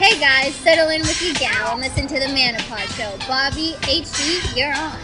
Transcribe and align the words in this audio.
Hey 0.00 0.18
guys, 0.18 0.54
settle 0.54 0.88
in 0.88 1.02
with 1.02 1.22
your 1.22 1.34
gal 1.34 1.72
and 1.72 1.82
listen 1.82 2.06
to 2.06 2.14
the 2.14 2.26
Manopause 2.26 2.96
Show. 2.96 3.18
Bobby, 3.28 3.74
HD, 3.82 4.56
you're 4.56 4.72
on. 4.74 4.98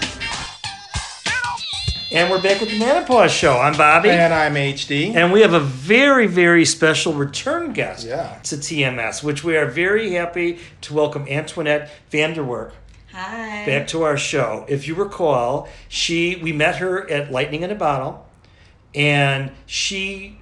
And 2.12 2.30
we're 2.30 2.40
back 2.40 2.60
with 2.60 2.70
the 2.70 2.78
Manopause 2.78 3.28
Show. 3.28 3.58
I'm 3.58 3.76
Bobby. 3.76 4.08
And 4.08 4.32
I'm 4.32 4.54
HD. 4.54 5.14
And 5.14 5.32
we 5.32 5.42
have 5.42 5.52
a 5.52 5.60
very, 5.60 6.26
very 6.26 6.64
special 6.64 7.12
return 7.12 7.74
guest 7.74 8.06
Yeah. 8.06 8.38
to 8.44 8.56
TMS, 8.56 9.22
which 9.22 9.44
we 9.44 9.56
are 9.56 9.66
very 9.66 10.12
happy 10.12 10.58
to 10.82 10.94
welcome 10.94 11.26
Antoinette 11.28 11.90
Vandewark 12.10 12.72
Hi. 13.12 13.66
back 13.66 13.88
to 13.88 14.02
our 14.02 14.16
show. 14.16 14.64
If 14.66 14.88
you 14.88 14.94
recall, 14.94 15.68
she 15.88 16.36
we 16.36 16.52
met 16.52 16.76
her 16.76 17.08
at 17.10 17.30
Lightning 17.30 17.62
in 17.62 17.70
a 17.70 17.74
Bottle, 17.74 18.26
and 18.94 19.50
she 19.66 20.38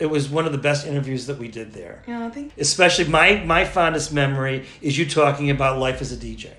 it 0.00 0.06
was 0.06 0.28
one 0.28 0.46
of 0.46 0.52
the 0.52 0.58
best 0.58 0.86
interviews 0.86 1.26
that 1.26 1.38
we 1.38 1.48
did 1.48 1.72
there. 1.72 2.02
Yeah, 2.08 2.26
I 2.26 2.30
think 2.30 2.52
Especially 2.58 3.04
my 3.06 3.42
my 3.44 3.64
fondest 3.64 4.12
memory 4.12 4.66
is 4.80 4.98
you 4.98 5.06
talking 5.08 5.50
about 5.50 5.78
life 5.78 6.00
as 6.00 6.10
a 6.12 6.16
DJ. 6.16 6.50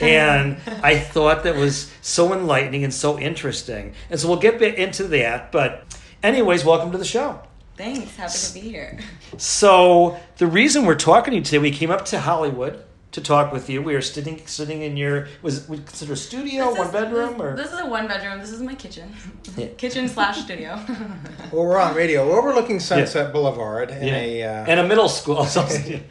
and 0.00 0.58
I 0.82 0.96
thought 1.14 1.42
that 1.42 1.56
was 1.56 1.92
so 2.00 2.32
enlightening 2.32 2.84
and 2.84 2.94
so 2.94 3.18
interesting. 3.18 3.94
And 4.10 4.18
so 4.20 4.28
we'll 4.28 4.38
get 4.38 4.58
bit 4.60 4.76
into 4.76 5.04
that. 5.08 5.50
But, 5.50 5.84
anyways, 6.22 6.64
welcome 6.64 6.92
to 6.92 6.98
the 6.98 7.04
show. 7.04 7.40
thanks. 7.76 8.14
Happy 8.16 8.38
to 8.38 8.54
be 8.54 8.60
here. 8.60 8.98
So 9.38 10.18
the 10.38 10.46
reason 10.46 10.86
we're 10.86 10.94
talking 10.94 11.32
to 11.32 11.36
you 11.38 11.42
today, 11.42 11.58
we 11.58 11.72
came 11.72 11.90
up 11.90 12.04
to 12.06 12.20
Hollywood 12.20 12.82
to 13.12 13.20
talk 13.20 13.52
with 13.52 13.70
you. 13.70 13.80
We 13.82 13.94
are 13.94 14.02
sitting 14.02 14.42
sitting 14.46 14.82
in 14.82 14.96
your 14.96 15.28
was 15.42 15.68
we 15.68 15.78
consider 15.78 16.12
a 16.12 16.16
studio, 16.16 16.66
This 16.70 16.78
one 16.78 16.86
is- 16.88 16.92
bedroom, 16.92 17.32
this, 17.32 17.40
or 17.40 17.56
this 17.56 17.72
is 17.72 17.80
a 17.80 17.86
one 17.86 18.06
bedroom. 18.08 18.40
This 18.40 18.50
is 18.50 18.60
my 18.60 18.74
kitchen. 18.74 19.14
Yeah. 19.56 19.66
kitchen 19.78 20.08
slash 20.08 20.42
studio. 20.44 20.78
Well, 21.52 21.64
we're 21.64 21.78
on 21.78 21.94
radio. 21.94 22.26
We're 22.28 22.38
overlooking 22.40 22.80
Sunset 22.80 23.32
Boulevard 23.32 23.90
in 23.90 24.12
a. 24.12 24.42
Uh, 24.42 24.64
and 24.70 24.80
a 24.80 24.86
middle 24.86 25.08
school. 25.08 25.44
So, 25.54 25.66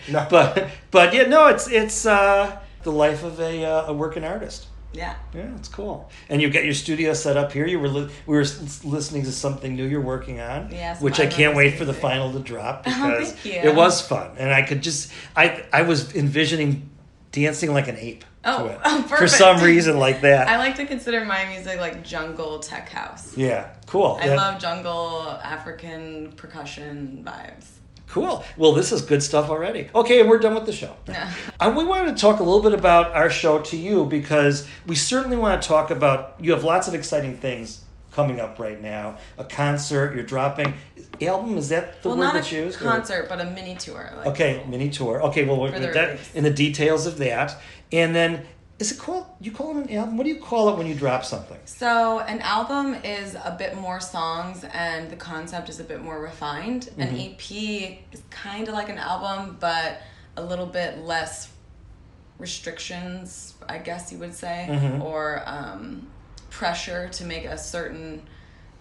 No. 0.09 0.26
But 0.30 0.70
but 0.91 1.13
yeah, 1.13 1.23
no, 1.27 1.48
it's 1.48 1.67
it's 1.70 2.05
uh, 2.05 2.58
the 2.84 2.91
life 2.91 3.23
of 3.23 3.39
a 3.39 3.66
uh, 3.66 3.88
a 3.91 3.94
working 3.94 4.23
artist. 4.23 4.67
Yeah. 4.96 5.16
Yeah, 5.34 5.54
it's 5.56 5.68
cool. 5.68 6.10
And 6.30 6.42
you 6.42 6.50
get 6.50 6.64
your 6.66 6.74
studio 6.74 7.14
set 7.14 7.38
up 7.38 7.52
here. 7.52 7.68
You 7.68 7.80
were 7.80 7.88
li- 7.90 8.10
we 8.26 8.36
were 8.36 8.46
listening 8.84 9.24
to 9.24 9.32
something 9.32 9.76
new 9.76 9.86
you're 9.86 10.02
working 10.02 10.40
on, 10.40 10.70
Yes, 10.72 11.02
which 11.02 11.20
I 11.20 11.28
can't 11.28 11.56
wait 11.56 11.78
for 11.78 11.86
the 11.86 11.94
final 11.94 12.32
to 12.34 12.40
drop 12.40 12.84
Oh, 12.88 12.92
because 12.92 13.32
thank 13.34 13.46
you. 13.64 13.70
it 13.70 13.76
was 13.76 14.02
fun, 14.02 14.32
and 14.38 14.52
I 14.54 14.62
could 14.64 14.82
just 14.82 15.12
I 15.36 15.64
I 15.73 15.82
was 15.84 16.16
envisioning 16.16 16.90
dancing 17.32 17.73
like 17.73 17.88
an 17.90 17.98
ape 17.98 18.23
Oh, 18.48 18.68
to 18.68 18.73
it 18.73 18.80
oh, 18.86 19.02
for 19.04 19.28
some 19.28 19.62
reason 19.62 19.98
like 20.00 20.22
that. 20.22 20.48
I 20.54 20.58
like 20.58 20.76
to 20.76 20.86
consider 20.86 21.26
my 21.26 21.46
music 21.46 21.80
like 21.80 22.04
jungle 22.04 22.60
tech 22.60 22.88
house. 22.90 23.36
yeah, 23.36 23.73
cool. 23.88 24.18
I 24.22 24.28
Yeah, 24.28 24.36
love 24.36 24.62
jungle 24.62 25.22
African 25.44 26.32
percussion 26.34 27.23
vibes. 27.28 27.66
Cool. 28.08 28.45
Well, 28.58 28.73
this 28.73 28.92
is 28.92 29.02
good 29.02 29.22
stuff 29.23 29.50
already. 29.50 29.89
Okay, 29.94 30.22
and 30.22 30.30
we're 30.30 30.38
done 30.38 30.56
with 30.56 30.66
the 30.66 30.73
show. 30.73 30.95
Yeah. 31.08 31.31
And 31.59 31.75
we 31.75 31.84
wanted 31.84 32.16
to 32.16 32.22
talk 32.22 32.39
a 32.39 32.44
little 32.44 32.61
bit 32.61 32.73
about 32.73 33.14
our 33.14 33.30
show 33.30 33.59
to 33.59 33.78
you 33.78 34.06
because 34.06 34.67
we 34.86 34.95
certainly 34.95 35.38
want 35.38 35.61
to 35.61 35.67
talk 35.67 35.89
about. 35.89 36.36
You 36.39 36.52
have 36.52 36.64
lots 36.64 36.88
of 36.88 36.94
exciting 36.94 37.38
things 37.38 37.81
coming 38.11 38.39
up 38.39 38.59
right 38.59 38.81
now. 38.81 39.17
A 39.38 39.44
concert, 39.44 40.16
you're 40.16 40.23
dropping 40.23 40.73
album. 41.22 41.58
Is 41.58 41.70
that 41.70 42.02
the 42.02 42.09
well, 42.09 42.17
word 42.17 42.33
that 42.33 42.52
you 42.52 42.64
used? 42.66 42.81
or- 42.81 42.86
concert, 42.86 43.28
but 43.30 43.39
a 43.42 43.45
mini 43.45 43.76
tour. 43.76 44.11
Like, 44.17 44.28
Okay, 44.28 44.64
mini 44.67 44.89
tour. 44.89 45.22
Okay, 45.23 45.45
well, 45.45 45.59
we're 45.59 45.72
For 45.72 45.80
the 45.80 45.88
that, 45.88 46.20
in 46.33 46.44
the 46.44 46.52
details 46.52 47.06
of 47.06 47.17
that, 47.17 47.58
and 47.92 48.16
then 48.16 48.45
is 48.80 48.92
it 48.92 48.98
called? 49.00 49.26
You 49.40 49.52
call 49.52 49.78
it 49.78 49.90
an 49.90 49.95
album? 49.98 50.18
What 50.18 50.23
do 50.26 50.30
you 50.30 50.40
call 50.42 50.70
it 50.70 50.78
when 50.78 50.86
you 50.88 50.95
drop 50.95 51.23
something? 51.23 51.58
So 51.66 52.20
an 52.20 52.42
album 52.42 52.95
is 53.04 53.36
a 53.36 53.56
bit 53.58 53.76
more 53.78 54.00
songs 54.02 54.66
and 54.73 55.09
the 55.09 55.16
concept 55.16 55.70
is 55.70 55.80
a 55.80 55.84
bit 55.84 56.02
more 56.02 56.20
refined. 56.22 56.90
An 56.98 57.08
Mm-hmm. 57.09 57.34
EP 57.95 58.00
is 58.12 58.22
kind 58.30 58.67
of 58.67 58.73
like 58.73 58.90
an 58.90 58.98
album, 58.98 59.58
but 59.59 60.02
a 60.38 60.44
little 60.44 60.66
bit 60.66 61.00
less 61.06 61.50
restrictions, 62.38 63.54
I 63.70 63.78
guess 63.78 64.12
you 64.12 64.17
would 64.20 64.34
say, 64.34 64.67
Mhm. 64.70 65.02
or 65.02 65.42
um, 65.45 66.08
pressure 66.50 67.08
to 67.10 67.23
make 67.26 67.45
a 67.45 67.58
certain 67.58 68.22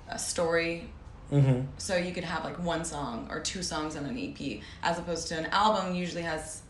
a 0.09 0.19
story. 0.19 0.91
Mm-hmm. 1.33 1.67
So 1.79 1.97
you 1.97 2.13
could 2.13 2.25
have 2.25 2.45
like 2.45 2.59
one 2.59 2.85
song 2.85 3.29
or 3.31 3.41
two 3.41 3.63
songs 3.63 3.97
on 3.97 4.05
an 4.05 4.19
EP, 4.19 4.61
as 4.83 4.99
opposed 4.99 5.29
to 5.29 5.39
an 5.39 5.47
album 5.47 5.95
usually 5.95 6.23
has, 6.23 6.63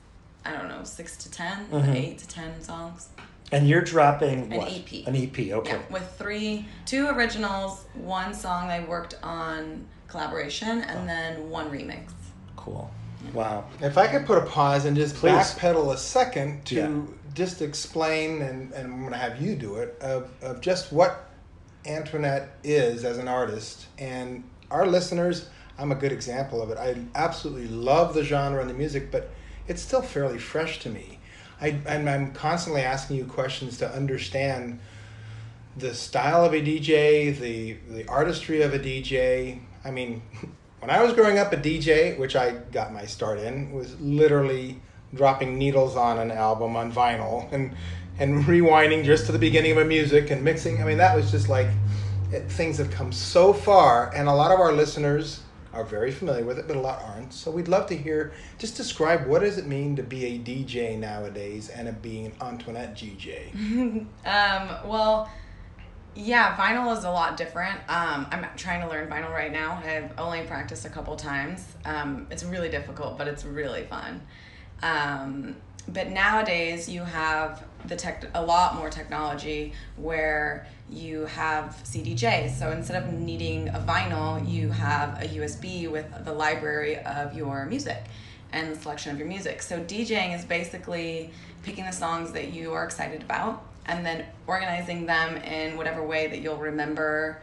I 0.45 0.53
don't 0.53 0.69
know, 0.69 0.85
six 0.85 1.17
to 1.19 1.31
10 1.31 1.69
Mhm. 1.71 1.95
eight 1.95 2.19
to 2.19 2.29
ten 2.29 2.61
songs. 2.63 3.09
And 3.53 3.69
you're 3.69 3.83
dropping 3.83 4.53
An 4.53 4.59
what? 4.59 4.69
EP. 4.73 5.05
An 5.07 5.15
EP. 5.17 5.53
Okay. 5.53 5.73
Yeah, 5.73 5.79
with 5.91 6.11
three, 6.19 6.67
two 6.87 7.09
originals, 7.09 7.85
one 7.95 8.35
song 8.35 8.71
I 8.71 8.81
worked 8.85 9.15
on 9.23 9.87
collaboration, 10.09 10.81
and 10.83 11.09
then 11.09 11.49
one 11.51 11.71
remix. 11.71 12.11
Cool. 12.57 12.91
Wow. 13.33 13.65
if 13.81 13.97
I 13.97 14.07
could 14.07 14.27
put 14.27 14.37
a 14.37 14.43
pause 14.47 14.85
and 14.85 14.95
just 14.95 15.15
Please. 15.17 15.31
backpedal 15.33 15.95
a 15.95 15.97
second 15.97 16.67
to 16.67 16.75
Yeah. 16.75 16.91
just 17.33 17.63
explain, 17.63 18.43
and, 18.43 18.71
and 18.73 18.93
I'm 18.93 19.01
going 19.01 19.13
to 19.13 19.19
have 19.19 19.41
you 19.41 19.57
do 19.57 19.77
it, 19.77 19.97
of, 20.03 20.29
of 20.43 20.61
just 20.61 20.93
what 20.93 21.31
Antoinette 21.87 22.51
is 22.63 23.03
as 23.05 23.17
an 23.19 23.27
artist. 23.29 23.87
And 23.99 24.45
our 24.71 24.87
listeners, 24.87 25.49
I'm 25.79 25.91
a 25.91 25.95
good 25.95 26.13
example 26.13 26.61
of 26.63 26.71
it. 26.71 26.77
I 26.79 26.97
absolutely 27.15 27.69
love 27.69 28.13
the 28.15 28.25
genre 28.25 28.61
and 28.61 28.69
the 28.69 28.75
music, 28.75 29.11
but 29.11 29.31
it's 29.67 29.83
still 29.83 30.03
fairly 30.03 30.39
fresh 30.39 30.79
to 30.81 30.91
me. 30.91 31.19
I, 31.61 31.79
I'm, 31.89 32.09
I'm 32.09 32.33
constantly 32.33 32.83
asking 32.83 33.17
you 33.17 33.25
questions 33.25 33.79
to 33.79 33.91
understand 33.91 34.81
the 35.77 35.95
style 35.95 36.45
of 36.45 36.53
a 36.53 36.61
DJ, 36.61 37.37
the 37.39 37.77
the 37.89 38.07
artistry 38.09 38.63
of 38.63 38.75
a 38.75 38.79
DJ. 38.79 39.61
I 39.85 39.91
mean, 39.91 40.23
when 40.81 40.91
I 40.91 41.03
was 41.03 41.13
growing 41.13 41.39
up, 41.39 41.53
a 41.53 41.57
DJ, 41.57 42.19
which 42.19 42.37
I 42.37 42.53
got 42.73 42.93
my 42.93 43.07
start 43.07 43.39
in, 43.39 43.73
was 43.73 43.99
literally 44.01 44.81
dropping 45.15 45.57
needles 45.57 45.97
on 45.97 46.19
an 46.19 46.31
album 46.31 46.77
on 46.77 46.93
vinyl 46.93 47.51
and 47.53 47.75
and 48.19 48.45
rewinding 48.47 49.05
just 49.05 49.27
to 49.27 49.33
the 49.33 49.39
beginning 49.39 49.73
of 49.73 49.79
a 49.79 49.85
music 49.85 50.31
and 50.31 50.43
mixing. 50.43 50.81
I 50.81 50.85
mean, 50.85 50.99
that 50.99 51.17
was 51.17 51.31
just 51.31 51.49
like 51.49 51.69
it, 52.33 52.51
things 52.51 52.79
have 52.79 52.91
come 52.91 53.13
so 53.13 53.53
far, 53.53 54.13
and 54.15 54.29
a 54.29 54.35
lot 54.35 54.51
of 54.51 54.61
our 54.61 54.73
listeners 54.73 55.41
are 55.75 55.85
very 55.85 56.11
familiar 56.11 56.45
with 56.45 56.59
it, 56.59 56.67
but 56.67 56.77
a 56.77 56.81
lot 56.81 57.03
aren't. 57.03 57.33
So 57.33 57.51
we'd 57.51 57.69
love 57.69 57.87
to 57.89 57.97
hear. 57.97 58.33
Just 58.59 58.77
describe 58.77 59.27
what 59.27 59.41
does 59.43 59.59
it 59.59 59.67
mean 59.67 59.97
to 59.97 60.03
be 60.03 60.25
a 60.27 60.39
DJ 60.39 60.99
nowadays 60.99 61.69
and 61.69 61.89
a 61.89 61.93
being 61.93 62.27
an 62.27 62.33
Antoinette 62.41 62.97
DJ. 62.97 63.51
Um, 64.25 64.69
well, 64.87 65.31
yeah, 66.15 66.57
vinyl 66.57 66.97
is 66.97 67.05
a 67.05 67.11
lot 67.11 67.37
different. 67.37 67.79
Um, 67.89 68.27
I'm 68.31 68.47
trying 68.57 68.81
to 68.83 68.89
learn 68.89 69.09
vinyl 69.09 69.33
right 69.33 69.53
now. 69.53 69.83
I've 69.85 70.19
only 70.19 70.43
practiced 70.43 70.85
a 70.85 70.89
couple 70.89 71.17
times. 71.17 71.67
Um, 71.85 72.27
it's 72.31 72.45
really 72.45 72.69
difficult, 72.69 73.19
but 73.19 73.29
it's 73.29 73.45
really 73.45 73.85
fun. 73.85 74.23
Um, 74.83 75.57
but 75.89 76.11
nowadays 76.11 76.89
you 76.89 77.03
have 77.03 77.65
the 77.87 77.97
tech, 77.97 78.25
a 78.35 78.43
lot 78.43 78.77
more 78.77 78.89
technology 78.89 79.73
where 79.97 80.67
you 80.91 81.27
have 81.27 81.77
CDJs. 81.85 82.59
So 82.59 82.71
instead 82.71 83.03
of 83.03 83.13
needing 83.13 83.69
a 83.69 83.85
vinyl, 83.87 84.49
you 84.49 84.71
have 84.71 85.23
a 85.23 85.27
USB 85.27 85.91
with 85.91 86.07
the 86.25 86.33
library 86.33 86.99
of 86.99 87.35
your 87.35 87.67
music 87.67 88.05
and 88.53 88.75
the 88.75 88.81
selection 88.81 89.13
of 89.13 89.19
your 89.19 89.29
music. 89.29 89.61
So 89.63 89.81
DJing 89.81 90.35
is 90.35 90.45
basically 90.45 91.31
picking 91.63 91.85
the 91.85 91.93
songs 91.93 92.33
that 92.33 92.53
you 92.53 92.73
are 92.73 92.85
excited 92.85 93.23
about 93.23 93.65
and 93.87 94.07
then 94.07 94.25
organizing 94.47 95.07
them 95.07 95.37
in 95.39 95.77
whatever 95.77 96.03
way 96.03 96.29
that 96.29 96.41
you'll 96.41 96.57
remember 96.57 97.41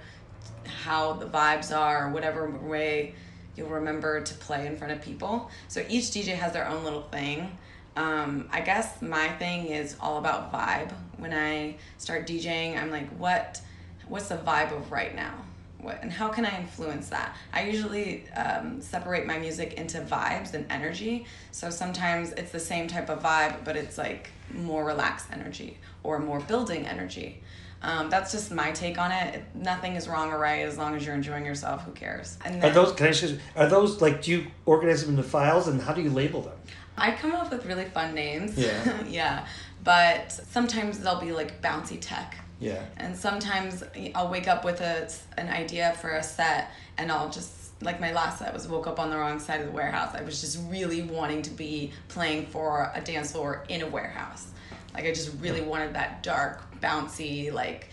how 0.84 1.14
the 1.14 1.26
vibes 1.26 1.76
are, 1.76 2.10
whatever 2.10 2.50
way 2.50 3.14
you'll 3.56 3.70
remember 3.70 4.22
to 4.22 4.34
play 4.36 4.66
in 4.66 4.78
front 4.78 4.94
of 4.94 5.02
people. 5.02 5.52
So 5.68 5.84
each 5.90 6.06
DJ 6.06 6.34
has 6.36 6.54
their 6.54 6.68
own 6.68 6.84
little 6.84 7.04
thing. 7.04 7.58
Um, 7.96 8.48
I 8.52 8.62
guess 8.62 9.02
my 9.02 9.30
thing 9.30 9.68
is 9.68 9.96
all 10.00 10.18
about 10.18 10.52
vibe. 10.52 10.92
When 11.18 11.34
I 11.34 11.76
start 11.98 12.26
DJing, 12.28 12.82
I'm 12.82 12.90
like, 12.90 13.10
what, 13.18 13.62
what's 14.08 14.30
the 14.30 14.38
vibe 14.38 14.76
of 14.76 14.92
right 14.92 15.16
now? 15.16 15.34
What, 15.80 16.00
and 16.02 16.12
how 16.12 16.30
can 16.30 16.46
I 16.46 16.60
influence 16.60 17.10
that? 17.10 17.36
I 17.54 17.64
usually 17.64 18.30
um, 18.32 18.82
separate 18.82 19.26
my 19.26 19.40
music 19.40 19.74
into 19.74 20.00
vibes 20.00 20.54
and 20.54 20.66
energy. 20.70 21.26
So 21.52 21.70
sometimes 21.70 22.32
it's 22.34 22.52
the 22.52 22.60
same 22.60 22.88
type 22.88 23.10
of 23.10 23.24
vibe, 23.24 23.66
but 23.66 23.76
it's 23.76 23.98
like 23.98 24.30
more 24.54 24.86
relaxed 24.86 25.28
energy 25.34 25.78
or 26.04 26.20
more 26.20 26.40
building 26.40 26.86
energy. 26.86 27.42
Um, 27.84 28.12
that's 28.12 28.32
just 28.32 28.52
my 28.52 28.72
take 28.72 29.00
on 29.00 29.12
it. 29.12 29.44
Nothing 29.56 29.96
is 29.96 30.08
wrong 30.08 30.32
or 30.32 30.38
right 30.38 30.66
as 30.66 30.78
long 30.78 30.96
as 30.96 31.04
you're 31.04 31.16
enjoying 31.16 31.46
yourself. 31.46 31.84
Who 31.84 31.92
cares? 31.94 32.38
And 32.46 32.64
Are 32.64 32.70
those? 32.70 32.94
Can 32.94 33.08
I 33.08 33.12
you, 33.12 33.40
Are 33.56 33.68
those 33.68 34.02
like? 34.02 34.22
Do 34.22 34.32
you 34.32 34.48
organize 34.68 35.04
them 35.04 35.16
into 35.16 35.28
files, 35.28 35.68
and 35.68 35.82
how 35.82 35.94
do 35.94 36.02
you 36.02 36.12
label 36.12 36.42
them? 36.42 36.54
I 37.02 37.12
come 37.12 37.34
up 37.34 37.52
with 37.52 37.66
really 37.66 37.86
fun 37.86 38.14
names. 38.14 38.58
Yeah. 38.58 39.04
yeah. 39.08 39.48
But 39.84 40.32
sometimes 40.32 41.00
they'll 41.00 41.20
be 41.20 41.32
like 41.32 41.62
bouncy 41.62 41.98
tech. 42.00 42.38
Yeah. 42.60 42.84
And 42.98 43.18
sometimes 43.18 43.84
I'll 44.14 44.30
wake 44.30 44.48
up 44.48 44.64
with 44.64 44.82
a, 44.82 45.10
an 45.38 45.50
idea 45.50 45.94
for 46.00 46.12
a 46.12 46.22
set 46.24 46.70
and 47.00 47.12
I'll 47.12 47.30
just, 47.32 47.82
like 47.82 48.00
my 48.00 48.12
last 48.14 48.38
set 48.38 48.54
was 48.54 48.68
woke 48.68 48.86
up 48.86 49.00
on 49.00 49.10
the 49.10 49.18
wrong 49.18 49.40
side 49.40 49.62
of 49.62 49.66
the 49.66 49.72
warehouse. 49.74 50.14
I 50.14 50.22
was 50.22 50.40
just 50.42 50.60
really 50.70 51.02
wanting 51.02 51.42
to 51.42 51.50
be 51.50 51.92
playing 52.10 52.46
for 52.46 52.92
a 52.94 53.02
dance 53.02 53.32
floor 53.32 53.66
in 53.68 53.82
a 53.82 53.88
warehouse. 53.88 54.48
Like 54.94 55.06
I 55.06 55.12
just 55.12 55.32
really 55.40 55.62
wanted 55.62 55.96
that 55.96 56.22
dark, 56.22 56.80
bouncy, 56.80 57.52
like 57.52 57.90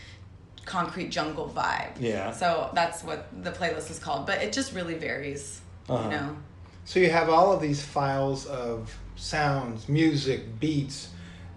concrete 0.67 1.09
jungle 1.09 1.51
vibe. 1.57 1.93
Yeah. 1.99 2.31
So 2.33 2.71
that's 2.75 3.03
what 3.03 3.29
the 3.43 3.53
playlist 3.53 3.91
is 3.91 3.99
called. 3.99 4.27
But 4.27 4.43
it 4.43 4.53
just 4.53 4.75
really 4.75 4.95
varies, 4.95 5.63
Uh-huh. 5.89 6.05
you 6.05 6.11
know? 6.11 6.37
So 6.89 7.01
you 7.01 7.11
have 7.11 7.29
all 7.29 7.53
of 7.53 7.61
these 7.61 7.83
files 7.83 8.47
of 8.47 8.99
sounds, 9.15 9.91
music, 9.91 10.59
beats 10.59 11.11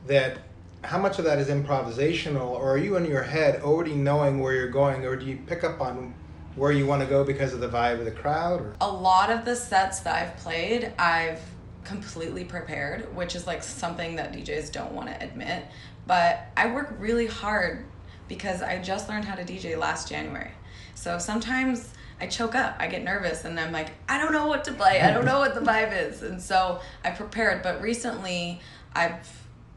that 0.06 0.40
how 0.84 0.98
much 0.98 1.20
of 1.20 1.24
that 1.24 1.40
is 1.40 1.48
improvisational 1.48 2.50
or 2.50 2.74
are 2.74 2.78
you 2.78 2.98
in 2.98 3.06
your 3.06 3.24
head 3.24 3.62
already 3.62 3.94
knowing 3.94 4.42
where 4.42 4.54
you're 4.54 4.68
going 4.68 5.06
or 5.06 5.16
do 5.16 5.26
you 5.26 5.40
pick 5.48 5.64
up 5.64 5.80
on 5.80 6.14
where 6.56 6.74
you 6.74 6.86
want 6.86 7.02
to 7.02 7.08
go 7.08 7.24
because 7.24 7.54
of 7.54 7.62
the 7.62 7.70
vibe 7.70 8.00
of 8.00 8.04
the 8.04 8.12
crowd 8.12 8.60
or 8.60 8.76
a 8.82 8.92
lot 8.92 9.30
of 9.30 9.46
the 9.46 9.56
sets 9.56 10.02
that 10.02 10.22
I've 10.22 10.36
played, 10.36 10.92
I've 11.00 11.40
completely 11.86 12.44
prepared, 12.44 13.16
which 13.16 13.34
is 13.34 13.48
like 13.48 13.64
something 13.64 14.18
that 14.18 14.34
DJs 14.34 14.74
don't 14.74 14.92
want 14.92 15.08
to 15.08 15.24
admit. 15.24 15.64
But 16.08 16.46
I 16.58 16.74
work 16.74 16.94
really 17.00 17.28
hard 17.28 17.86
because 18.28 18.62
I 18.62 18.80
just 18.80 19.08
learned 19.08 19.24
how 19.24 19.36
to 19.36 19.46
DJ 19.46 19.78
last 19.78 20.10
January. 20.10 20.52
So 20.94 21.20
sometimes 21.20 21.94
I 22.22 22.28
choke 22.28 22.54
up, 22.54 22.76
I 22.80 22.88
get 22.88 23.04
nervous, 23.04 23.46
and 23.46 23.60
I'm 23.60 23.72
like, 23.72 23.90
I 24.08 24.20
don't 24.20 24.32
know 24.32 24.48
what 24.48 24.64
to 24.66 24.74
play, 24.74 25.02
I 25.02 25.12
don't 25.12 25.26
know 25.26 25.40
what 25.40 25.56
the 25.56 25.62
vibe 25.62 25.92
is. 26.10 26.22
And 26.22 26.40
so 26.40 26.80
I 27.04 27.10
prepared. 27.10 27.64
But 27.64 27.82
recently, 27.82 28.62
I've 28.96 29.28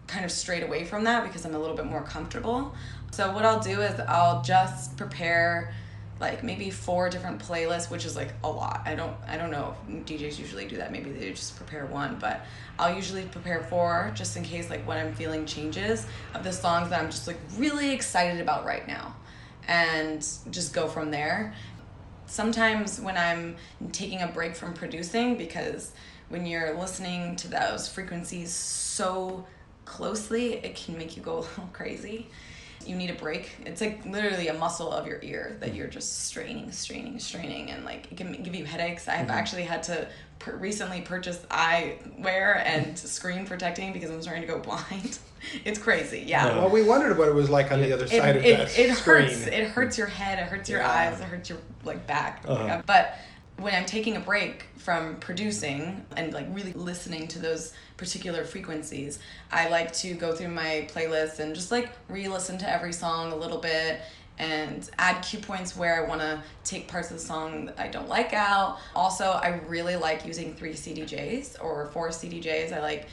kind 0.06 0.24
of 0.24 0.30
strayed 0.30 0.62
away 0.62 0.84
from 0.84 1.04
that 1.04 1.24
because 1.24 1.46
I'm 1.46 1.54
a 1.54 1.58
little 1.58 1.76
bit 1.76 1.86
more 1.86 2.02
comfortable. 2.02 2.74
So 3.12 3.32
what 3.32 3.46
I'll 3.46 3.60
do 3.60 3.80
is 3.80 3.98
I'll 4.00 4.42
just 4.42 4.96
prepare 4.96 5.74
like 6.20 6.44
maybe 6.44 6.70
four 6.70 7.10
different 7.10 7.40
playlists 7.40 7.90
which 7.90 8.04
is 8.04 8.14
like 8.14 8.32
a 8.44 8.48
lot 8.48 8.82
i 8.84 8.94
don't 8.94 9.16
i 9.26 9.36
don't 9.36 9.50
know 9.50 9.74
if 9.88 10.06
djs 10.06 10.38
usually 10.38 10.66
do 10.66 10.76
that 10.76 10.92
maybe 10.92 11.10
they 11.10 11.30
just 11.30 11.56
prepare 11.56 11.86
one 11.86 12.16
but 12.20 12.46
i'll 12.78 12.94
usually 12.94 13.24
prepare 13.24 13.60
four 13.64 14.12
just 14.14 14.36
in 14.36 14.44
case 14.44 14.70
like 14.70 14.86
when 14.86 14.96
i'm 14.96 15.12
feeling 15.14 15.44
changes 15.44 16.06
of 16.34 16.44
the 16.44 16.52
songs 16.52 16.88
that 16.90 17.00
i'm 17.00 17.10
just 17.10 17.26
like 17.26 17.38
really 17.56 17.90
excited 17.90 18.40
about 18.40 18.64
right 18.64 18.86
now 18.86 19.14
and 19.66 20.26
just 20.50 20.72
go 20.72 20.86
from 20.86 21.10
there 21.10 21.52
sometimes 22.34 23.00
when 23.00 23.16
i'm 23.16 23.56
taking 23.92 24.22
a 24.22 24.26
break 24.26 24.56
from 24.56 24.74
producing 24.74 25.36
because 25.36 25.92
when 26.30 26.44
you're 26.44 26.76
listening 26.78 27.36
to 27.36 27.46
those 27.46 27.88
frequencies 27.88 28.52
so 28.52 29.46
closely 29.84 30.54
it 30.54 30.74
can 30.74 30.98
make 30.98 31.16
you 31.16 31.22
go 31.22 31.38
a 31.38 31.40
little 31.40 31.70
crazy 31.72 32.26
you 32.86 32.96
need 32.96 33.10
a 33.10 33.14
break. 33.14 33.50
It's 33.64 33.80
like 33.80 34.04
literally 34.04 34.48
a 34.48 34.54
muscle 34.54 34.90
of 34.92 35.06
your 35.06 35.18
ear 35.22 35.56
that 35.60 35.74
you're 35.74 35.86
just 35.86 36.26
straining, 36.26 36.70
straining, 36.72 37.18
straining, 37.18 37.70
and 37.70 37.84
like 37.84 38.10
it 38.10 38.16
can 38.16 38.42
give 38.42 38.54
you 38.54 38.64
headaches. 38.64 39.08
I've 39.08 39.22
mm-hmm. 39.22 39.30
actually 39.30 39.62
had 39.62 39.82
to 39.84 40.06
per- 40.38 40.56
recently 40.56 41.00
purchased 41.00 41.48
eyewear 41.48 42.56
and 42.64 42.98
screen 42.98 43.46
protecting 43.46 43.92
because 43.92 44.10
I'm 44.10 44.22
starting 44.22 44.42
to 44.42 44.48
go 44.48 44.58
blind. 44.58 45.18
it's 45.64 45.78
crazy, 45.78 46.24
yeah. 46.26 46.46
well 46.58 46.70
we 46.70 46.82
wondered 46.82 47.18
what 47.18 47.28
it 47.28 47.34
was 47.34 47.50
like 47.50 47.70
on 47.72 47.80
the 47.80 47.92
other 47.92 48.04
It, 48.04 48.10
side 48.10 48.36
of 48.36 48.44
it, 48.44 48.58
that 48.58 48.78
it 48.78 48.94
screen 48.94 49.28
hurts. 49.28 49.46
It 49.46 49.64
hurts 49.68 49.98
your 49.98 50.06
head. 50.06 50.38
It 50.38 50.46
hurts 50.46 50.68
your 50.68 50.80
Yeah. 50.80 50.90
eyes. 50.90 51.20
It 51.20 51.24
hurts 51.24 51.48
your 51.48 51.58
like 51.84 52.06
back. 52.06 52.44
Uh-huh. 52.46 52.82
But 52.86 53.18
when 53.58 53.74
I'm 53.74 53.86
taking 53.86 54.16
a 54.16 54.20
break 54.20 54.64
from 54.76 55.16
producing 55.16 56.04
and 56.16 56.32
like 56.32 56.46
really 56.50 56.72
listening 56.72 57.28
to 57.28 57.38
those 57.38 57.72
particular 57.96 58.44
frequencies, 58.44 59.20
I 59.52 59.68
like 59.68 59.92
to 59.94 60.14
go 60.14 60.34
through 60.34 60.48
my 60.48 60.88
playlist 60.92 61.38
and 61.38 61.54
just 61.54 61.70
like 61.70 61.90
re-listen 62.08 62.58
to 62.58 62.70
every 62.70 62.92
song 62.92 63.32
a 63.32 63.36
little 63.36 63.58
bit 63.58 64.00
and 64.38 64.88
add 64.98 65.22
cue 65.22 65.38
points 65.38 65.76
where 65.76 66.04
I 66.04 66.08
want 66.08 66.20
to 66.20 66.42
take 66.64 66.88
parts 66.88 67.10
of 67.10 67.18
the 67.18 67.22
song 67.22 67.66
that 67.66 67.78
I 67.78 67.88
don't 67.88 68.08
like 68.08 68.32
out. 68.32 68.78
Also, 68.94 69.24
I 69.24 69.60
really 69.68 69.96
like 69.96 70.26
using 70.26 70.54
three 70.54 70.72
CDJs 70.72 71.62
or 71.62 71.86
four 71.92 72.08
CDJs. 72.08 72.72
I 72.72 72.80
like 72.80 73.08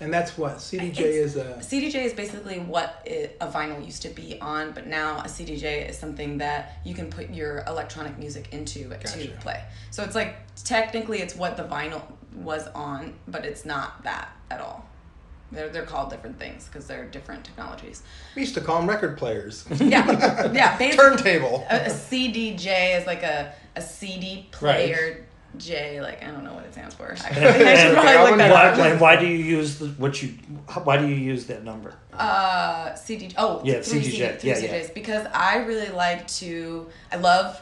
and 0.00 0.12
that's 0.12 0.38
what 0.38 0.58
cdj 0.58 1.00
is 1.00 1.36
a 1.36 1.54
CDJ 1.60 2.04
is 2.04 2.12
basically 2.12 2.60
what 2.60 3.02
it, 3.04 3.36
a 3.40 3.48
vinyl 3.48 3.84
used 3.84 4.02
to 4.02 4.08
be 4.10 4.40
on, 4.40 4.72
but 4.72 4.86
now 4.86 5.18
a 5.18 5.24
CDJ 5.24 5.88
is 5.88 5.98
something 5.98 6.38
that 6.38 6.80
you 6.84 6.94
can 6.94 7.10
put 7.10 7.30
your 7.30 7.64
electronic 7.66 8.16
music 8.18 8.52
into 8.52 8.84
Gotcha. 8.84 9.26
to 9.26 9.30
play. 9.38 9.62
So 9.90 10.04
it's 10.04 10.14
like 10.14 10.36
technically 10.62 11.20
it's 11.20 11.34
what 11.34 11.56
the 11.56 11.64
vinyl 11.64 12.02
was 12.34 12.68
on, 12.68 13.14
but 13.26 13.44
it's 13.44 13.64
not 13.64 14.04
that 14.04 14.30
at 14.50 14.60
all. 14.60 14.88
They're, 15.50 15.70
they're 15.70 15.86
called 15.86 16.10
different 16.10 16.38
things 16.38 16.66
because 16.66 16.86
they're 16.86 17.06
different 17.06 17.44
technologies. 17.44 18.02
we 18.36 18.42
used 18.42 18.54
to 18.54 18.60
call 18.60 18.78
them 18.80 18.88
record 18.88 19.16
players 19.16 19.64
Yeah, 19.80 20.50
yeah. 20.52 20.76
Basically, 20.78 20.96
turntable 20.96 21.66
a, 21.70 21.86
a 21.86 21.88
CDJ 21.88 23.00
is 23.00 23.06
like 23.06 23.22
a, 23.22 23.54
a 23.74 23.80
CD 23.80 24.46
player 24.50 25.24
J. 25.56 26.00
Like 26.00 26.22
I 26.22 26.30
don't 26.30 26.44
know 26.44 26.52
what 26.52 26.64
it 26.64 26.72
stands 26.72 26.94
for. 26.94 27.10
Actually, 27.12 27.46
I 27.64 27.74
should 27.76 27.94
probably 27.94 28.30
look 28.30 28.38
that 28.38 28.52
why, 28.52 28.68
up. 28.68 28.78
why, 28.78 28.96
why 28.96 29.16
do 29.20 29.26
you 29.26 29.36
use 29.36 29.78
the 29.78 29.88
what 29.88 30.22
you 30.22 30.34
why 30.84 30.98
do 30.98 31.08
you 31.08 31.14
use 31.14 31.46
that 31.46 31.64
number? 31.64 31.94
Uh, 32.12 32.94
CD. 32.94 33.30
Oh, 33.38 33.62
Yeah, 33.64 33.80
three 33.80 34.00
CDJ. 34.00 34.02
CD, 34.02 34.26
three 34.38 34.50
Yeah, 34.50 34.58
yeah. 34.58 34.88
Because 34.94 35.26
I 35.32 35.58
really 35.58 35.88
like 35.88 36.26
to. 36.38 36.88
I 37.10 37.16
love 37.16 37.60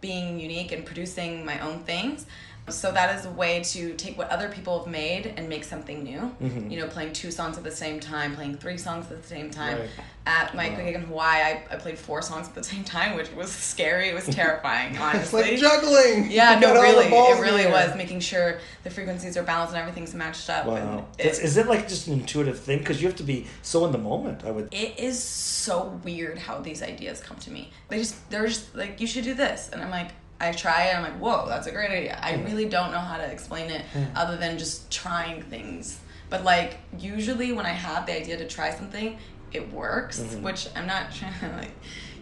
being 0.00 0.38
unique 0.38 0.72
and 0.72 0.84
producing 0.84 1.44
my 1.44 1.58
own 1.60 1.80
things. 1.80 2.26
So 2.68 2.90
that 2.90 3.16
is 3.16 3.26
a 3.26 3.30
way 3.30 3.62
to 3.62 3.94
take 3.94 4.18
what 4.18 4.28
other 4.30 4.48
people 4.48 4.78
have 4.80 4.88
made 4.90 5.32
and 5.36 5.48
make 5.48 5.62
something 5.62 6.02
new. 6.02 6.18
Mm-hmm. 6.42 6.70
You 6.70 6.80
know, 6.80 6.88
playing 6.88 7.12
two 7.12 7.30
songs 7.30 7.56
at 7.56 7.64
the 7.64 7.70
same 7.70 8.00
time, 8.00 8.34
playing 8.34 8.56
three 8.58 8.76
songs 8.76 9.10
at 9.10 9.22
the 9.22 9.28
same 9.28 9.50
time. 9.50 9.78
Right. 9.78 9.90
At 10.26 10.56
my 10.56 10.70
gig 10.70 10.96
in 10.96 11.02
Hawaii, 11.02 11.40
I, 11.40 11.64
I 11.70 11.76
played 11.76 11.96
four 11.96 12.20
songs 12.20 12.48
at 12.48 12.54
the 12.56 12.64
same 12.64 12.82
time, 12.82 13.14
which 13.14 13.30
was 13.32 13.52
scary. 13.52 14.08
It 14.08 14.14
was 14.14 14.26
terrifying, 14.34 14.98
honestly. 14.98 15.42
it's 15.42 15.62
like 15.62 15.80
juggling 15.80 16.30
yeah, 16.30 16.58
no, 16.58 16.74
got 16.74 16.76
all 16.76 16.82
the 16.82 16.88
really, 16.88 17.06
it 17.06 17.40
really 17.40 17.66
was 17.70 17.94
making 17.96 18.18
sure 18.18 18.58
the 18.82 18.90
frequencies 18.90 19.36
are 19.36 19.44
balanced 19.44 19.74
and 19.74 19.80
everything's 19.80 20.14
matched 20.14 20.50
up. 20.50 20.66
Wow, 20.66 21.06
it- 21.18 21.38
is 21.38 21.56
it 21.56 21.68
like 21.68 21.86
just 21.88 22.08
an 22.08 22.14
intuitive 22.14 22.58
thing? 22.58 22.78
Because 22.80 23.00
you 23.00 23.06
have 23.06 23.16
to 23.18 23.22
be 23.22 23.46
so 23.62 23.84
in 23.86 23.92
the 23.92 23.98
moment. 23.98 24.44
I 24.44 24.50
would. 24.50 24.68
it 24.72 24.98
is 24.98 25.22
so 25.22 26.00
weird 26.04 26.38
how 26.38 26.58
these 26.60 26.82
ideas 26.82 27.20
come 27.20 27.36
to 27.38 27.50
me. 27.52 27.70
They 27.88 27.98
just 27.98 28.28
they're 28.30 28.48
just 28.48 28.74
like 28.74 29.00
you 29.00 29.06
should 29.06 29.24
do 29.24 29.34
this, 29.34 29.70
and 29.72 29.80
I'm 29.80 29.90
like 29.90 30.10
I 30.40 30.52
try 30.52 30.88
it. 30.88 30.96
I'm 30.96 31.02
like 31.02 31.18
whoa, 31.18 31.46
that's 31.48 31.66
a 31.66 31.72
great 31.72 31.90
idea. 31.90 32.18
I 32.22 32.34
really 32.42 32.66
don't 32.66 32.90
know 32.90 32.98
how 32.98 33.16
to 33.16 33.24
explain 33.24 33.70
it 33.70 33.82
other 34.14 34.36
than 34.36 34.58
just 34.58 34.90
trying 34.90 35.42
things. 35.42 36.00
But 36.28 36.44
like 36.44 36.78
usually 36.98 37.52
when 37.52 37.66
I 37.66 37.70
have 37.70 38.06
the 38.06 38.16
idea 38.16 38.36
to 38.38 38.46
try 38.46 38.70
something, 38.70 39.18
it 39.52 39.72
works. 39.72 40.20
Mm-hmm. 40.20 40.42
Which 40.42 40.68
I'm 40.74 40.86
not 40.86 41.12
trying 41.14 41.38
to 41.40 41.56
like 41.56 41.72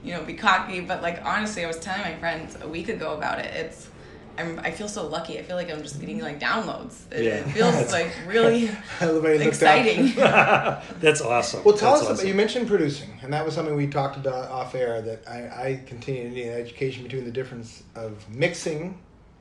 you 0.02 0.12
know 0.12 0.22
be 0.24 0.34
cocky, 0.34 0.80
but 0.80 1.02
like 1.02 1.20
honestly, 1.24 1.64
I 1.64 1.66
was 1.66 1.78
telling 1.78 2.02
my 2.02 2.16
friends 2.16 2.56
a 2.60 2.68
week 2.68 2.88
ago 2.88 3.14
about 3.14 3.38
it. 3.38 3.52
It's 3.54 3.88
I'm, 4.38 4.58
I 4.60 4.70
feel 4.70 4.88
so 4.88 5.06
lucky. 5.06 5.38
I 5.38 5.42
feel 5.42 5.56
like 5.56 5.70
I'm 5.70 5.82
just 5.82 6.00
getting 6.00 6.20
like 6.20 6.40
downloads. 6.40 7.00
It, 7.12 7.24
Yeah. 7.24 7.32
it 7.36 7.44
feels 7.52 7.92
like 7.92 8.12
really 8.26 8.70
Everybody 9.00 9.38
looked 9.38 9.46
up. 9.46 9.46
exciting. 9.48 10.12
That's 11.00 11.20
awesome. 11.20 11.62
Well, 11.64 11.76
tell 11.76 11.94
That's 11.94 12.08
us 12.10 12.18
about, 12.20 12.28
you 12.28 12.34
mentioned 12.34 12.68
producing, 12.68 13.10
and 13.22 13.32
that 13.32 13.44
was 13.44 13.54
something 13.54 13.74
we 13.76 13.86
talked 13.86 14.16
about 14.16 14.50
off 14.50 14.74
air 14.74 15.00
that 15.02 15.28
I, 15.28 15.38
I 15.68 15.80
continue 15.86 16.28
to 16.28 16.34
need 16.34 16.48
an 16.48 16.60
education 16.60 17.02
between 17.04 17.24
the 17.24 17.30
difference 17.30 17.82
of 17.94 18.28
mixing 18.28 18.98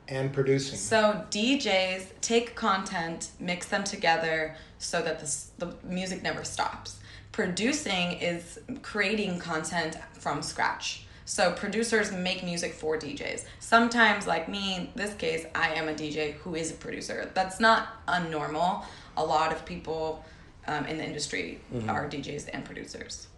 and 0.08 0.32
producing. 0.32 0.78
So 0.78 1.24
DJs 1.30 2.06
take 2.20 2.54
content, 2.54 3.30
mix 3.40 3.66
them 3.68 3.84
together 3.84 4.54
so 4.78 5.00
that 5.02 5.18
the, 5.20 5.36
the 5.66 5.74
music 5.84 6.22
never 6.22 6.44
stops. 6.44 6.98
Producing 7.32 8.12
is 8.12 8.60
creating 8.82 9.38
content 9.40 9.96
from 10.12 10.42
scratch. 10.42 11.03
So 11.24 11.52
producers 11.52 12.12
make 12.12 12.44
music 12.44 12.74
for 12.74 12.98
DJs. 12.98 13.44
Sometimes, 13.58 14.26
like 14.26 14.48
me, 14.48 14.76
in 14.76 14.88
this 14.94 15.14
case, 15.14 15.46
I 15.54 15.70
am 15.74 15.88
a 15.88 15.94
DJ 15.94 16.34
who 16.34 16.54
is 16.54 16.70
a 16.70 16.74
producer. 16.74 17.30
That's 17.34 17.60
not 17.60 18.04
unnormal. 18.06 18.84
A 19.16 19.24
lot 19.24 19.52
of 19.52 19.64
people 19.64 20.24
um, 20.66 20.84
in 20.86 20.98
the 20.98 21.04
industry 21.04 21.60
are 21.88 22.08
DJs 22.08 22.50
and 22.52 22.64
producers. 22.64 23.28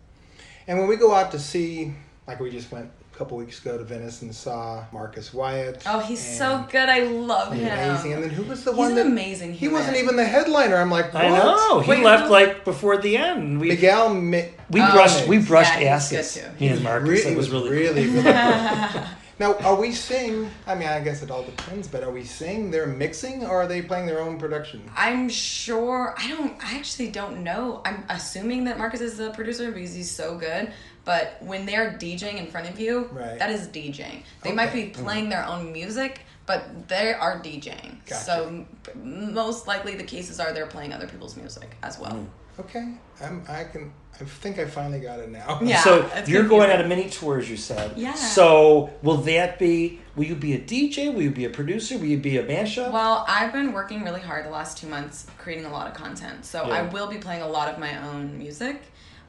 And 0.66 0.78
when 0.78 0.88
we 0.88 0.97
go 0.97 1.14
out 1.14 1.31
to 1.33 1.38
see, 1.38 1.95
like 2.26 2.40
we 2.40 2.50
just 2.50 2.73
went 2.73 2.90
a 3.16 3.18
couple 3.18 3.38
weeks 3.38 3.62
ago 3.62 3.78
to 3.78 3.85
Venice 3.85 4.20
and 4.20 4.35
saw 4.35 4.85
Marcus 4.92 5.32
Wyatt. 5.32 5.82
Oh, 5.87 6.00
he's 6.00 6.20
so 6.20 6.66
good. 6.70 6.87
I 6.90 7.04
love 7.04 7.54
him. 7.54 7.66
Amazing. 7.66 8.12
And 8.12 8.23
then 8.25 8.28
who 8.30 8.42
was 8.42 8.62
the 8.62 8.73
He's 8.73 8.78
one 8.78 8.90
an 8.90 8.96
that 8.96 9.06
amazing 9.06 9.54
he 9.54 9.68
wasn't 9.68 9.96
even 9.96 10.16
the 10.16 10.25
headliner? 10.25 10.76
I'm 10.76 10.90
like, 10.90 11.14
what? 11.14 11.25
I 11.25 11.28
know 11.30 11.80
he 11.80 11.92
Wait, 11.92 12.04
left 12.04 12.25
who- 12.25 12.30
like 12.32 12.64
before 12.66 12.99
the 12.99 13.16
end. 13.16 13.58
We 13.58 13.68
Miguel 13.68 14.12
Mi- 14.12 14.50
we 14.70 14.82
Oh, 14.82 14.92
brushed 14.92 15.26
we 15.28 15.38
brushed 15.38 15.80
yeah, 15.80 15.94
he's 15.99 16.11
good 16.11 16.18
asses. 16.18 16.35
too. 16.35 16.50
Me 16.61 16.68
and 16.68 16.82
Marcus. 16.82 17.08
Re- 17.25 17.32
it 17.32 17.37
was 17.38 17.49
really 17.49 17.70
cool. 17.70 17.78
really 17.94 18.04
good. 18.12 18.25
now, 19.38 19.54
are 19.64 19.76
we 19.76 19.92
seeing? 19.92 20.50
I 20.66 20.75
mean, 20.75 20.88
I 20.88 21.00
guess 21.00 21.23
it 21.23 21.30
all 21.30 21.42
depends. 21.42 21.88
But 21.88 22.02
are 22.02 22.11
we 22.11 22.23
seeing 22.23 22.70
they're 22.70 22.87
mixing, 22.87 23.46
or 23.46 23.62
are 23.62 23.66
they 23.66 23.80
playing 23.80 24.04
their 24.06 24.20
own 24.20 24.38
production? 24.38 24.82
I'm 24.94 25.30
sure. 25.30 26.14
I 26.18 26.28
don't. 26.28 26.62
I 26.62 26.76
actually 26.76 27.11
don't 27.12 27.42
know. 27.42 27.80
I'm 27.87 28.04
assuming 28.11 28.64
that 28.64 28.76
Marcus 28.76 29.00
is 29.00 29.16
the 29.16 29.30
producer 29.30 29.73
because 29.73 29.94
he's 29.94 30.11
so 30.11 30.37
good. 30.37 30.70
But 31.06 31.36
when 31.40 31.64
they're 31.66 31.92
DJing 31.92 32.36
in 32.36 32.48
front 32.48 32.68
of 32.68 32.78
you, 32.78 33.08
Right. 33.12 33.38
that 33.38 33.48
is 33.48 33.68
DJing. 33.68 34.22
They 34.42 34.52
might 34.52 34.72
be 34.72 34.86
playing 34.88 35.28
their 35.30 35.46
own 35.46 35.72
music, 35.72 36.20
but 36.46 36.88
they 36.88 37.14
are 37.14 37.38
DJing. 37.40 38.04
Gotcha. 38.04 38.22
So 38.25 38.66
most 38.96 39.66
likely 39.68 39.94
the 39.94 40.04
cases 40.04 40.40
are 40.40 40.52
they're 40.52 40.66
playing 40.66 40.92
other 40.92 41.06
people's 41.06 41.36
music 41.36 41.76
as 41.82 41.98
well. 41.98 42.12
Mm. 42.12 42.26
Okay, 42.58 42.94
I'm, 43.22 43.44
I 43.48 43.64
can. 43.64 43.92
I 44.18 44.25
think 44.25 44.58
I 44.58 44.64
finally 44.64 44.98
got 45.00 45.18
it 45.18 45.30
now. 45.30 45.60
Yeah. 45.62 45.82
so 45.82 45.96
you're 46.26 46.44
going 46.44 46.70
confusing. 46.70 46.70
on 46.70 46.80
a 46.80 46.88
mini 46.88 47.10
tour, 47.10 47.38
as 47.38 47.50
you 47.50 47.56
said. 47.58 47.92
Yeah. 47.96 48.14
So 48.14 48.90
will 49.02 49.18
that 49.18 49.58
be? 49.58 50.00
Will 50.16 50.25
you 50.25 50.34
be 50.34 50.54
a 50.54 50.58
DJ? 50.58 51.12
Will 51.14 51.20
you 51.22 51.30
be 51.30 51.44
a 51.44 51.50
producer? 51.50 51.98
Will 51.98 52.06
you 52.06 52.16
be 52.16 52.38
a 52.38 52.42
mashup? 52.42 52.90
Well, 52.92 53.26
I've 53.28 53.52
been 53.52 53.72
working 53.75 54.02
really 54.02 54.22
hard 54.22 54.46
the 54.46 54.50
last 54.50 54.78
two 54.78 54.86
months 54.86 55.26
creating 55.36 55.66
a 55.66 55.70
lot 55.70 55.86
of 55.86 55.92
content. 55.92 56.46
So 56.46 56.62
I 56.64 56.82
will 56.82 57.08
be 57.08 57.18
playing 57.18 57.42
a 57.42 57.48
lot 57.48 57.68
of 57.68 57.78
my 57.78 58.02
own 58.08 58.38
music. 58.38 58.80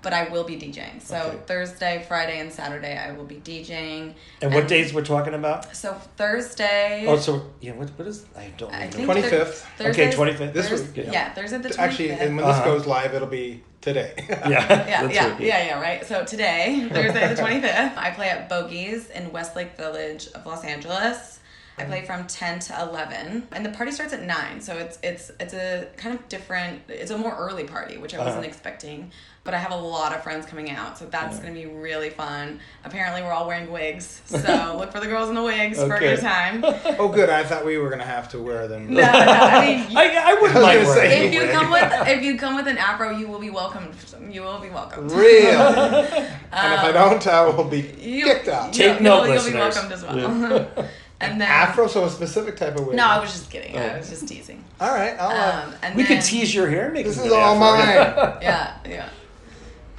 But 0.01 0.13
I 0.13 0.29
will 0.29 0.43
be 0.43 0.55
DJing. 0.55 1.01
So 1.01 1.17
Okay. 1.17 1.37
Thursday, 1.47 2.05
Friday, 2.07 2.39
and 2.39 2.51
Saturday 2.51 2.97
I 2.97 3.11
will 3.11 3.25
be 3.25 3.35
DJing. 3.35 4.13
And 4.41 4.53
what 4.53 4.67
days 4.67 4.93
we're 4.93 5.03
talking 5.05 5.33
about? 5.33 5.75
So 5.75 5.93
Thursday. 6.15 7.05
Oh, 7.07 7.17
so 7.17 7.45
yeah. 7.61 7.73
What 7.73 7.89
what 7.97 8.07
is? 8.07 8.25
I 8.37 8.51
don't 8.57 8.73
I 8.73 8.85
know. 8.85 8.91
think 8.91 9.09
25th. 9.09 9.65
Okay, 9.89 10.11
25th. 10.11 10.53
This 10.53 10.69
Thurs- 10.69 10.87
week, 10.87 10.97
yeah. 11.05 11.11
yeah. 11.11 11.33
Thursday 11.33 11.57
the 11.57 11.69
25th. 11.69 11.79
Actually, 11.79 12.11
and 12.11 12.35
when 12.35 12.45
Uh-huh. 12.45 12.53
this 12.53 12.65
goes 12.65 12.85
live, 12.87 13.13
it'll 13.13 13.27
be 13.27 13.63
today. 13.81 14.13
Yeah. 14.29 14.47
yeah, 14.49 14.67
That's 14.67 15.13
yeah, 15.15 15.31
right. 15.31 15.41
yeah, 15.41 15.65
yeah, 15.65 15.79
right. 15.81 16.05
So 16.05 16.23
today, 16.25 16.87
Thursday 16.91 17.27
the 17.33 17.41
25th, 17.41 17.97
I 17.97 18.11
play 18.11 18.29
at 18.29 18.49
Bogies 18.49 19.09
in 19.09 19.31
Westlake 19.31 19.75
Village 19.77 20.27
of 20.35 20.45
Los 20.45 20.63
Angeles. 20.63 21.39
I 21.79 21.83
play 21.83 22.03
from 22.05 22.25
10 22.25 22.59
to 22.59 22.81
11 22.89 23.47
and 23.51 23.63
the 23.65 23.69
party 23.69 23.91
starts 23.91 24.11
at 24.11 24.23
9. 24.23 24.61
So 24.61 24.75
it's 24.77 24.97
it's 25.03 25.31
it's 25.39 25.53
a 25.53 25.87
kind 25.95 26.15
of 26.17 26.27
different 26.27 26.81
it's 26.89 27.11
a 27.11 27.17
more 27.17 27.35
early 27.37 27.65
party, 27.65 27.97
which 27.97 28.15
I 28.15 28.17
wasn't 28.17 28.37
Uh-huh. 28.37 28.47
expecting, 28.47 29.11
but 29.43 29.53
I 29.53 29.59
have 29.59 29.71
a 29.71 29.75
lot 29.77 30.11
of 30.15 30.23
friends 30.23 30.47
coming 30.47 30.71
out. 30.71 30.97
So 30.97 31.05
that's 31.05 31.37
going 31.39 31.53
to 31.53 31.59
be 31.59 31.67
really 31.67 32.09
fun. 32.09 32.59
Apparently 32.83 33.21
we're 33.21 33.31
all 33.31 33.45
wearing 33.45 33.71
wigs. 33.71 34.21
So 34.25 34.75
look 34.79 34.91
for 34.91 34.99
the 34.99 35.05
girls 35.05 35.29
in 35.29 35.35
the 35.35 35.43
wigs 35.43 35.77
for 35.77 35.93
a 35.93 35.95
Okay. 35.97 36.15
good 36.15 36.21
time. 36.21 36.63
oh, 36.99 37.09
good. 37.09 37.29
I 37.29 37.43
thought 37.43 37.63
we 37.63 37.77
were 37.77 37.91
gonna 37.91 38.03
have 38.03 38.27
to 38.29 38.39
wear 38.39 38.67
them. 38.67 38.91
No, 38.95 39.01
no, 39.01 39.07
I 39.07 39.65
mean 39.87 39.95
I, 40.03 40.31
I 40.31 40.33
wouldn't 40.41 40.57
I 40.57 40.61
mind 40.63 40.81
gonna 40.81 40.93
say- 40.95 41.27
if 41.27 41.33
you 41.35 41.41
wig. 41.41 41.51
come 41.51 41.69
with 41.69 42.07
if 42.07 42.23
you 42.23 42.37
come 42.39 42.55
with 42.55 42.67
an 42.67 42.79
afro, 42.79 43.11
you 43.11 43.27
will 43.27 43.39
be 43.39 43.51
welcomed. 43.51 43.93
You 44.31 44.41
will 44.41 44.59
be 44.59 44.69
welcomed. 44.69 45.11
Really? 45.11 45.45
and 45.45 46.73
if 46.73 46.79
I 46.89 46.91
don't, 46.91 47.25
I 47.27 47.45
will 47.47 47.65
be 47.65 47.81
You, 47.99 48.25
kicked 48.25 48.47
out. 48.47 48.75
you- 48.75 48.83
Take 48.93 48.99
note, 49.01 49.25
you'll, 49.25 49.35
you'll 49.35 49.43
be 49.45 49.51
listeners. 49.59 49.75
welcomed 49.75 49.93
as 49.93 50.03
well. 50.03 50.89
And 51.19 51.41
then 51.41 51.47
Afro, 51.49 51.87
so 51.87 52.05
a 52.05 52.09
specific 52.09 52.57
type 52.57 52.75
of 52.77 52.85
wig. 52.87 52.95
No, 52.95 53.05
I 53.05 53.19
was 53.19 53.31
just 53.31 53.49
kidding. 53.49 53.75
I 53.77 53.95
Oh. 53.95 53.97
was 53.97 54.09
just 54.09 54.27
teasing. 54.27 54.63
All 54.79 54.91
right, 54.93 55.15
I'll. 55.19 55.29
Uh, 55.29 55.65
Um, 55.67 55.75
and 55.81 55.95
we 55.95 56.03
then, 56.03 56.17
could 56.17 56.25
tease 56.25 56.53
your 56.53 56.69
hair. 56.69 56.85
and 56.85 56.93
Make 56.93 57.05
this 57.05 57.17
it 57.17 57.21
is 57.21 57.27
good 57.29 57.39
all 57.39 57.61
after. 57.63 58.21
mine. 58.21 58.37
Yeah, 58.41 58.73
yeah. 58.85 59.09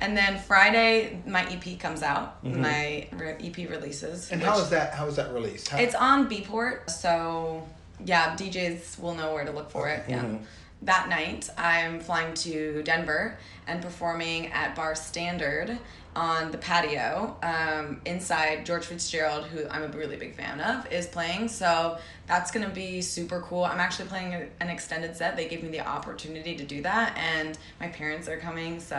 And 0.00 0.16
then 0.16 0.38
Friday, 0.38 1.20
my 1.26 1.44
EP 1.50 1.78
comes 1.80 2.02
out. 2.04 2.42
Mm-hmm. 2.44 2.62
My 2.62 3.08
re- 3.12 3.36
EP 3.42 3.68
releases. 3.68 4.30
and 4.30 4.40
which- 4.40 4.48
how 4.48 4.58
is 4.60 4.70
that? 4.70 4.94
How 4.94 5.06
is 5.06 5.16
that 5.16 5.32
released? 5.34 5.68
How, 5.68 5.78
It's 5.78 5.94
on 5.96 6.28
Beatport, 6.30 6.88
so 6.88 7.66
yeah, 8.04 8.36
DJs 8.36 9.00
will 9.00 9.14
know 9.14 9.32
where 9.34 9.44
to 9.44 9.50
look 9.50 9.70
for 9.72 9.88
it. 9.88 10.04
Yeah. 10.08 10.20
Mhm. 10.20 10.38
That 10.82 11.08
night, 11.08 11.50
I'm 11.58 11.98
flying 11.98 12.32
to 12.34 12.84
Denver 12.84 13.36
and 13.66 13.82
performing 13.82 14.52
at 14.52 14.76
Bar 14.76 14.94
Standard 14.94 15.76
on 16.16 16.50
the 16.50 16.58
patio 16.58 17.36
um, 17.42 18.00
inside 18.04 18.66
George 18.66 18.84
Fitzgerald, 18.86 19.44
who 19.44 19.68
I'm 19.68 19.82
a 19.84 19.88
really 19.88 20.16
big 20.16 20.34
fan 20.34 20.60
of, 20.60 20.90
is 20.92 21.06
playing. 21.06 21.48
So 21.48 21.98
that's 22.26 22.50
gonna 22.50 22.68
be 22.70 23.00
super 23.00 23.40
cool. 23.42 23.64
I'm 23.64 23.78
actually 23.78 24.08
playing 24.08 24.34
a, 24.34 24.46
an 24.60 24.68
extended 24.68 25.16
set. 25.16 25.36
They 25.36 25.46
gave 25.48 25.62
me 25.62 25.68
the 25.68 25.80
opportunity 25.86 26.56
to 26.56 26.64
do 26.64 26.82
that, 26.82 27.16
and 27.16 27.56
my 27.80 27.88
parents 27.88 28.26
are 28.28 28.38
coming, 28.38 28.80
so 28.80 28.96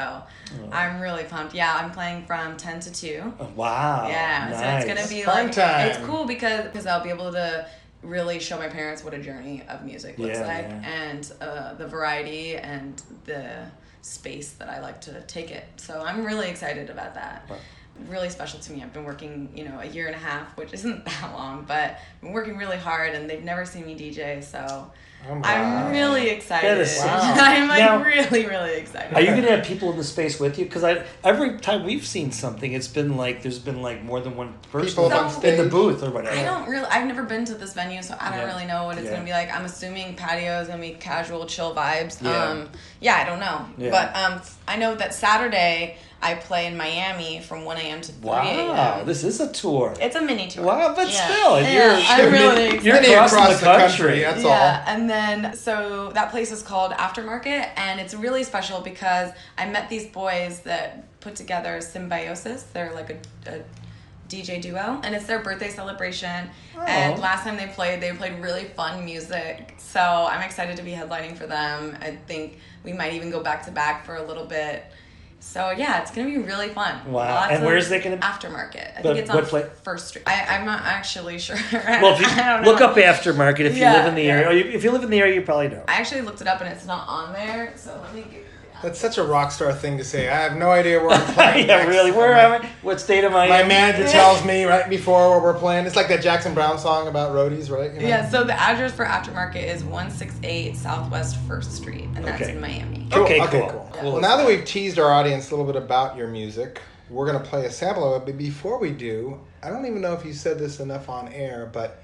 Oh. 0.61 0.69
I'm 0.71 1.01
really 1.01 1.23
pumped. 1.25 1.53
Yeah, 1.53 1.75
I'm 1.75 1.91
playing 1.91 2.25
from 2.25 2.55
10 2.57 2.79
to 2.81 2.91
2. 2.91 3.33
Wow. 3.55 4.07
Yeah, 4.07 4.51
so 4.57 4.77
it's 4.77 4.85
gonna 4.85 5.07
be 5.09 5.23
Fun 5.23 5.45
like 5.47 5.51
time. 5.55 5.87
it's 5.89 5.97
cool 6.05 6.25
because 6.25 6.65
because 6.65 6.85
I'll 6.85 7.03
be 7.03 7.09
able 7.09 7.31
to 7.33 7.67
really 8.01 8.39
show 8.39 8.57
my 8.57 8.69
parents 8.69 9.03
what 9.03 9.13
a 9.13 9.19
journey 9.19 9.61
of 9.67 9.83
music 9.83 10.17
looks 10.17 10.37
Yeah, 10.39 10.47
like 10.47 10.65
yeah. 10.69 10.89
and 11.09 11.31
uh, 11.41 11.73
the 11.73 11.85
variety 11.85 12.55
and 12.55 13.01
the 13.25 13.65
space 14.01 14.51
that 14.53 14.69
I 14.69 14.79
like 14.79 15.01
to 15.01 15.21
take 15.21 15.51
it. 15.51 15.65
So 15.77 16.01
I'm 16.01 16.25
really 16.25 16.49
excited 16.49 16.89
about 16.89 17.15
that. 17.15 17.49
Really 18.07 18.29
special 18.29 18.59
to 18.59 18.71
me. 18.71 18.81
I've 18.81 18.93
been 18.93 19.03
working, 19.03 19.49
you 19.55 19.65
know, 19.65 19.79
a 19.79 19.85
year 19.85 20.07
and 20.07 20.15
a 20.15 20.19
half, 20.19 20.55
which 20.57 20.73
isn't 20.73 21.05
that 21.05 21.33
long, 21.33 21.65
but 21.67 21.91
I've 21.91 22.21
been 22.21 22.31
working 22.31 22.57
really 22.57 22.77
hard 22.77 23.13
and 23.13 23.29
they've 23.29 23.43
never 23.43 23.65
seen 23.65 23.85
me 23.85 23.97
DJ, 23.97 24.43
so 24.43 24.91
Oh. 25.27 25.41
I'm 25.43 25.91
really 25.91 26.29
excited. 26.29 26.67
That 26.69 26.77
is 26.79 26.97
Wow. 26.97 27.33
I'm 27.37 27.67
like 27.67 27.79
Now- 27.79 28.01
really, 28.01 28.47
really 28.47 28.75
excited. 28.77 29.13
Are 29.13 29.21
you 29.21 29.27
gonna 29.27 29.51
have 29.55 29.65
people 29.65 29.91
in 29.91 29.97
the 29.97 30.03
space 30.03 30.39
with 30.39 30.57
you? 30.57 30.65
Because 30.65 30.83
I 30.83 31.03
every 31.23 31.57
time 31.59 31.83
we've 31.83 32.05
seen 32.05 32.31
something, 32.31 32.71
it's 32.73 32.87
been 32.87 33.15
like 33.17 33.41
there's 33.43 33.59
been 33.59 33.81
like 33.81 34.01
more 34.03 34.21
than 34.21 34.35
one 34.37 34.53
person 34.71 34.89
People 34.89 35.11
up 35.11 35.37
on 35.37 35.45
in 35.45 35.57
the 35.57 35.65
booth 35.69 36.01
or 36.03 36.09
whatever. 36.09 36.35
I 36.35 36.43
don't 36.43 36.67
really. 36.69 36.85
I've 36.85 37.05
never 37.05 37.23
been 37.23 37.45
to 37.45 37.53
this 37.55 37.73
venue, 37.73 38.01
so 38.01 38.15
I 38.19 38.29
don't 38.31 38.39
Yeah. 38.39 38.45
really 38.53 38.65
know 38.65 38.85
what 38.85 38.97
it's 38.97 39.05
Yeah. 39.07 39.13
gonna 39.13 39.25
be 39.25 39.31
like. 39.31 39.53
I'm 39.53 39.65
assuming 39.65 40.15
patio 40.15 40.61
is 40.61 40.67
gonna 40.67 40.81
be 40.81 40.91
casual, 40.91 41.45
chill 41.45 41.75
vibes. 41.75 42.21
Yeah. 42.23 42.43
Um, 42.45 42.69
yeah, 43.01 43.17
I 43.17 43.25
don't 43.25 43.39
know, 43.39 43.65
Yeah. 43.77 43.91
but 43.91 44.15
um, 44.15 44.41
I 44.67 44.77
know 44.77 44.95
that 44.95 45.13
Saturday 45.13 45.97
I 46.21 46.35
play 46.35 46.65
in 46.67 46.75
Miami 46.75 47.39
from 47.39 47.63
1 47.63 47.77
a.m. 47.77 48.01
to 48.01 48.11
3 48.11 48.29
a.m. 48.29 48.67
Wow, 48.69 49.03
this 49.05 49.23
is 49.23 49.39
a 49.39 49.51
tour. 49.53 49.93
It's 50.01 50.15
a 50.17 50.21
mini 50.21 50.47
tour. 50.49 50.65
Wow, 50.65 50.93
but 50.93 51.09
Yeah. 51.09 51.27
still, 51.29 51.61
Yeah, 51.61 51.71
you're 51.97 52.27
I'm 52.27 52.31
really 52.33 52.65
excited. 52.65 52.83
you're 52.83 52.95
Many 52.95 53.13
crossing 53.13 53.37
across 53.39 53.59
the 53.59 53.65
the 53.65 53.71
country. 53.77 54.05
country, 54.07 54.19
that's 54.21 54.43
yeah, 54.43 54.83
and 54.87 55.09
then 55.09 55.55
so 55.55 56.11
that 56.15 56.29
place 56.31 56.51
is 56.51 56.61
called 56.61 56.91
Aftermarket, 56.91 57.69
and 57.77 57.99
it's 58.01 58.13
really 58.13 58.43
special 58.43 58.81
because 58.81 59.31
I 59.57 59.65
met 59.67 59.89
these 59.89 60.07
boys 60.07 60.59
that 60.61 61.05
put 61.21 61.35
together 61.35 61.79
Symbiosis. 61.81 62.63
They're 62.73 62.93
like 62.93 63.09
a, 63.45 63.51
a 63.51 63.61
DJ 64.27 64.61
duo, 64.61 64.99
and 65.03 65.15
it's 65.15 65.25
their 65.25 65.39
birthday 65.39 65.69
celebration. 65.69 66.49
Oh. 66.77 66.81
And 66.81 67.17
Oh. 67.17 67.21
last 67.21 67.43
time 67.43 67.57
they 67.57 67.67
played, 67.67 68.01
they 68.01 68.11
played 68.11 68.39
really 68.39 68.65
fun 68.65 69.03
music. 69.05 69.75
So 69.77 69.99
I'm 70.01 70.41
excited 70.43 70.77
to 70.77 70.83
be 70.83 70.91
headlining 70.91 71.35
for 71.37 71.47
them. 71.47 71.97
I 72.01 72.17
think 72.27 72.59
we 72.83 72.93
might 72.93 73.13
even 73.13 73.31
go 73.31 73.41
back 73.41 73.65
to 73.65 73.71
back 73.71 74.05
for 74.05 74.15
a 74.15 74.23
little 74.23 74.45
bit. 74.45 74.83
So 75.41 75.71
yeah, 75.71 76.01
it's 76.01 76.11
gonna 76.11 76.27
be 76.27 76.37
really 76.37 76.69
fun. 76.69 77.11
Wow. 77.11 77.47
And 77.49 77.63
where's 77.65 77.89
it 77.91 78.03
gonna- 78.03 78.17
be? 78.17 78.21
aftermarket? 78.21 78.97
I 78.97 79.01
But 79.01 79.15
think 79.15 79.17
it's 79.19 79.29
on 79.29 79.45
pla- 79.45 79.69
First 79.83 80.07
Street. 80.09 80.23
I, 80.27 80.57
I'm 80.57 80.65
not 80.65 80.81
actually 80.83 81.39
sure. 81.45 81.55
Well, 81.71 82.19
you 82.19 82.25
I 82.29 82.55
don't 82.57 82.63
know. 82.63 82.71
look 82.71 82.81
up 82.81 82.95
aftermarket 82.95 83.61
if 83.61 83.77
you 83.77 83.85
live 83.85 84.05
in 84.07 84.15
the 84.15 84.23
yeah. 84.23 84.31
area, 84.33 84.49
or 84.49 84.51
you, 84.53 84.63
if 84.71 84.83
you 84.83 84.91
live 84.91 85.03
in 85.03 85.09
the 85.09 85.19
area, 85.19 85.35
you 85.35 85.41
probably 85.41 85.69
know. 85.69 85.83
I 85.87 85.93
actually 85.93 86.21
looked 86.21 86.41
it 86.41 86.47
up 86.47 86.59
and 86.61 86.69
it's 86.73 86.85
not 86.85 87.07
on 87.07 87.33
there. 87.33 87.73
So 87.77 87.99
let 88.03 88.13
me 88.13 88.21
the 88.23 88.37
That's 88.81 88.99
such 88.99 89.17
a 89.17 89.23
rock 89.23 89.51
star 89.51 89.73
thing 89.73 89.97
to 89.97 90.03
say. 90.03 90.29
I 90.29 90.35
have 90.37 90.55
no 90.55 90.69
idea 90.71 90.99
where 91.01 91.11
I'm 91.11 91.33
playing. 91.33 91.67
yeah, 91.67 91.77
next. 91.77 91.89
really. 91.89 92.11
Where 92.11 92.33
my, 92.33 92.55
am 92.57 92.61
I? 92.63 92.69
What 92.81 92.99
state 93.01 93.23
am 93.23 93.35
I 93.35 93.43
in? 93.45 93.49
My 93.49 93.63
manager 93.63 94.07
tells 94.11 94.43
me 94.45 94.63
right 94.63 94.89
before 94.89 95.31
what 95.31 95.43
we're 95.43 95.53
playing. 95.59 95.85
It's 95.85 95.95
like 95.95 96.07
that 96.07 96.21
Jackson 96.21 96.53
Browne 96.53 96.77
song 96.79 97.07
about 97.07 97.33
roadies, 97.33 97.69
right? 97.69 97.93
You 97.93 97.99
know? 98.01 98.07
Yeah, 98.07 98.29
so 98.29 98.43
the 98.43 98.59
address 98.59 98.93
for 98.93 99.05
aftermarket 99.05 99.63
is 99.67 99.83
168 99.83 100.75
Southwest 100.75 101.37
First 101.47 101.73
Street, 101.73 102.05
and 102.15 102.23
that's 102.23 102.41
Okay. 102.41 102.51
in 102.53 102.61
Miami. 102.61 103.07
Okay, 103.11 103.41
okay, 103.41 103.59
cool. 103.59 103.69
cool. 103.69 103.89
Cool. 103.93 104.11
Well, 104.13 104.21
now 104.21 104.37
that 104.37 104.47
we've 104.47 104.63
teased 104.65 104.97
our 104.97 105.11
audience 105.11 105.51
a 105.51 105.55
little 105.55 105.71
bit 105.71 105.81
about 105.81 106.15
your 106.15 106.27
music, 106.27 106.81
we're 107.09 107.25
going 107.29 107.41
to 107.43 107.49
play 107.49 107.65
a 107.65 107.71
sample 107.71 108.13
of 108.13 108.21
it. 108.21 108.25
But 108.25 108.37
before 108.37 108.79
we 108.79 108.91
do, 108.91 109.39
I 109.63 109.69
don't 109.69 109.85
even 109.85 109.99
know 109.99 110.13
if 110.13 110.23
you 110.25 110.31
said 110.33 110.57
this 110.59 110.79
enough 110.79 111.09
on 111.09 111.27
air, 111.33 111.69
but 111.73 112.01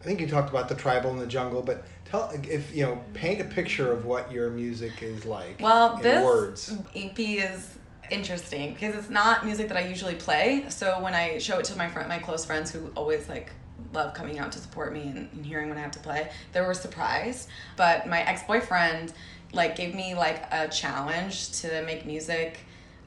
I 0.00 0.04
think 0.04 0.20
you 0.20 0.26
talked 0.28 0.50
about 0.50 0.68
the 0.68 0.74
tribal 0.74 1.10
and 1.10 1.20
the 1.20 1.26
jungle. 1.26 1.62
But 1.62 1.84
tell 2.12 2.30
if 2.44 2.74
you 2.74 2.84
know, 2.84 3.02
paint 3.14 3.40
a 3.40 3.44
picture 3.44 3.90
of 3.90 4.04
what 4.04 4.30
your 4.30 4.50
music 4.50 5.02
is 5.02 5.24
like. 5.24 5.60
Well, 5.60 5.96
in 5.96 6.02
this 6.02 6.24
words. 6.24 6.76
EP 6.94 7.18
is 7.18 7.76
interesting 8.10 8.74
because 8.74 8.94
it's 8.94 9.10
not 9.10 9.44
music 9.44 9.68
that 9.68 9.76
I 9.76 9.86
usually 9.88 10.14
play. 10.14 10.66
So 10.68 11.00
when 11.00 11.14
I 11.14 11.38
show 11.38 11.58
it 11.58 11.64
to 11.66 11.76
my 11.76 11.88
friend, 11.88 12.08
my 12.08 12.18
close 12.18 12.44
friends 12.44 12.70
who 12.70 12.90
always 12.94 13.28
like 13.28 13.52
love 13.92 14.14
coming 14.14 14.38
out 14.38 14.52
to 14.52 14.58
support 14.58 14.92
me 14.92 15.02
and, 15.02 15.28
and 15.32 15.44
hearing 15.44 15.68
what 15.68 15.78
I 15.78 15.80
have 15.80 15.90
to 15.92 16.00
play, 16.00 16.30
they 16.52 16.60
were 16.60 16.74
surprised. 16.74 17.48
But 17.76 18.06
my 18.06 18.22
ex 18.22 18.42
boyfriend 18.44 19.12
like 19.52 19.76
gave 19.76 19.94
me 19.94 20.14
like 20.14 20.44
a 20.52 20.68
challenge 20.68 21.60
to 21.60 21.82
make 21.82 22.06
music. 22.06 22.60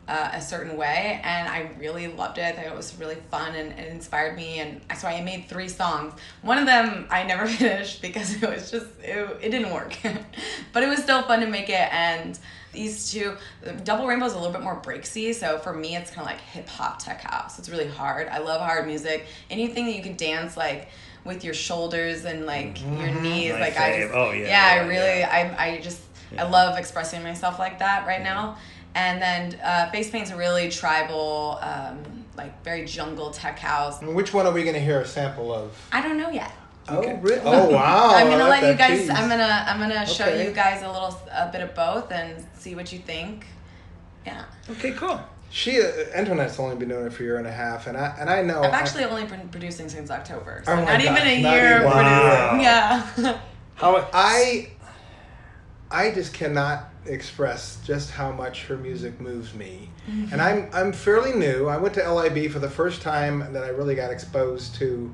Uh, 0.08 0.30
a 0.34 0.40
certain 0.40 0.78
way, 0.78 1.20
and 1.24 1.50
I 1.50 1.72
really 1.80 2.06
loved 2.06 2.38
it. 2.38 2.44
I 2.44 2.52
thought 2.52 2.66
it 2.68 2.76
was 2.76 2.96
really 3.00 3.18
fun 3.32 3.56
and 3.56 3.72
it 3.72 3.88
inspired 3.92 4.36
me, 4.36 4.60
and 4.60 4.80
so 4.96 5.08
I 5.08 5.20
made 5.24 5.48
three 5.50 5.68
songs. 5.68 6.14
One 6.44 6.60
of 6.60 6.68
them 6.68 7.08
I 7.10 7.24
never 7.24 7.48
finished 7.64 8.04
because 8.04 8.36
it 8.36 8.48
was 8.48 8.70
just 8.70 8.86
it, 9.02 9.40
it 9.42 9.50
didn't 9.50 9.74
work, 9.74 9.98
but 10.74 10.84
it 10.84 10.88
was 10.90 11.00
still 11.00 11.24
fun 11.24 11.40
to 11.40 11.48
make 11.48 11.70
it. 11.70 11.92
And 11.92 12.38
these 12.72 13.12
two, 13.12 13.36
Double 13.84 14.06
Rainbow 14.06 14.28
is 14.28 14.34
a 14.34 14.38
little 14.38 14.54
bit 14.54 14.62
more 14.62 14.80
breaksy, 14.80 15.34
so 15.34 15.58
for 15.58 15.74
me 15.74 15.96
it's 15.96 16.12
kind 16.12 16.22
of 16.28 16.32
like 16.32 16.42
hip 16.42 16.70
hop 16.70 17.00
tech 17.00 17.22
house. 17.22 17.58
It's 17.58 17.70
really 17.70 17.88
hard. 17.88 18.28
I 18.28 18.38
love 18.38 18.62
hard 18.62 18.86
music. 18.86 19.26
Anything 19.50 19.88
that 19.88 19.96
you 19.96 20.04
can 20.04 20.16
dance 20.16 20.56
like 20.56 20.90
with 21.24 21.44
your 21.44 21.56
shoulders 21.56 22.26
and 22.26 22.46
like 22.46 22.80
your 22.80 23.10
knees, 23.22 23.54
My 23.54 23.60
like 23.60 23.78
I 23.78 24.02
just 24.02 24.14
Oh, 24.14 24.32
yeah, 24.32 24.48
yeah, 24.48 24.84
I 24.84 24.88
really 24.88 25.20
yeah. 25.22 25.56
I 25.58 25.68
I 25.70 25.82
just 25.82 26.02
I 26.38 26.44
love 26.44 26.78
expressing 26.78 27.24
myself 27.24 27.60
like 27.60 27.80
that 27.80 28.06
right 28.06 28.22
now. 28.22 28.58
And 28.96 29.22
then 29.22 29.60
uh, 29.64 29.92
Face 29.92 30.10
Paint's 30.10 30.32
a 30.32 30.38
really 30.38 30.70
tribal, 30.72 31.60
um, 31.62 32.26
like 32.38 32.64
very 32.64 32.86
jungle 32.86 33.30
tech 33.30 33.60
house. 33.60 34.02
And 34.02 34.16
which 34.16 34.34
one 34.34 34.46
are 34.48 34.54
we 34.54 34.64
going 34.64 34.74
to 34.76 34.80
hear 34.82 35.02
a 35.02 35.06
sample 35.06 35.54
of? 35.54 35.78
I 35.92 36.02
don't 36.02 36.18
know 36.18 36.30
yet. 36.30 36.52
Oh, 36.88 37.02
really? 37.18 37.42
Oh, 37.44 37.70
wow. 37.72 38.12
I'm 38.16 38.30
gonna 38.30 38.44
let 38.48 38.64
you 38.64 38.76
guys. 38.78 39.00
tease. 39.02 39.10
I'm 39.10 39.28
gonna 39.28 39.66
I'm 39.68 39.80
gonna 39.80 40.06
show 40.06 40.26
Okay. 40.26 40.46
you 40.46 40.52
guys 40.52 40.84
a 40.84 40.88
little 40.92 41.20
a 41.32 41.50
bit 41.52 41.62
of 41.62 41.74
both 41.74 42.12
and 42.12 42.46
see 42.58 42.76
what 42.76 42.94
you 42.94 43.00
think. 43.00 43.48
Yeah, 44.24 44.46
Okay, 44.70 44.92
cool. 44.92 45.20
She, 45.50 45.82
uh, 45.82 45.86
Antoinette's 46.14 46.60
only 46.60 46.76
been 46.76 46.90
doing 46.90 47.08
it 47.08 47.14
for 47.14 47.24
a 47.24 47.26
year 47.26 47.38
and 47.38 47.48
a 47.48 47.52
half, 47.52 47.88
and 47.88 47.98
I 47.98 48.16
and 48.20 48.30
I 48.30 48.44
know. 48.44 48.62
I've 48.62 48.74
actually 48.74 49.04
only 49.06 49.26
been 49.26 49.50
producing 49.50 49.90
since 49.90 50.12
October, 50.12 50.62
so 50.64 50.74
Oh 50.74 50.76
my 50.76 50.84
not 50.84 51.02
even 51.02 51.16
a 51.18 51.42
not 51.42 51.54
year. 51.56 51.78
even- 51.78 51.86
Wow. 51.90 52.60
Yeah. 52.62 53.40
How? 53.76 54.08
I 54.14 54.70
I 55.96 56.12
just 56.12 56.34
cannot 56.34 56.90
express 57.06 57.80
just 57.86 58.12
how 58.12 58.32
much 58.32 58.66
her 58.66 58.76
music 58.76 59.22
moves 59.22 59.54
me. 59.54 59.90
Mm-hmm. 60.10 60.34
And 60.34 60.42
I'm 60.42 60.70
I'm 60.74 60.92
fairly 60.92 61.32
new. 61.34 61.68
I 61.68 61.78
went 61.78 61.94
to 61.96 62.12
LIB 62.12 62.52
for 62.52 62.60
the 62.60 62.70
first 62.70 63.02
time 63.02 63.54
that 63.54 63.64
I 63.64 63.70
really 63.70 63.96
got 63.96 64.12
exposed 64.12 64.76
to 64.76 65.14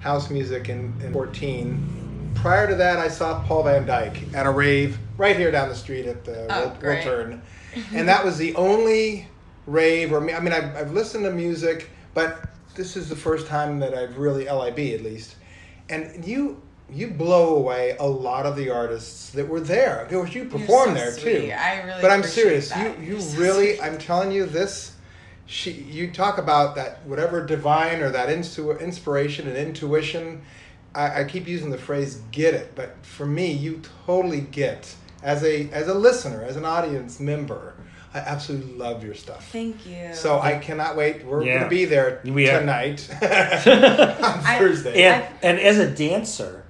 house 0.00 0.30
music 0.30 0.68
in, 0.70 0.94
in 1.02 1.12
14. 1.12 2.32
Prior 2.34 2.66
to 2.66 2.74
that, 2.76 2.98
I 2.98 3.08
saw 3.08 3.42
Paul 3.44 3.64
van 3.64 3.86
Dyk 3.86 4.34
at 4.34 4.46
a 4.46 4.50
rave 4.50 4.98
right 5.18 5.36
here 5.36 5.50
down 5.50 5.68
the 5.68 5.74
street 5.74 6.06
at 6.06 6.24
the 6.24 6.46
Oh, 6.54 6.68
Wil- 6.68 6.76
great. 6.80 7.04
Wiltern. 7.04 7.40
and 7.92 8.08
that 8.08 8.24
was 8.24 8.38
the 8.38 8.54
only 8.56 9.28
rave 9.66 10.12
or 10.12 10.18
I 10.30 10.40
mean 10.40 10.52
I've, 10.54 10.74
I've 10.76 10.92
listened 10.92 11.24
to 11.24 11.30
music, 11.30 11.90
but 12.14 12.48
this 12.74 12.96
is 12.96 13.08
the 13.10 13.16
first 13.16 13.46
time 13.46 13.80
that 13.80 13.92
I've 13.94 14.16
really 14.16 14.44
LIB 14.44 14.78
at 14.94 15.02
least, 15.02 15.36
and 15.90 16.24
you 16.24 16.62
you 16.90 17.08
blow 17.08 17.56
away 17.56 17.96
a 17.98 18.06
lot 18.06 18.46
of 18.46 18.56
the 18.56 18.70
artists 18.70 19.30
that 19.30 19.48
were 19.48 19.60
there. 19.60 20.00
Of 20.04 20.10
course, 20.10 20.34
you 20.34 20.44
perform 20.44 20.90
so 20.90 20.94
there 20.94 21.12
sweet. 21.12 21.46
too. 21.48 21.52
I 21.52 21.82
really 21.82 22.02
But 22.02 22.10
I'm 22.12 22.22
serious. 22.22 22.68
that. 22.70 22.98
You 23.00 23.04
you 23.06 23.16
You're 23.18 23.40
really. 23.40 23.76
sweet. 23.76 23.82
I'm 23.82 23.98
telling 23.98 24.30
you 24.32 24.46
this. 24.46 24.92
She, 25.48 25.70
you 25.70 26.10
talk 26.10 26.38
about 26.38 26.74
that 26.74 27.04
whatever 27.06 27.44
divine 27.44 28.00
or 28.00 28.10
that 28.10 28.28
instu- 28.28 28.80
inspiration 28.80 29.46
and 29.46 29.56
intuition. 29.56 30.42
I, 30.94 31.20
I 31.20 31.24
keep 31.24 31.46
using 31.46 31.70
the 31.70 31.78
phrase 31.78 32.20
"get 32.32 32.54
it," 32.54 32.74
but 32.74 32.96
for 33.02 33.26
me, 33.26 33.52
you 33.52 33.80
totally 34.06 34.40
get 34.40 34.92
as 35.22 35.44
a 35.44 35.68
as 35.70 35.86
a 35.88 35.94
listener, 35.94 36.42
as 36.42 36.56
an 36.56 36.64
audience 36.64 37.20
member. 37.20 37.74
I 38.14 38.18
absolutely 38.20 38.72
love 38.74 39.04
your 39.04 39.14
stuff. 39.14 39.46
Thank 39.52 39.86
you. 39.86 40.14
So 40.14 40.40
I 40.40 40.56
cannot 40.58 40.96
wait. 40.96 41.24
We're 41.24 41.42
Yeah. 41.44 41.54
going 41.58 41.64
to 41.64 41.68
be 41.70 41.84
there 41.84 42.22
We 42.24 42.48
are. 42.48 42.60
tonight 42.60 43.06
on 43.22 43.28
I- 43.28 44.56
Thursday. 44.58 45.02
And 45.04 45.24
and 45.42 45.58
as 45.60 45.78
a 45.78 45.88
dancer, 45.90 46.64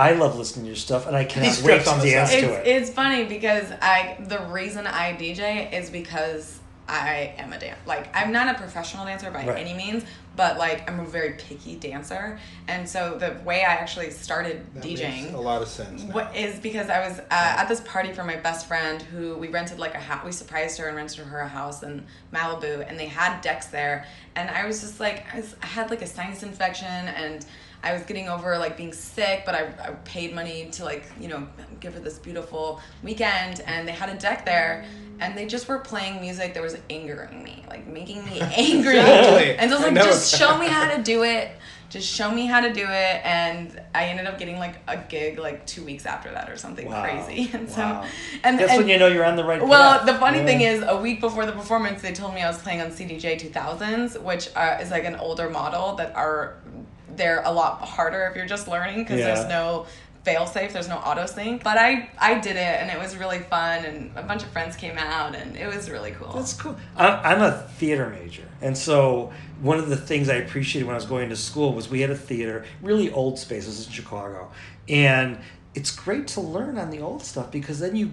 I 0.00 0.12
love 0.12 0.38
listening 0.38 0.64
to 0.64 0.68
your 0.70 0.76
stuff, 0.76 1.06
and 1.06 1.14
I 1.14 1.24
cannot 1.24 1.46
He's 1.48 1.62
wait 1.62 1.82
stripped 1.82 1.84
to 1.84 1.90
on 1.92 2.00
the 2.00 2.10
dance 2.10 2.30
side. 2.30 2.40
to 2.40 2.46
it's, 2.60 2.66
it. 2.68 2.70
it's 2.82 2.90
funny 2.90 3.24
because 3.24 3.70
I 3.82 4.16
the 4.20 4.40
reason 4.46 4.86
I 4.86 5.12
DJ 5.14 5.72
is 5.72 5.90
because 5.90 6.58
I 6.88 7.34
am 7.38 7.52
a 7.52 7.58
dan 7.60 7.76
like 7.86 8.14
I'm 8.16 8.32
not 8.32 8.54
a 8.54 8.58
professional 8.58 9.04
dancer 9.04 9.30
by 9.30 9.46
Right. 9.46 9.58
any 9.58 9.74
means, 9.74 10.02
but 10.34 10.58
like 10.58 10.90
I'm 10.90 10.98
a 11.00 11.04
very 11.04 11.34
picky 11.34 11.76
dancer, 11.76 12.38
and 12.66 12.88
so 12.88 13.16
the 13.18 13.36
way 13.44 13.60
I 13.60 13.74
actually 13.74 14.10
started 14.10 14.66
That 14.74 14.82
DJing 14.82 15.22
makes 15.24 15.34
a 15.34 15.38
lot 15.38 15.60
of 15.62 15.68
sense. 15.68 16.02
now. 16.02 16.14
What 16.14 16.34
is 16.34 16.58
because 16.58 16.88
I 16.90 17.06
was 17.06 17.18
uh, 17.20 17.24
at 17.30 17.66
this 17.68 17.80
party 17.82 18.12
for 18.12 18.24
my 18.24 18.36
best 18.36 18.66
friend 18.66 19.00
who 19.02 19.36
we 19.36 19.48
rented 19.48 19.78
like 19.78 19.94
a 19.94 20.00
house. 20.00 20.24
We 20.24 20.32
surprised 20.32 20.78
her 20.78 20.88
and 20.88 20.96
rented 20.96 21.24
her 21.26 21.40
a 21.40 21.48
house 21.48 21.82
in 21.84 22.04
Malibu, 22.34 22.84
and 22.88 22.98
they 22.98 23.06
had 23.06 23.40
decks 23.42 23.66
there. 23.66 24.06
And 24.34 24.48
I 24.50 24.66
was 24.66 24.80
just 24.80 24.98
like, 24.98 25.26
I, 25.32 25.36
was, 25.40 25.54
I 25.62 25.66
had 25.66 25.90
like 25.90 26.02
a 26.02 26.06
sinus 26.06 26.42
infection, 26.42 26.86
and 26.88 27.44
I 27.82 27.92
was 27.92 28.02
getting 28.02 28.28
over 28.28 28.58
like 28.58 28.76
being 28.76 28.92
sick, 28.92 29.42
but 29.46 29.54
I, 29.54 29.62
I 29.82 29.90
paid 30.04 30.34
money 30.34 30.68
to 30.72 30.84
like 30.84 31.04
you 31.18 31.28
know 31.28 31.46
give 31.80 31.94
her 31.94 32.00
this 32.00 32.18
beautiful 32.18 32.80
weekend, 33.02 33.60
and 33.66 33.86
they 33.88 33.92
had 33.92 34.08
a 34.10 34.18
deck 34.18 34.44
there. 34.44 34.84
And 35.22 35.36
they 35.36 35.44
just 35.44 35.68
were 35.68 35.80
playing 35.80 36.22
music 36.22 36.54
that 36.54 36.62
was 36.62 36.78
angering 36.88 37.44
me, 37.44 37.62
like 37.68 37.86
making 37.86 38.24
me 38.24 38.40
angry. 38.56 38.98
And 38.98 39.70
so 39.70 39.76
I 39.76 39.78
was 39.78 39.80
like, 39.80 39.92
know 39.92 40.02
just 40.02 40.34
show 40.34 40.56
me 40.56 40.66
how 40.66 40.96
to 40.96 41.02
do 41.02 41.24
it. 41.24 41.58
Just 41.90 42.08
show 42.08 42.30
me 42.30 42.46
how 42.46 42.62
to 42.62 42.72
do 42.72 42.84
it. 42.84 43.20
And 43.22 43.78
I 43.94 44.06
ended 44.06 44.26
up 44.26 44.38
getting 44.38 44.58
like 44.58 44.76
a 44.88 44.96
gig 44.96 45.38
like 45.38 45.66
two 45.66 45.84
weeks 45.84 46.06
after 46.06 46.30
that 46.30 46.48
or 46.48 46.56
something 46.56 46.86
Wow. 46.88 47.02
crazy. 47.02 47.50
And 47.54 47.68
Wow. 47.68 48.02
so, 48.02 48.08
and, 48.44 48.58
That's 48.58 48.70
and 48.72 48.78
when 48.80 48.88
you 48.88 48.98
know 48.98 49.08
you're 49.08 49.26
on 49.26 49.36
the 49.36 49.44
right 49.44 49.62
well, 49.62 49.98
path. 49.98 50.06
the 50.06 50.14
funny 50.14 50.38
Yeah. 50.38 50.46
thing 50.46 50.60
is, 50.62 50.82
a 50.86 50.96
week 50.96 51.20
before 51.20 51.44
the 51.44 51.52
performance, 51.52 52.00
they 52.00 52.12
told 52.12 52.32
me 52.32 52.40
I 52.40 52.48
was 52.48 52.56
playing 52.62 52.80
on 52.80 52.90
CDJ 52.90 53.38
2000s, 53.52 54.22
which 54.22 54.48
uh, 54.56 54.78
is 54.80 54.90
like 54.90 55.04
an 55.04 55.16
older 55.16 55.50
model 55.50 55.96
that 55.96 56.16
are 56.16 56.56
they're 57.16 57.42
a 57.44 57.50
lot 57.52 57.80
harder 57.82 58.26
if 58.30 58.36
you're 58.36 58.46
just 58.46 58.68
learning 58.68 58.98
because 59.04 59.18
Yeah. 59.20 59.34
there's 59.34 59.48
no 59.48 59.86
fail 60.24 60.46
safe, 60.46 60.72
there's 60.74 60.88
no 60.88 60.96
auto 60.96 61.24
sync. 61.26 61.62
But 61.64 61.78
I 61.78 62.10
I 62.18 62.34
did 62.40 62.56
it 62.56 62.80
and 62.80 62.90
it 62.90 62.98
was 62.98 63.16
really 63.16 63.38
fun, 63.38 63.84
and 63.84 64.10
a 64.16 64.22
bunch 64.22 64.42
of 64.42 64.50
friends 64.50 64.76
came 64.76 64.98
out, 64.98 65.34
and 65.34 65.56
it 65.56 65.66
was 65.74 65.88
really 65.90 66.10
cool. 66.12 66.32
That's 66.32 66.52
cool. 66.52 66.76
I'm, 66.96 67.18
I'm 67.24 67.42
a 67.42 67.52
theater 67.78 68.08
major, 68.10 68.44
and 68.60 68.76
so 68.76 69.32
one 69.62 69.78
of 69.78 69.88
the 69.88 69.96
things 69.96 70.28
I 70.28 70.34
appreciated 70.34 70.86
when 70.86 70.94
I 70.94 70.98
was 70.98 71.06
going 71.06 71.28
to 71.30 71.36
school 71.36 71.72
was 71.74 71.88
we 71.88 72.00
had 72.02 72.10
a 72.10 72.16
theater, 72.16 72.64
really 72.82 73.10
old 73.10 73.38
spaces 73.38 73.86
in 73.86 73.92
Chicago, 73.92 74.50
and 74.88 75.38
it's 75.74 75.90
great 75.90 76.26
to 76.28 76.40
learn 76.40 76.76
on 76.78 76.90
the 76.90 77.00
old 77.00 77.22
stuff 77.22 77.50
because 77.50 77.78
then 77.78 77.96
you 77.96 78.10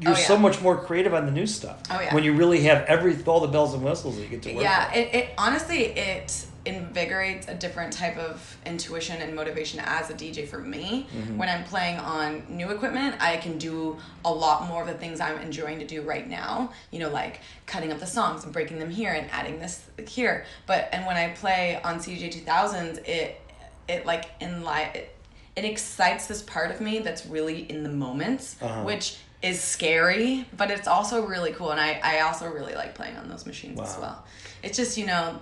you're 0.00 0.12
Oh, 0.12 0.16
yeah. 0.18 0.26
so 0.26 0.36
much 0.36 0.60
more 0.60 0.76
creative 0.76 1.14
on 1.14 1.24
the 1.24 1.30
new 1.30 1.46
stuff. 1.46 1.78
Oh, 1.88 2.00
yeah. 2.00 2.12
When 2.12 2.24
you 2.24 2.32
really 2.34 2.62
have 2.62 2.82
every 2.86 3.16
all 3.26 3.38
the 3.38 3.46
bells 3.46 3.74
and 3.74 3.84
whistles 3.84 4.16
that 4.16 4.22
you 4.22 4.28
get 4.28 4.42
to 4.42 4.52
work 4.54 4.64
yeah 4.64 4.92
it, 4.92 5.14
it 5.14 5.28
honestly 5.38 5.84
it 5.84 6.46
invigorates 6.66 7.46
a 7.48 7.54
different 7.54 7.92
type 7.92 8.16
of 8.16 8.56
intuition 8.64 9.20
and 9.20 9.34
motivation 9.34 9.80
as 9.84 10.08
a 10.10 10.14
dj 10.14 10.46
for 10.48 10.58
me. 10.58 11.06
Mm-hmm. 11.14 11.36
when 11.38 11.48
i'm 11.48 11.64
playing 11.64 11.98
on 11.98 12.44
new 12.48 12.70
equipment 12.70 13.14
i 13.20 13.36
can 13.36 13.58
do 13.58 13.96
a 14.24 14.32
lot 14.32 14.66
more 14.66 14.80
of 14.82 14.88
the 14.88 14.94
things 14.94 15.20
i'm 15.20 15.38
enjoying 15.40 15.78
to 15.78 15.86
do 15.86 16.02
right 16.02 16.28
now. 16.28 16.72
You 16.90 17.00
know 17.00 17.10
like 17.10 17.40
cutting 17.66 17.92
up 17.92 18.00
the 18.00 18.06
songs 18.06 18.44
and 18.44 18.52
breaking 18.52 18.78
them 18.78 18.90
here 18.90 19.12
and 19.12 19.28
adding 19.30 19.58
this 19.58 19.82
here. 20.08 20.44
But 20.66 20.88
and 20.92 21.04
when 21.06 21.16
i 21.16 21.28
play 21.30 21.80
on 21.84 21.98
cdj 21.98 22.44
2000s 22.44 23.06
it 23.06 23.40
it 23.88 24.06
like 24.06 24.26
in 24.40 24.62
light 24.64 24.96
it, 24.96 25.16
it 25.56 25.64
excites 25.64 26.26
this 26.26 26.42
part 26.42 26.70
of 26.70 26.80
me 26.80 26.98
that's 27.00 27.26
really 27.26 27.70
in 27.70 27.82
the 27.84 27.88
moments, 27.90 28.56
Uh-huh. 28.62 28.82
which 28.82 29.18
is 29.42 29.60
scary 29.60 30.46
but 30.56 30.70
it's 30.70 30.88
also 30.88 31.26
really 31.26 31.52
cool. 31.52 31.70
And 31.70 31.78
I, 31.78 32.00
I 32.02 32.20
also 32.20 32.48
really 32.48 32.74
like 32.74 32.94
playing 32.94 33.16
on 33.18 33.28
those 33.28 33.44
machines 33.44 33.78
as 33.78 33.98
well. 33.98 34.24
It's 34.62 34.76
just 34.78 34.96
you 34.96 35.04
know 35.06 35.38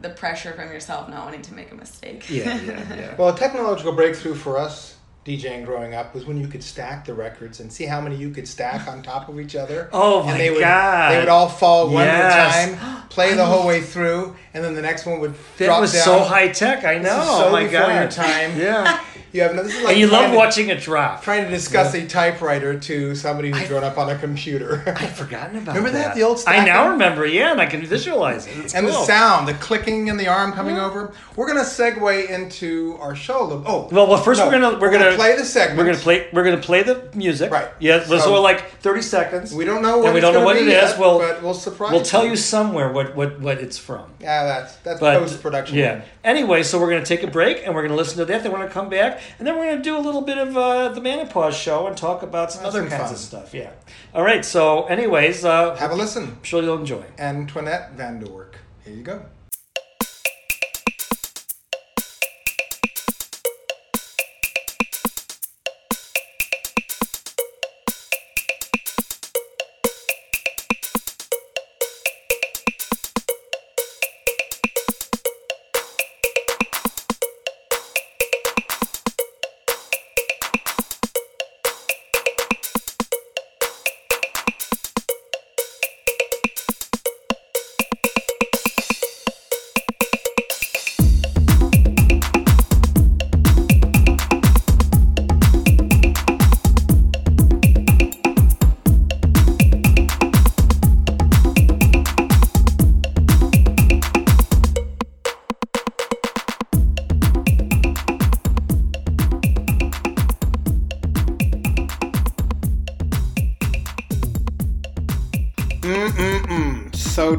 the 0.00 0.10
pressure 0.10 0.52
from 0.52 0.70
yourself 0.70 1.08
not 1.08 1.24
wanting 1.24 1.42
to 1.42 1.54
make 1.54 1.70
a 1.72 1.74
mistake 1.74 2.28
Yeah, 2.30 2.60
yeah, 2.62 2.94
yeah. 2.96 3.14
Well, 3.16 3.28
a 3.28 3.36
technological 3.36 3.92
breakthrough 3.92 4.34
for 4.34 4.58
us 4.58 4.94
DJing 5.24 5.64
growing 5.64 5.92
up 5.92 6.14
was 6.14 6.24
when 6.24 6.36
you 6.40 6.46
could 6.46 6.62
stack 6.62 7.04
the 7.04 7.12
records 7.12 7.58
and 7.58 7.72
see 7.72 7.84
how 7.84 8.00
many 8.00 8.14
you 8.14 8.30
could 8.30 8.46
stack 8.46 8.86
on 8.86 9.02
top 9.02 9.28
of 9.28 9.40
each 9.40 9.56
other. 9.56 9.90
Oh 9.92 10.22
my 10.22 10.30
and 10.32 10.40
they 10.40 10.50
would, 10.50 10.60
God. 10.60 11.12
They 11.12 11.18
would 11.18 11.28
all 11.28 11.48
fall 11.48 11.86
one 11.90 12.04
Yes. 12.04 12.54
at 12.56 12.68
a 12.72 12.76
time, 12.76 13.08
play 13.08 13.34
the 13.34 13.44
whole 13.44 13.66
way 13.66 13.80
through, 13.80 14.36
and 14.54 14.62
then 14.62 14.74
the 14.74 14.82
next 14.82 15.04
one 15.04 15.18
would 15.20 15.34
that 15.58 15.66
drop 15.66 15.80
was 15.80 15.92
down. 15.92 16.04
so 16.04 16.18
high 16.20 16.48
tech. 16.48 16.84
I 16.84 16.98
know. 16.98 17.02
This 17.02 17.12
is 17.12 17.18
oh 17.30 17.38
so 17.46 17.50
my 17.50 17.64
before 17.64 17.80
god. 17.80 18.00
your 18.02 18.10
time. 18.10 18.58
Yeah. 18.58 19.00
You 19.36 19.42
have 19.42 19.54
no, 19.54 19.62
this 19.62 19.74
is 19.76 19.82
like 19.84 19.92
and 19.92 20.00
you 20.00 20.06
love 20.06 20.30
to- 20.30 20.36
watching 20.36 20.70
it 20.70 20.80
drop. 20.80 21.22
Trying 21.22 21.44
to 21.44 21.50
discuss 21.50 21.92
a 21.94 22.06
typewriter 22.06 22.78
to 22.78 23.14
somebody 23.14 23.50
who's 23.50 23.64
I- 23.64 23.66
grown 23.68 23.84
up 23.84 23.98
on 23.98 24.08
a 24.08 24.16
computer. 24.16 24.82
I'd 24.96 25.10
forgotten 25.14 25.56
about 25.56 25.74
that. 25.74 25.76
Remember 25.76 25.90
that, 25.90 26.08
that. 26.08 26.14
the 26.14 26.22
old 26.22 26.42
I 26.46 26.64
now 26.64 26.88
remember. 26.88 27.26
Yeah, 27.26 27.52
and 27.52 27.60
I 27.60 27.66
can 27.66 27.84
visualize 27.84 28.46
it. 28.46 28.56
It's 28.56 28.74
and 28.74 28.86
the 28.88 29.04
sound, 29.04 29.46
the 29.46 29.52
clicking 29.54 30.08
and 30.08 30.18
the 30.18 30.26
arm 30.28 30.52
coming 30.54 30.78
over. 30.78 31.12
We're 31.36 31.46
gonna 31.46 31.60
segue 31.60 32.30
into 32.30 32.96
our 32.98 33.14
show. 33.14 33.62
Oh, 33.66 33.88
Well, 33.92 34.06
well, 34.06 34.16
first 34.22 34.40
no, 34.40 34.46
we're 34.46 34.52
gonna 34.52 34.78
we're, 34.78 34.90
gonna, 34.90 35.14
play 35.14 35.36
the 35.36 35.44
segment. 35.44 35.78
We're 35.78 35.84
gonna 35.84 35.98
play 35.98 36.28
we're 36.32 36.44
gonna 36.44 36.56
play 36.56 36.82
the 36.82 37.10
music. 37.14 37.50
Right. 37.52 37.68
Yeah. 37.78 38.04
So, 38.04 38.18
So- 38.18 38.40
like 38.40 38.70
thirty 38.80 39.02
seconds. 39.02 39.52
We 39.52 39.66
don't 39.66 39.82
know 39.82 39.98
what 39.98 40.06
And 40.06 40.14
we 40.14 40.20
don't 40.22 40.32
know 40.32 40.44
what 40.44 40.56
it 40.56 40.62
is. 40.62 40.68
yet, 40.72 40.98
We'll 40.98 41.18
but 41.18 41.42
we'll 41.42 41.52
surprise. 41.52 41.92
we'll 41.92 42.02
tell 42.02 42.24
you 42.26 42.36
somewhere 42.36 42.90
what 42.90 43.14
what 43.14 43.38
what 43.40 43.58
it's 43.58 43.76
from. 43.76 44.14
Yeah, 44.20 44.44
that's 44.44 44.76
that's 44.76 45.00
post 45.00 45.42
production. 45.42 45.76
Yeah. 45.76 46.00
Anyway, 46.24 46.62
so 46.62 46.78
we're 46.80 46.90
gonna 46.90 47.04
take 47.04 47.22
a 47.22 47.26
break 47.26 47.62
and 47.66 47.74
we're 47.74 47.82
gonna 47.82 47.96
listen 47.96 48.16
to 48.18 48.24
that. 48.24 48.42
Then 48.42 48.52
we're 48.52 48.58
gonna 48.58 48.70
come 48.70 48.88
back 48.88 49.20
and 49.38 49.46
then 49.46 49.56
we're 49.58 49.70
gonna 49.70 49.82
do 49.82 49.96
a 49.96 50.00
little 50.00 50.22
bit 50.22 50.38
of 50.38 50.56
uh, 50.56 50.88
the 50.90 51.00
Manopause 51.00 51.52
show 51.54 51.86
and 51.86 51.96
talk 51.96 52.22
about 52.22 52.52
some 52.52 52.62
That's 52.62 52.74
other 52.74 52.88
some 52.88 52.98
kinds 52.98 53.10
fun. 53.10 53.12
of 53.14 53.18
stuff. 53.18 53.54
Yeah. 53.54 53.70
All 54.14 54.22
right. 54.22 54.44
So, 54.44 54.84
anyways, 54.86 55.44
uh, 55.44 55.74
Have 55.76 55.90
a 55.90 55.94
listen. 55.94 56.24
I'm 56.24 56.42
sure 56.42 56.62
you'll 56.62 56.78
enjoy. 56.78 57.04
Antoinette 57.18 57.96
Vandewark. 57.96 58.54
Here 58.84 58.94
you 58.94 59.02
go. 59.02 59.22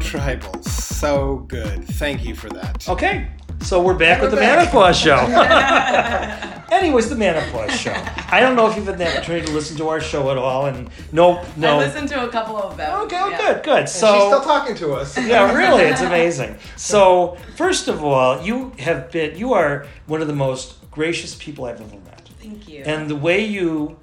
Tribal. 0.08 0.62
So 0.62 1.44
good. 1.48 1.84
Thank 1.84 2.24
you 2.24 2.34
for 2.34 2.48
that. 2.50 2.88
Okay. 2.88 3.28
So 3.60 3.82
we're 3.82 3.92
back 3.92 4.18
We're 4.22 4.30
with 4.30 4.30
the 4.30 4.36
back. 4.38 4.68
Manopause 4.68 4.94
show. 4.94 5.16
Anyways, 6.74 7.10
the 7.10 7.16
Manopause 7.16 7.70
show. 7.72 7.92
I 8.30 8.40
don't 8.40 8.56
know 8.56 8.70
if 8.70 8.76
you've 8.76 8.86
had 8.86 8.96
the 8.96 9.06
opportunity 9.06 9.46
to 9.46 9.52
listen 9.52 9.76
to 9.76 9.88
our 9.88 10.00
show 10.00 10.30
at 10.30 10.38
all, 10.38 10.64
and 10.64 10.88
no, 11.12 11.44
no. 11.58 11.74
i 11.74 11.78
listened 11.78 12.08
to 12.08 12.26
a 12.26 12.28
couple 12.30 12.56
of 12.56 12.76
them 12.78 13.00
Okay, 13.02 13.16
yeah. 13.16 13.36
good, 13.36 13.62
good. 13.64 13.88
So 13.88 14.06
she's 14.14 14.22
still 14.22 14.40
talking 14.40 14.74
to 14.76 14.94
us. 14.94 15.18
yeah, 15.26 15.52
really, 15.54 15.84
it's 15.84 16.00
amazing. 16.00 16.56
So, 16.76 17.36
first 17.56 17.88
of 17.88 18.02
all, 18.02 18.40
you 18.40 18.72
have 18.78 19.10
been, 19.10 19.36
you 19.36 19.52
are 19.52 19.86
one 20.06 20.22
of 20.22 20.26
the 20.26 20.34
most 20.34 20.90
gracious 20.90 21.34
people 21.34 21.66
I've 21.66 21.80
ever 21.82 21.96
met. 21.98 22.30
thank 22.40 22.66
you 22.66 22.82
And 22.84 23.10
the 23.10 23.16
way 23.16 23.44
you 23.44 23.98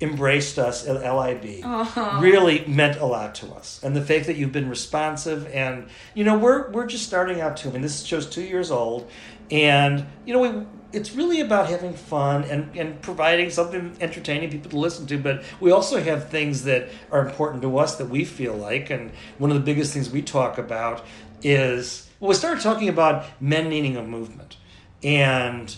embraced 0.00 0.58
us 0.58 0.86
at 0.86 0.94
LIB 0.96 1.64
Aw. 1.64 2.18
really 2.20 2.64
meant 2.66 2.98
a 2.98 3.06
lot 3.06 3.34
to 3.36 3.46
us. 3.52 3.80
And 3.82 3.96
the 3.96 4.02
fact 4.02 4.26
that 4.26 4.36
you've 4.36 4.52
been 4.52 4.68
responsive 4.68 5.46
and 5.48 5.88
you 6.14 6.24
know, 6.24 6.36
we're 6.36 6.70
we're 6.70 6.86
just 6.86 7.06
starting 7.06 7.40
out 7.40 7.56
too. 7.56 7.70
I 7.70 7.72
mean 7.72 7.82
this 7.82 8.02
show's 8.02 8.26
two 8.26 8.42
years 8.42 8.70
old 8.70 9.10
and 9.50 10.06
you 10.24 10.34
know 10.34 10.40
we 10.40 10.66
it's 10.92 11.12
really 11.12 11.40
about 11.40 11.68
having 11.68 11.92
fun 11.92 12.44
and, 12.44 12.74
and 12.76 13.00
providing 13.02 13.50
something 13.50 13.96
entertaining 14.00 14.50
people 14.50 14.70
to 14.70 14.78
listen 14.78 15.06
to, 15.06 15.18
but 15.18 15.42
we 15.60 15.70
also 15.70 16.00
have 16.00 16.30
things 16.30 16.64
that 16.64 16.88
are 17.10 17.26
important 17.26 17.60
to 17.62 17.78
us 17.78 17.96
that 17.96 18.08
we 18.08 18.24
feel 18.24 18.54
like 18.54 18.90
and 18.90 19.10
one 19.38 19.50
of 19.50 19.56
the 19.56 19.62
biggest 19.62 19.92
things 19.92 20.10
we 20.10 20.22
talk 20.22 20.58
about 20.58 21.04
is 21.42 22.08
well 22.20 22.28
we 22.28 22.34
started 22.34 22.62
talking 22.62 22.88
about 22.88 23.24
men 23.40 23.68
needing 23.70 23.96
a 23.96 24.02
movement. 24.02 24.56
And 25.02 25.74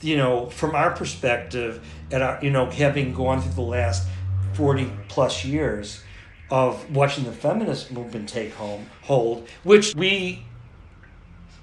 you 0.00 0.16
know, 0.16 0.46
from 0.50 0.74
our 0.74 0.90
perspective, 0.92 1.84
and 2.10 2.22
our, 2.22 2.38
you 2.42 2.50
know, 2.50 2.66
having 2.70 3.12
gone 3.12 3.40
through 3.42 3.54
the 3.54 3.60
last 3.62 4.06
forty 4.54 4.90
plus 5.08 5.44
years 5.44 6.02
of 6.50 6.90
watching 6.94 7.24
the 7.24 7.32
feminist 7.32 7.90
movement 7.92 8.28
take 8.28 8.54
home 8.54 8.86
hold, 9.02 9.46
which 9.64 9.94
we 9.94 10.42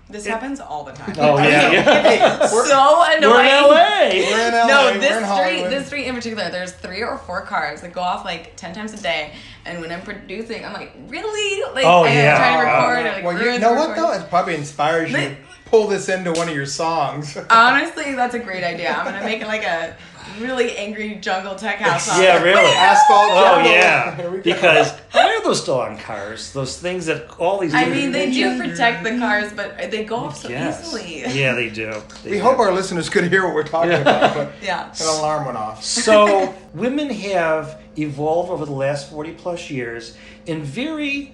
This 0.09 0.27
happens 0.27 0.59
all 0.59 0.83
the 0.83 0.91
time. 0.91 1.15
oh 1.17 1.37
yeah, 1.39 1.71
yeah. 1.71 2.45
so 2.45 3.03
annoying. 3.07 3.23
we're 3.23 3.41
in 3.41 3.63
LA. 3.63 4.09
We're 4.11 4.47
in 4.47 4.53
LA. 4.53 4.67
No, 4.67 4.91
we're 4.91 4.99
this 4.99 5.09
in 5.09 5.15
street, 5.15 5.25
Hollywood. 5.25 5.71
this 5.71 5.87
street 5.87 6.05
in 6.05 6.13
particular, 6.15 6.49
there's 6.51 6.71
three 6.73 7.01
or 7.01 7.17
four 7.17 7.41
cars 7.41 7.81
that 7.81 7.93
go 7.93 8.01
off 8.01 8.23
like 8.23 8.55
ten 8.55 8.73
times 8.75 8.93
a 8.93 9.01
day. 9.01 9.33
And 9.65 9.81
when 9.81 9.91
I'm 9.91 10.01
producing, 10.03 10.63
I'm 10.63 10.73
like, 10.73 10.91
really? 11.07 11.63
Like, 11.73 11.85
Oh, 11.85 12.05
and 12.05 12.13
yeah. 12.13 12.35
I'm 12.35 12.37
trying 12.37 12.65
to 12.65 12.71
Oh, 12.71 12.87
record. 12.89 13.05
and, 13.07 13.15
like, 13.15 13.23
well, 13.25 13.53
you 13.53 13.59
know 13.59 13.73
what 13.73 13.87
though? 13.95 14.01
recording. 14.03 14.21
It 14.21 14.29
probably 14.29 14.55
inspires 14.55 15.09
you 15.11 15.17
But- 15.17 15.31
pull 15.65 15.87
this 15.87 16.09
into 16.09 16.31
one 16.33 16.47
of 16.49 16.55
your 16.55 16.65
songs. 16.65 17.37
Honestly, 17.49 18.13
that's 18.15 18.35
a 18.35 18.39
great 18.39 18.63
idea. 18.63 18.93
I'm 18.93 19.05
gonna 19.05 19.23
make 19.23 19.41
it 19.41 19.47
like 19.47 19.63
a 19.63 19.95
really 20.39 20.75
angry 20.77 21.15
jungle 21.15 21.55
tech 21.55 21.77
house. 21.77 22.05
song. 22.05 22.21
Yeah, 22.21 22.41
really. 22.41 22.59
Asphalt. 22.75 23.31
Oh 23.31 23.55
jungle. 23.63 23.63
Here 23.71 24.35
yeah, 24.37 24.41
because 24.55 24.91
why 25.11 25.33
are 25.35 25.43
those 25.43 25.61
still 25.61 25.79
on 25.79 25.97
cars? 25.97 26.51
Those 26.53 26.77
things 26.79 27.05
that 27.07 27.29
all 27.39 27.59
these. 27.59 27.73
I 27.73 27.85
mean, 27.89 28.11
they 28.11 28.31
do 28.31 28.59
protect 28.59 29.03
the 29.03 29.17
cars, 29.17 29.53
but 29.53 29.91
they 29.91 30.03
go 30.05 30.17
off 30.17 30.37
so 30.37 30.49
Yes. 30.49 30.81
easily. 30.87 31.21
Yeah, 31.39 31.53
they 31.53 31.69
do. 31.69 31.93
They 32.23 32.31
we 32.31 32.37
do. 32.37 32.43
hope 32.43 32.59
our 32.59 32.71
listeners 32.71 33.09
could 33.09 33.25
hear 33.29 33.45
what 33.45 33.53
we're 33.55 33.63
talking 33.63 33.93
about, 33.93 34.33
but 34.33 34.51
Yeah. 34.61 34.89
an 34.89 35.07
alarm 35.19 35.45
went 35.45 35.57
off. 35.57 35.83
So 35.83 36.53
women 36.73 37.09
have 37.09 37.81
evolved 37.97 38.49
over 38.51 38.65
the 38.65 38.71
last 38.73 39.09
40 39.09 39.31
plus 39.31 39.69
years 39.69 40.17
in 40.45 40.63
very 40.63 41.33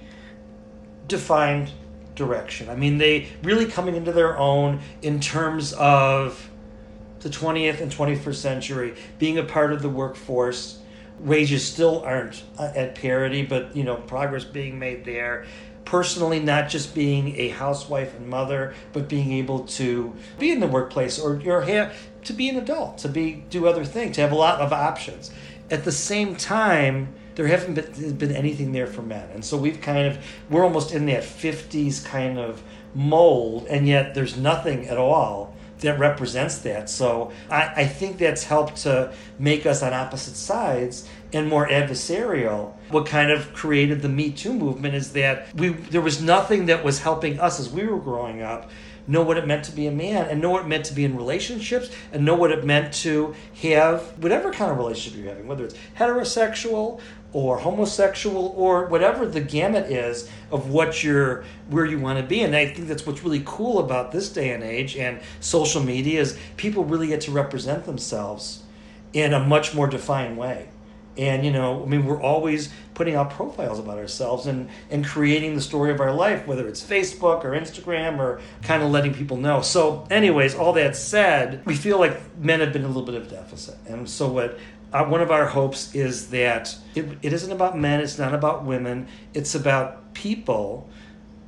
defined 1.07 1.71
direction. 2.15 2.69
I 2.69 2.75
mean, 2.75 2.97
they 2.97 3.27
really 3.43 3.65
coming 3.65 3.95
into 3.95 4.11
their 4.11 4.37
own 4.37 4.79
in 5.01 5.19
terms 5.19 5.73
of 5.73 6.49
the 7.21 7.29
20th 7.29 7.81
and 7.81 7.91
21st 7.91 8.35
century, 8.35 8.95
being 9.19 9.37
a 9.37 9.43
part 9.43 9.71
of 9.71 9.81
the 9.81 9.89
workforce. 9.89 10.79
Wages 11.19 11.65
still 11.65 12.01
aren't 12.01 12.43
uh, 12.57 12.71
at 12.75 12.95
parity, 12.95 13.43
but 13.43 13.75
you 13.75 13.83
know, 13.83 13.95
progress 13.95 14.43
being 14.43 14.79
made 14.79 15.05
there. 15.05 15.45
Personally, 15.85 16.39
not 16.39 16.69
just 16.69 16.95
being 16.95 17.35
a 17.39 17.49
housewife 17.49 18.15
and 18.15 18.27
mother, 18.27 18.73
but 18.93 19.07
being 19.07 19.31
able 19.33 19.65
to 19.65 20.15
be 20.39 20.51
in 20.51 20.59
the 20.59 20.67
workplace 20.67 21.19
or 21.19 21.41
or 21.45 21.61
have 21.61 21.95
to 22.23 22.33
be 22.33 22.49
an 22.49 22.57
adult, 22.57 22.99
to 22.99 23.09
be 23.09 23.43
do 23.49 23.67
other 23.67 23.85
things, 23.85 24.15
to 24.15 24.21
have 24.21 24.31
a 24.31 24.35
lot 24.35 24.59
of 24.61 24.73
options. 24.73 25.31
At 25.69 25.83
the 25.83 25.91
same 25.91 26.35
time, 26.35 27.13
there 27.41 27.57
haven't 27.57 27.73
been, 27.73 28.15
been 28.17 28.31
anything 28.31 28.71
there 28.71 28.85
for 28.85 29.01
men, 29.01 29.27
and 29.33 29.43
so 29.43 29.57
we've 29.57 29.81
kind 29.81 30.07
of 30.07 30.23
we're 30.51 30.63
almost 30.63 30.93
in 30.93 31.07
that 31.07 31.23
'50s 31.23 32.05
kind 32.05 32.37
of 32.37 32.61
mold, 32.93 33.65
and 33.67 33.87
yet 33.87 34.13
there's 34.13 34.37
nothing 34.37 34.87
at 34.87 34.97
all 34.99 35.55
that 35.79 35.97
represents 35.97 36.59
that. 36.59 36.87
So 36.87 37.31
I, 37.49 37.73
I 37.77 37.85
think 37.87 38.19
that's 38.19 38.43
helped 38.43 38.77
to 38.83 39.11
make 39.39 39.65
us 39.65 39.81
on 39.81 39.91
opposite 39.91 40.35
sides 40.35 41.09
and 41.33 41.47
more 41.47 41.67
adversarial. 41.67 42.73
What 42.89 43.07
kind 43.07 43.31
of 43.31 43.51
created 43.53 44.03
the 44.03 44.09
Me 44.09 44.31
Too 44.31 44.53
movement 44.53 44.93
is 44.93 45.13
that 45.13 45.51
we 45.55 45.69
there 45.69 46.01
was 46.01 46.21
nothing 46.21 46.67
that 46.67 46.83
was 46.83 46.99
helping 46.99 47.39
us 47.39 47.59
as 47.59 47.71
we 47.71 47.87
were 47.87 47.99
growing 47.99 48.43
up 48.43 48.69
know 49.07 49.21
what 49.21 49.37
it 49.37 49.47
meant 49.47 49.65
to 49.65 49.71
be 49.71 49.87
a 49.87 49.91
man 49.91 50.27
and 50.27 50.41
know 50.41 50.49
what 50.49 50.63
it 50.63 50.67
meant 50.67 50.85
to 50.85 50.93
be 50.93 51.03
in 51.03 51.15
relationships 51.15 51.89
and 52.11 52.23
know 52.23 52.35
what 52.35 52.51
it 52.51 52.63
meant 52.63 52.93
to 52.93 53.35
have 53.61 54.01
whatever 54.21 54.51
kind 54.51 54.71
of 54.71 54.77
relationship 54.77 55.19
you're 55.19 55.29
having, 55.29 55.47
whether 55.47 55.65
it's 55.65 55.75
heterosexual 55.97 56.99
or 57.33 57.57
homosexual 57.57 58.53
or 58.57 58.87
whatever 58.87 59.25
the 59.25 59.41
gamut 59.41 59.89
is 59.89 60.29
of 60.51 60.69
what 60.69 61.03
you're 61.03 61.43
where 61.69 61.85
you 61.85 61.99
want 61.99 62.19
to 62.19 62.25
be. 62.25 62.41
And 62.41 62.55
i 62.55 62.65
think 62.65 62.87
that's 62.87 63.05
what's 63.05 63.23
really 63.23 63.43
cool 63.45 63.79
about 63.79 64.11
this 64.11 64.29
day 64.29 64.51
and 64.51 64.63
age 64.63 64.95
and 64.97 65.19
social 65.39 65.81
media 65.81 66.19
is 66.19 66.37
people 66.57 66.83
really 66.83 67.07
get 67.07 67.21
to 67.21 67.31
represent 67.31 67.85
themselves 67.85 68.63
in 69.13 69.33
a 69.33 69.39
much 69.39 69.73
more 69.73 69.87
defined 69.87 70.37
way. 70.37 70.69
And 71.17 71.45
you 71.45 71.51
know 71.51 71.83
i 71.83 71.85
mean 71.85 72.05
we're 72.05 72.21
always 72.21 72.69
putting 72.93 73.15
out 73.15 73.31
profiles 73.31 73.79
about 73.79 73.97
ourselves 73.97 74.45
and 74.45 74.69
and 74.89 75.05
creating 75.05 75.55
the 75.55 75.61
story 75.61 75.91
of 75.91 75.99
our 75.99 76.13
life 76.13 76.45
whether 76.47 76.67
it's 76.67 76.81
facebook 76.83 77.43
or 77.43 77.51
instagram 77.51 78.19
or 78.19 78.41
kind 78.61 78.83
of 78.83 78.91
letting 78.91 79.13
people 79.13 79.37
know. 79.37 79.61
So 79.61 80.05
anyways 80.09 80.55
all 80.55 80.73
that 80.73 80.95
said 80.95 81.65
we 81.65 81.75
feel 81.75 81.97
like 81.97 82.19
men 82.37 82.59
have 82.59 82.73
been 82.73 82.83
a 82.83 82.87
little 82.87 83.03
bit 83.03 83.15
of 83.15 83.29
deficit. 83.29 83.77
And 83.87 84.09
so 84.09 84.27
what 84.27 84.57
uh, 84.93 85.05
one 85.05 85.21
of 85.21 85.31
our 85.31 85.47
hopes 85.47 85.93
is 85.95 86.29
that 86.29 86.75
it, 86.95 87.17
it 87.21 87.33
isn't 87.33 87.51
about 87.51 87.77
men 87.77 87.99
it's 87.99 88.17
not 88.19 88.33
about 88.33 88.63
women 88.63 89.07
it's 89.33 89.55
about 89.55 90.13
people 90.13 90.89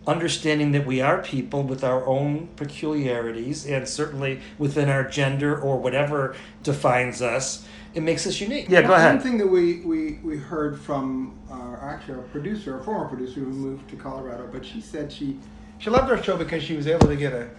understanding 0.06 0.72
that 0.74 0.86
we 0.86 1.00
are 1.02 1.22
people 1.22 1.64
with 1.64 1.84
our 1.84 2.06
own 2.06 2.48
peculiarities 2.56 3.66
and 3.66 3.88
certainly 3.88 4.42
within 4.58 4.90
our 4.90 5.04
gender 5.04 5.58
or 5.58 5.78
whatever 5.78 6.36
defines 6.62 7.22
us 7.22 7.66
it 7.94 8.02
makes 8.02 8.26
us 8.26 8.42
unique. 8.42 8.68
Yeah 8.70 8.82
go 8.82 8.90
One- 8.90 9.00
ahead. 9.00 9.16
One 9.16 9.24
thing 9.24 9.38
that 9.38 9.48
we, 9.48 9.82
we, 9.82 10.14
we 10.24 10.38
heard 10.38 10.80
from 10.80 11.38
our 11.50 11.80
actually 11.84 12.16
our 12.16 12.24
producer, 12.24 12.80
a 12.80 12.84
former 12.84 13.08
producer 13.08 13.40
who 13.42 13.46
moved 13.46 13.90
to 13.90 13.96
Colorado, 13.96 14.50
but 14.52 14.66
she 14.66 14.82
said 14.82 15.12
she 15.12 15.38
She 15.78 15.90
loved 15.90 16.10
our 16.10 16.22
show 16.22 16.36
because 16.38 16.64
she 16.64 16.76
was 16.76 16.88
able 16.88 17.08
to 17.08 17.16
get 17.16 17.34
a 17.34 17.50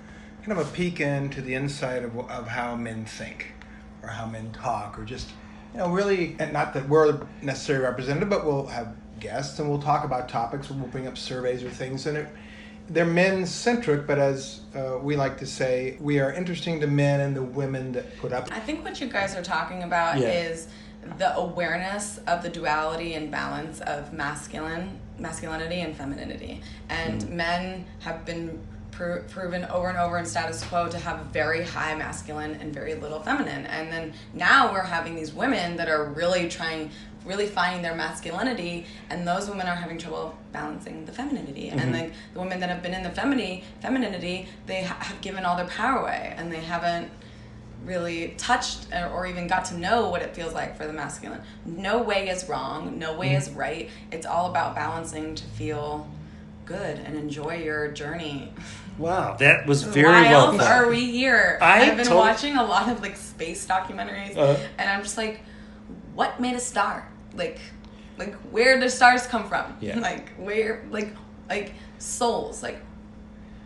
kind 0.44 0.58
of 0.58 0.68
a 0.68 0.70
peek 0.72 1.00
into 1.00 1.40
the 1.40 1.54
inside 1.54 2.02
of, 2.02 2.18
of 2.30 2.48
how 2.48 2.74
men 2.74 3.04
think 3.04 3.52
or 4.02 4.08
how 4.08 4.26
men 4.26 4.50
talk 4.52 4.98
or 4.98 5.04
just, 5.04 5.30
you 5.74 5.80
know, 5.80 5.88
really, 5.90 6.36
and 6.38 6.52
not 6.52 6.72
that 6.74 6.88
we're 6.88 7.20
necessarily 7.42 7.84
represented, 7.84 8.30
but 8.30 8.46
we'll 8.46 8.66
have 8.66 8.94
guests 9.18 9.58
and 9.58 9.68
we'll 9.68 9.82
talk 9.82 10.04
about 10.04 10.28
topics 10.28 10.70
and 10.70 10.80
we'll 10.80 10.90
bring 10.90 11.06
up 11.08 11.18
surveys 11.18 11.64
or 11.64 11.70
things. 11.70 12.06
And 12.06 12.16
it, 12.18 12.28
they're 12.88 13.04
men 13.04 13.44
centric, 13.44 14.06
but 14.06 14.18
as 14.18 14.60
uh, 14.76 14.98
we 15.02 15.16
like 15.16 15.36
to 15.38 15.46
say, 15.46 15.96
we 16.00 16.20
are 16.20 16.32
interesting 16.32 16.80
to 16.80 16.86
men 16.86 17.20
and 17.20 17.34
the 17.34 17.42
women 17.42 17.90
that 17.92 18.16
put 18.18 18.32
up. 18.32 18.48
I 18.52 18.60
think 18.60 18.84
what 18.84 19.00
you 19.00 19.08
guys 19.08 19.34
are 19.34 19.42
talking 19.42 19.82
about 19.82 20.18
Yeah. 20.18 20.28
is 20.28 20.68
the 21.18 21.36
awareness 21.36 22.18
of 22.26 22.42
the 22.42 22.48
duality 22.48 23.14
and 23.14 23.30
balance 23.30 23.80
of 23.80 24.12
masculine 24.12 25.00
masculinity 25.18 25.80
and 25.80 25.96
femininity. 25.96 26.60
And 26.88 27.20
Mm-hmm. 27.22 27.36
men 27.36 27.84
have 28.00 28.24
been 28.24 28.58
pro- 28.94 29.22
proven 29.22 29.64
over 29.66 29.88
and 29.88 29.98
over 29.98 30.18
in 30.18 30.24
status 30.24 30.62
quo 30.64 30.88
to 30.88 30.98
have 30.98 31.26
very 31.26 31.64
high 31.64 31.94
masculine 31.94 32.52
and 32.54 32.72
very 32.72 32.94
little 32.94 33.20
feminine. 33.20 33.66
And 33.66 33.92
then 33.92 34.12
now 34.32 34.72
we're 34.72 34.82
having 34.82 35.14
these 35.14 35.32
women 35.32 35.76
that 35.76 35.88
are 35.88 36.04
really 36.04 36.48
trying 36.48 36.90
really 37.24 37.46
finding 37.46 37.80
their 37.80 37.94
masculinity 37.94 38.84
and 39.08 39.26
those 39.26 39.48
women 39.48 39.66
are 39.66 39.74
having 39.74 39.96
trouble 39.96 40.36
balancing 40.52 41.06
the 41.06 41.12
femininity 41.12 41.70
Mm-hmm. 41.70 41.78
and 41.78 41.92
like 41.92 42.12
the 42.34 42.38
women 42.40 42.60
that 42.60 42.68
have 42.68 42.82
been 42.82 42.92
in 42.92 43.02
the 43.02 43.08
feminine 43.08 43.62
femininity 43.80 44.46
they 44.66 44.82
ha- 44.84 44.98
have 45.00 45.18
given 45.22 45.42
all 45.46 45.56
their 45.56 45.64
power 45.68 46.00
away 46.00 46.34
and 46.36 46.52
they 46.52 46.60
haven't 46.60 47.10
really 47.86 48.34
touched 48.36 48.88
or, 48.92 49.06
or 49.08 49.26
even 49.26 49.46
got 49.46 49.64
to 49.66 49.78
know 49.78 50.10
what 50.10 50.20
it 50.20 50.34
feels 50.34 50.52
like 50.52 50.76
for 50.76 50.86
the 50.86 50.92
masculine. 50.92 51.40
No 51.64 52.02
way 52.02 52.28
is 52.28 52.46
wrong, 52.46 52.98
no 52.98 53.16
way 53.16 53.34
is 53.34 53.48
right. 53.50 53.88
It's 54.10 54.26
all 54.26 54.50
about 54.50 54.74
balancing 54.74 55.34
to 55.34 55.44
feel 55.44 56.06
good 56.66 56.98
and 56.98 57.16
enjoy 57.16 57.56
your 57.56 57.88
journey. 57.90 58.52
wow 58.98 59.36
that 59.38 59.66
was 59.66 59.82
very 59.82 60.06
Why 60.06 60.22
well 60.30 60.46
else 60.48 60.56
thought. 60.58 60.70
are 60.70 60.88
we 60.88 61.10
here? 61.10 61.58
I 61.60 61.80
have 61.80 61.96
been 61.96 62.06
tot- 62.06 62.16
watching 62.16 62.56
a 62.56 62.64
lot 62.64 62.88
of 62.88 63.00
like 63.02 63.16
space 63.16 63.66
documentaries 63.66 64.36
Uh. 64.36 64.56
and 64.78 64.88
I'm 64.88 65.02
just 65.02 65.16
like, 65.16 65.40
what 66.14 66.38
made 66.40 66.54
a 66.54 66.60
star? 66.60 67.08
Like 67.34 67.58
like 68.18 68.34
where 68.52 68.78
do 68.78 68.88
stars 68.88 69.26
come 69.26 69.48
from? 69.48 69.76
Yeah. 69.80 69.98
Like 70.10 70.30
where 70.36 70.84
like 70.90 71.10
like 71.48 71.72
souls, 71.98 72.62
like 72.62 72.78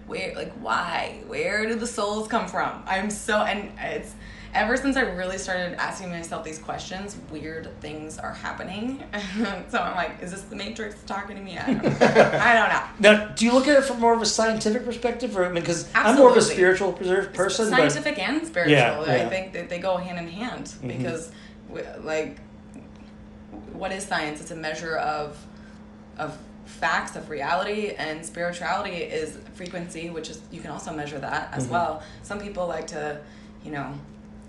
where 0.07 0.35
like 0.35 0.53
why 0.55 1.23
where 1.27 1.67
do 1.67 1.75
the 1.75 1.87
souls 1.87 2.29
come 2.29 2.49
from 2.49 2.83
i'm 2.87 3.11
so 3.11 3.43
and 3.43 3.71
it's 3.79 4.15
ever 4.55 4.77
since 4.77 4.97
i 4.97 5.03
really 5.03 5.39
started 5.39 5.75
asking 5.81 6.09
myself 6.11 6.43
these 6.45 6.59
questions 6.59 7.17
weird 7.31 7.69
things 7.81 8.19
are 8.19 8.33
happening. 8.33 9.03
So 9.69 9.79
i'm 9.79 9.95
like 9.95 10.23
is 10.23 10.31
this 10.31 10.43
the 10.43 10.57
matrix 10.57 10.97
talking 11.07 11.37
to 11.37 11.43
me? 11.43 11.59
I 11.59 11.75
don't, 11.75 12.03
I 12.03 12.55
don't 12.55 12.69
know. 12.69 12.83
Now 13.01 13.27
do 13.35 13.45
you 13.45 13.53
look 13.53 13.69
at 13.69 13.77
it 13.79 13.85
from 13.85 14.01
more 14.01 14.15
of 14.15 14.23
a 14.23 14.27
scientific 14.27 14.85
perspective 14.85 15.37
or 15.37 15.45
I 15.45 15.49
mean 15.49 15.63
because 15.63 15.89
I'm 15.95 16.17
more 16.17 16.31
of 16.31 16.37
a 16.37 16.43
spiritual 16.43 16.93
preser- 16.93 17.33
person 17.33 17.71
but 17.71 17.77
scientific 17.93 18.19
and 18.19 18.47
spiritual. 18.47 18.77
Yeah, 18.77 19.05
yeah. 19.05 19.27
i 19.27 19.29
think 19.29 19.53
that 19.53 19.69
they 19.69 19.79
go 19.79 19.97
hand 19.97 20.19
in 20.19 20.29
hand 20.29 20.65
Mm-hmm. 20.67 20.89
because 20.89 21.31
like 22.03 22.39
what 23.73 23.93
is 23.93 24.05
science? 24.05 24.41
It's 24.41 24.51
a 24.51 24.57
measure 24.57 24.97
of 24.97 25.37
of 26.19 26.37
facts 26.67 27.17
of 27.17 27.31
reality 27.31 27.93
and 27.97 28.25
spirituality 28.27 28.97
is 28.97 29.39
frequency 29.55 30.11
which 30.11 30.29
is 30.31 30.41
you 30.51 30.61
can 30.61 30.71
also 30.71 30.93
measure 30.93 31.19
that 31.19 31.53
as 31.53 31.65
Mm-hmm. 31.65 31.73
well. 31.75 32.03
Some 32.23 32.39
people 32.41 32.67
like 32.67 32.87
to 32.89 33.21
you 33.65 33.71
know 33.71 33.93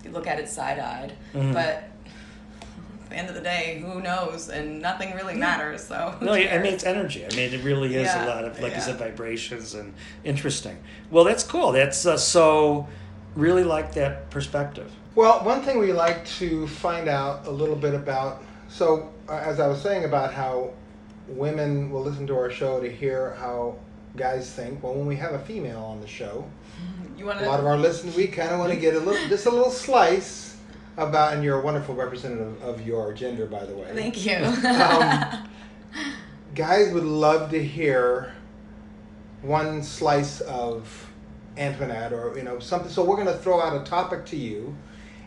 look 0.08 0.26
at 0.26 0.38
it 0.38 0.48
side-eyed 0.48 1.12
Mm-hmm. 1.34 1.52
but 1.52 1.66
at 1.66 3.10
the 3.10 3.16
end 3.16 3.28
of 3.28 3.34
the 3.34 3.40
day, 3.40 3.82
who 3.84 4.00
knows? 4.00 4.48
And 4.50 4.80
nothing 4.80 5.14
really 5.16 5.34
matters. 5.34 5.82
So 5.82 6.14
who 6.18 6.26
No, 6.26 6.32
I 6.32 6.58
mean 6.58 6.72
it's 6.72 6.84
energy. 6.84 7.24
I 7.24 7.28
mean 7.34 7.52
it 7.52 7.62
really 7.64 7.94
is 7.96 8.04
Yeah, 8.04 8.24
a 8.24 8.28
lot 8.28 8.44
of 8.44 8.60
like 8.60 8.74
you 8.74 8.80
said 8.80 8.98
vibrations 8.98 9.74
and 9.74 9.92
interesting. 10.24 10.78
Well, 11.10 11.24
that's 11.24 11.42
cool. 11.42 11.72
That's 11.72 12.06
uh, 12.06 12.16
so 12.16 12.86
really 13.34 13.64
like 13.64 13.92
that 13.94 14.30
perspective. 14.30 14.90
Well, 15.16 15.44
one 15.44 15.62
thing 15.62 15.78
we 15.78 15.92
like 15.92 16.24
to 16.38 16.66
find 16.68 17.08
out 17.08 17.46
a 17.46 17.50
little 17.50 17.74
bit 17.76 17.94
about. 17.94 18.44
So, 18.68 19.12
uh, 19.28 19.32
as 19.34 19.58
I 19.58 19.66
was 19.66 19.82
saying 19.82 20.04
about 20.04 20.32
how 20.32 20.70
women 21.26 21.90
will 21.90 22.02
listen 22.02 22.26
to 22.28 22.36
our 22.36 22.50
show 22.50 22.80
to 22.80 22.88
hear 22.90 23.34
how 23.34 23.76
guys 24.16 24.52
think. 24.52 24.82
Well, 24.82 24.94
when 24.94 25.06
we 25.06 25.16
have 25.16 25.32
a 25.32 25.38
female 25.40 25.82
on 25.82 26.00
the 26.00 26.06
show, 26.06 26.44
you 27.20 27.26
want 27.26 27.40
a 27.40 27.44
lot 27.44 27.60
of 27.60 27.66
our 27.66 27.76
listeners, 27.76 28.16
we 28.16 28.26
kind 28.26 28.50
of 28.50 28.58
want 28.58 28.72
to 28.72 28.78
get 28.78 28.94
a 28.94 28.98
little, 28.98 29.28
just 29.28 29.46
a 29.46 29.50
little 29.50 29.70
slice 29.70 30.56
about. 30.96 31.34
And 31.34 31.44
you're 31.44 31.60
a 31.60 31.62
wonderful 31.62 31.94
representative 31.94 32.60
of 32.62 32.84
your 32.84 33.12
gender, 33.12 33.46
by 33.46 33.64
the 33.64 33.74
way. 33.74 33.90
Thank 33.94 34.24
you. 34.24 34.36
Um, 34.36 35.48
guys 36.54 36.92
would 36.92 37.04
love 37.04 37.50
to 37.50 37.62
hear 37.62 38.34
one 39.42 39.82
slice 39.82 40.40
of 40.40 41.10
Antoinette 41.56 42.12
or 42.12 42.36
you 42.36 42.42
know 42.42 42.58
something. 42.58 42.90
So 42.90 43.04
we're 43.04 43.16
going 43.16 43.28
to 43.28 43.38
throw 43.38 43.60
out 43.60 43.80
a 43.80 43.84
topic 43.84 44.24
to 44.26 44.36
you, 44.36 44.74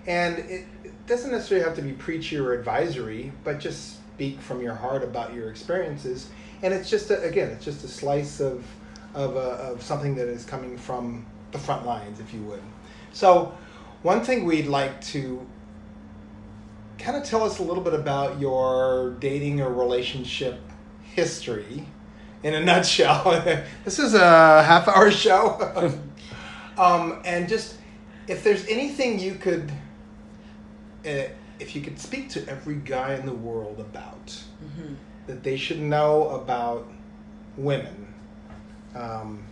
and 0.07 0.39
it, 0.39 0.65
it 0.83 1.07
doesn't 1.07 1.31
necessarily 1.31 1.65
have 1.65 1.75
to 1.75 1.81
be 1.81 1.93
preachy 1.93 2.37
or 2.37 2.53
advisory, 2.53 3.31
but 3.43 3.59
just 3.59 3.97
speak 4.13 4.41
from 4.41 4.61
your 4.61 4.73
heart 4.73 5.03
about 5.03 5.33
your 5.33 5.49
experiences. 5.49 6.29
And 6.63 6.73
it's 6.73 6.89
just 6.89 7.11
a, 7.11 7.21
again, 7.23 7.49
it's 7.49 7.65
just 7.65 7.83
a 7.83 7.87
slice 7.87 8.39
of 8.39 8.65
of, 9.13 9.37
uh, 9.37 9.57
of 9.59 9.83
something 9.83 10.15
that 10.15 10.27
is 10.27 10.43
coming 10.43 10.75
from 10.75 11.23
the 11.53 11.59
front 11.59 11.85
lines, 11.85 12.19
if 12.19 12.33
you 12.33 12.41
would. 12.41 12.61
So 13.13 13.55
one 14.01 14.21
thing 14.21 14.43
we'd 14.43 14.67
like 14.67 14.99
to 15.05 15.45
kind 16.97 17.17
of 17.17 17.23
tell 17.23 17.43
us 17.43 17.59
a 17.59 17.63
little 17.63 17.83
bit 17.83 17.93
about 17.93 18.39
your 18.39 19.15
dating 19.19 19.61
or 19.61 19.71
relationship 19.73 20.59
history 21.01 21.85
in 22.43 22.53
a 22.53 22.59
nutshell. 22.65 23.23
this 23.85 23.99
is 23.99 24.13
a 24.13 24.63
half 24.63 24.87
hour 24.87 25.09
show. 25.09 25.99
um, 26.77 27.21
and 27.23 27.47
just 27.47 27.77
if 28.27 28.43
there's 28.43 28.65
anything 28.67 29.19
you 29.19 29.35
could, 29.35 29.71
uh, 31.05 31.23
if 31.59 31.75
you 31.75 31.81
could 31.81 31.99
speak 31.99 32.29
to 32.29 32.47
every 32.49 32.75
guy 32.75 33.13
in 33.15 33.25
the 33.25 33.33
world 33.33 33.79
about 33.79 34.41
that 35.27 35.43
they 35.43 35.55
should 35.55 35.79
know 35.79 36.29
about 36.29 36.87
women, 37.57 38.13
um, 38.95 39.43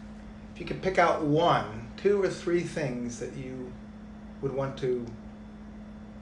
if 0.53 0.59
you 0.59 0.65
could 0.65 0.81
pick 0.81 0.97
out 0.97 1.23
one, 1.23 1.80
two, 2.01 2.21
or 2.21 2.29
three 2.29 2.61
things 2.61 3.19
that 3.19 3.33
you 3.35 3.71
would 4.41 4.53
want 4.53 4.77
to 4.79 5.05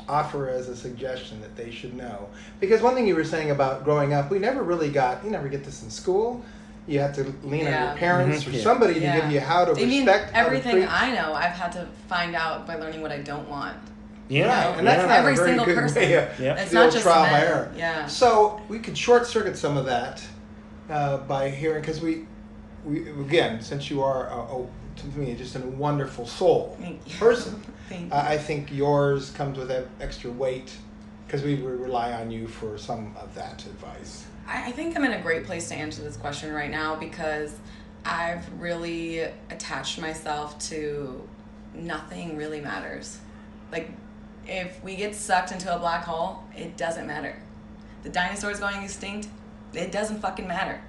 offer 0.07 0.49
as 0.49 0.67
a 0.69 0.75
suggestion 0.75 1.39
that 1.41 1.55
they 1.55 1.71
should 1.71 1.95
know. 1.95 2.27
Because 2.59 2.81
one 2.81 2.95
thing 2.95 3.07
you 3.07 3.15
were 3.15 3.23
saying 3.23 3.51
about 3.51 3.83
growing 3.83 4.13
up, 4.13 4.31
we 4.31 4.39
never 4.39 4.63
really 4.63 4.89
got, 4.89 5.23
you 5.23 5.29
never 5.29 5.47
get 5.47 5.63
this 5.63 5.83
in 5.83 5.89
school. 5.89 6.43
You 6.87 6.99
have 6.99 7.13
to 7.15 7.23
lean 7.43 7.67
on 7.67 7.73
your 7.87 7.95
parents 7.95 8.43
Mhm. 8.43 8.47
or 8.47 8.51
Yeah. 8.57 8.63
somebody 8.63 8.93
to 8.95 8.99
give 8.99 9.31
you 9.31 9.39
how 9.39 9.65
to 9.65 9.71
I 9.71 9.75
mean, 9.85 10.05
respect 10.05 10.33
how 10.33 10.41
to 10.41 10.47
everything 10.47 10.87
I 10.87 11.11
know, 11.13 11.33
I've 11.33 11.51
had 11.51 11.71
to 11.73 11.85
find 12.07 12.35
out 12.35 12.65
by 12.65 12.75
learning 12.75 13.01
what 13.01 13.11
I 13.11 13.19
don't 13.19 13.47
want. 13.47 13.75
Yeah, 14.27 14.47
Right, 14.69 14.77
and 14.79 14.87
that's 14.87 15.01
yeah. 15.01 15.07
not 15.07 15.17
Every 15.19 15.33
a 15.33 15.35
very 15.35 15.47
single 15.49 15.65
good 15.65 15.75
person. 15.75 16.01
way 16.01 16.13
of 16.13 16.29
Yeah. 16.39 16.55
It's 16.55 16.71
not 16.73 16.91
just 16.91 17.03
trial 17.03 17.25
by 17.25 17.41
error. 17.41 17.71
Yeah. 17.77 18.07
So 18.07 18.59
we 18.67 18.79
could 18.79 18.97
short 18.97 19.27
circuit 19.27 19.57
some 19.57 19.77
of 19.77 19.85
that 19.85 20.21
uh, 20.89 21.17
by 21.17 21.49
hearing, 21.49 21.81
because 21.81 22.01
we, 22.01 22.25
we 22.85 23.07
again, 23.21 23.61
since 23.61 23.91
you 23.91 24.01
are, 24.01 24.27
a, 24.27 24.37
a, 24.55 24.65
to 24.99 25.19
me, 25.19 25.35
just 25.35 25.55
a 25.55 25.59
wonderful 25.59 26.25
soul 26.25 26.77
Thank 26.79 27.01
you. 27.05 27.17
person, 27.17 27.61
I 28.11 28.33
I 28.33 28.37
think 28.37 28.71
yours 28.71 29.31
comes 29.31 29.57
with 29.57 29.67
that 29.69 29.85
extra 29.99 30.31
weight 30.31 30.71
because 31.25 31.43
we 31.43 31.55
rely 31.55 32.13
on 32.13 32.31
you 32.31 32.47
for 32.47 32.77
some 32.77 33.15
of 33.19 33.33
that 33.35 33.65
advice. 33.65 34.25
I, 34.47 34.69
I 34.69 34.71
think 34.71 34.97
I'm 34.97 35.03
in 35.03 35.13
a 35.13 35.21
great 35.21 35.45
place 35.45 35.69
to 35.69 35.75
answer 35.75 36.01
this 36.01 36.17
question 36.17 36.51
right 36.53 36.71
now 36.71 36.95
because 36.95 37.55
I've 38.03 38.49
really 38.59 39.19
attached 39.51 39.99
myself 39.99 40.57
to 40.69 41.21
nothing 41.73 42.37
really 42.37 42.61
matters. 42.61 43.19
Like, 43.71 43.91
if 44.47 44.83
we 44.83 44.95
get 44.95 45.13
sucked 45.15 45.51
into 45.51 45.73
a 45.73 45.77
black 45.77 46.03
hole, 46.03 46.43
it 46.55 46.77
doesn't 46.77 47.05
matter. 47.05 47.39
The 48.03 48.09
dinosaurs 48.09 48.59
going 48.59 48.81
extinct, 48.83 49.27
it 49.73 49.91
doesn't 49.91 50.21
fucking 50.21 50.47
matter. 50.47 50.81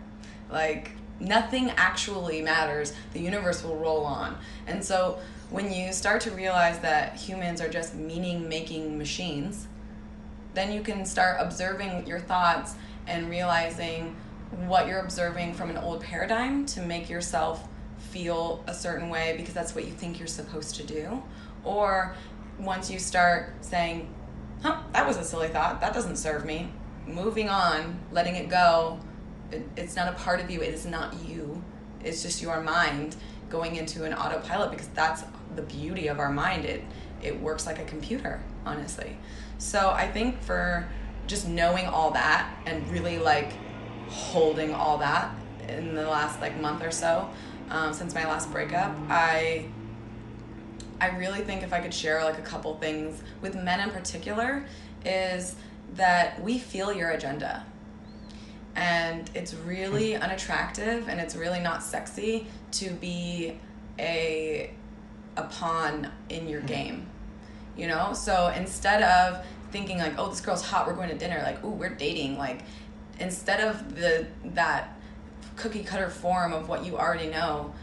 Like, 0.51 0.93
nothing 1.21 1.71
actually 1.77 2.43
matters. 2.43 2.93
The 3.13 3.21
universe 3.21 3.63
will 3.63 3.77
roll 3.77 4.05
on. 4.05 4.37
And 4.67 4.85
so, 4.85 5.19
when 5.51 5.73
you 5.73 5.93
start 5.93 6.21
to 6.23 6.31
realize 6.31 6.79
that 6.79 7.17
humans 7.17 7.61
are 7.61 7.69
just 7.69 7.95
meaning 7.95 8.49
making 8.49 8.97
machines, 8.97 9.67
then 10.55 10.73
you 10.73 10.81
can 10.81 11.05
start 11.05 11.37
observing 11.41 12.07
your 12.07 12.21
thoughts 12.21 12.75
and 13.07 13.29
realizing 13.29 14.17
what 14.67 14.87
you're 14.87 15.01
observing 15.01 15.55
from 15.55 15.71
an 15.71 15.77
old 15.77 16.03
paradigm 16.03 16.67
to 16.67 16.83
make 16.83 17.09
yourself 17.09 17.69
feel 17.99 18.65
a 18.67 18.75
certain 18.75 19.09
way 19.09 19.35
because 19.37 19.55
that's 19.55 19.75
what 19.75 19.85
you 19.85 19.93
think 19.93 20.19
you're 20.19 20.29
supposed 20.29 20.75
to 20.77 20.83
do. 20.85 21.23
Or 21.65 22.15
once 22.59 22.91
you 22.91 22.99
start 22.99 23.53
saying, 23.61 24.13
huh, 24.63 24.81
that 24.93 25.07
was 25.07 25.17
a 25.17 25.25
silly 25.25 25.49
thought, 25.49 25.81
that 25.81 25.93
doesn't 25.93 26.17
serve 26.17 26.45
me, 26.45 26.71
moving 27.07 27.49
on, 27.49 27.99
letting 28.11 28.37
it 28.37 28.49
go, 28.49 28.99
it, 29.53 29.69
it's 29.77 29.97
not 29.97 30.09
a 30.09 30.17
part 30.17 30.41
of 30.41 30.51
you, 30.51 30.63
it 30.63 30.75
is 30.75 30.87
not 30.87 31.15
you, 31.25 31.63
it's 32.03 32.23
just 32.23 32.43
your 32.43 32.61
mind 32.61 33.17
going 33.49 33.77
into 33.77 34.05
an 34.05 34.15
autopilot 34.15 34.71
because 34.71 34.89
that's 34.89 35.25
the 35.57 35.63
beauty 35.63 36.07
of 36.07 36.19
our 36.19 36.31
mind. 36.31 36.65
It, 36.65 36.83
it 37.23 37.41
works 37.41 37.67
like 37.67 37.79
a 37.79 37.85
computer, 37.85 38.41
honestly. 38.65 39.17
So 39.59 39.91
I 39.91 40.11
think 40.11 40.41
for 40.43 40.89
just 41.27 41.47
knowing 41.49 41.87
all 41.87 42.13
that 42.13 42.51
and 42.67 42.89
really 42.91 43.19
like 43.19 43.53
holding 44.09 44.75
all 44.75 44.99
that 44.99 45.35
in 45.69 45.95
the 45.95 46.09
last 46.09 46.41
like 46.41 46.59
month 46.61 46.83
or 46.83 46.91
so 46.91 47.29
um, 47.71 47.93
since 47.93 48.15
my 48.15 48.25
last 48.25 48.51
breakup, 48.51 48.97
I 49.09 49.67
I 51.01 51.17
really 51.17 51.41
think 51.41 51.63
if 51.63 51.73
I 51.73 51.81
could 51.81 51.95
share 51.95 52.23
like 52.25 52.39
a 52.39 52.43
couple 52.43 52.77
things 52.77 53.23
with 53.41 53.55
men 53.55 53.81
in 53.81 53.91
particular 53.91 54.67
is 55.05 55.57
that 55.95 56.43
we 56.43 56.59
feel 56.59 56.93
your 56.93 57.11
agenda. 57.11 57.65
And 58.81 59.31
it's 59.35 59.55
really 59.55 60.17
unattractive 60.17 61.09
and 61.09 61.21
it's 61.21 61.37
really 61.37 61.61
not 61.61 61.83
sexy 61.83 62.47
to 62.73 62.91
be 62.91 63.59
a 63.99 64.73
a 65.37 65.43
pawn 65.45 66.11
in 66.29 66.49
your 66.49 66.61
mm-hmm. 66.61 66.67
game. 66.69 67.07
You 67.77 67.87
know? 67.87 68.13
So 68.15 68.53
instead 68.57 69.03
of 69.03 69.45
thinking 69.71 69.99
like, 69.99 70.15
oh, 70.19 70.29
this 70.31 70.41
girl's 70.41 70.65
hot, 70.65 70.87
we're 70.87 70.95
going 70.95 71.11
to 71.11 71.17
dinner, 71.17 71.41
like, 71.45 71.63
oh 71.63 71.71
we're 71.71 71.95
dating, 71.95 72.39
like 72.39 72.63
instead 73.21 73.61
of 73.61 73.97
the 73.97 74.27
that 74.45 74.99
cookie 75.57 75.85
cutter 75.85 76.09
form 76.09 76.53
of 76.53 76.69
what 76.69 76.85
you 76.85 76.97
already 76.97 77.29
know, 77.29 77.75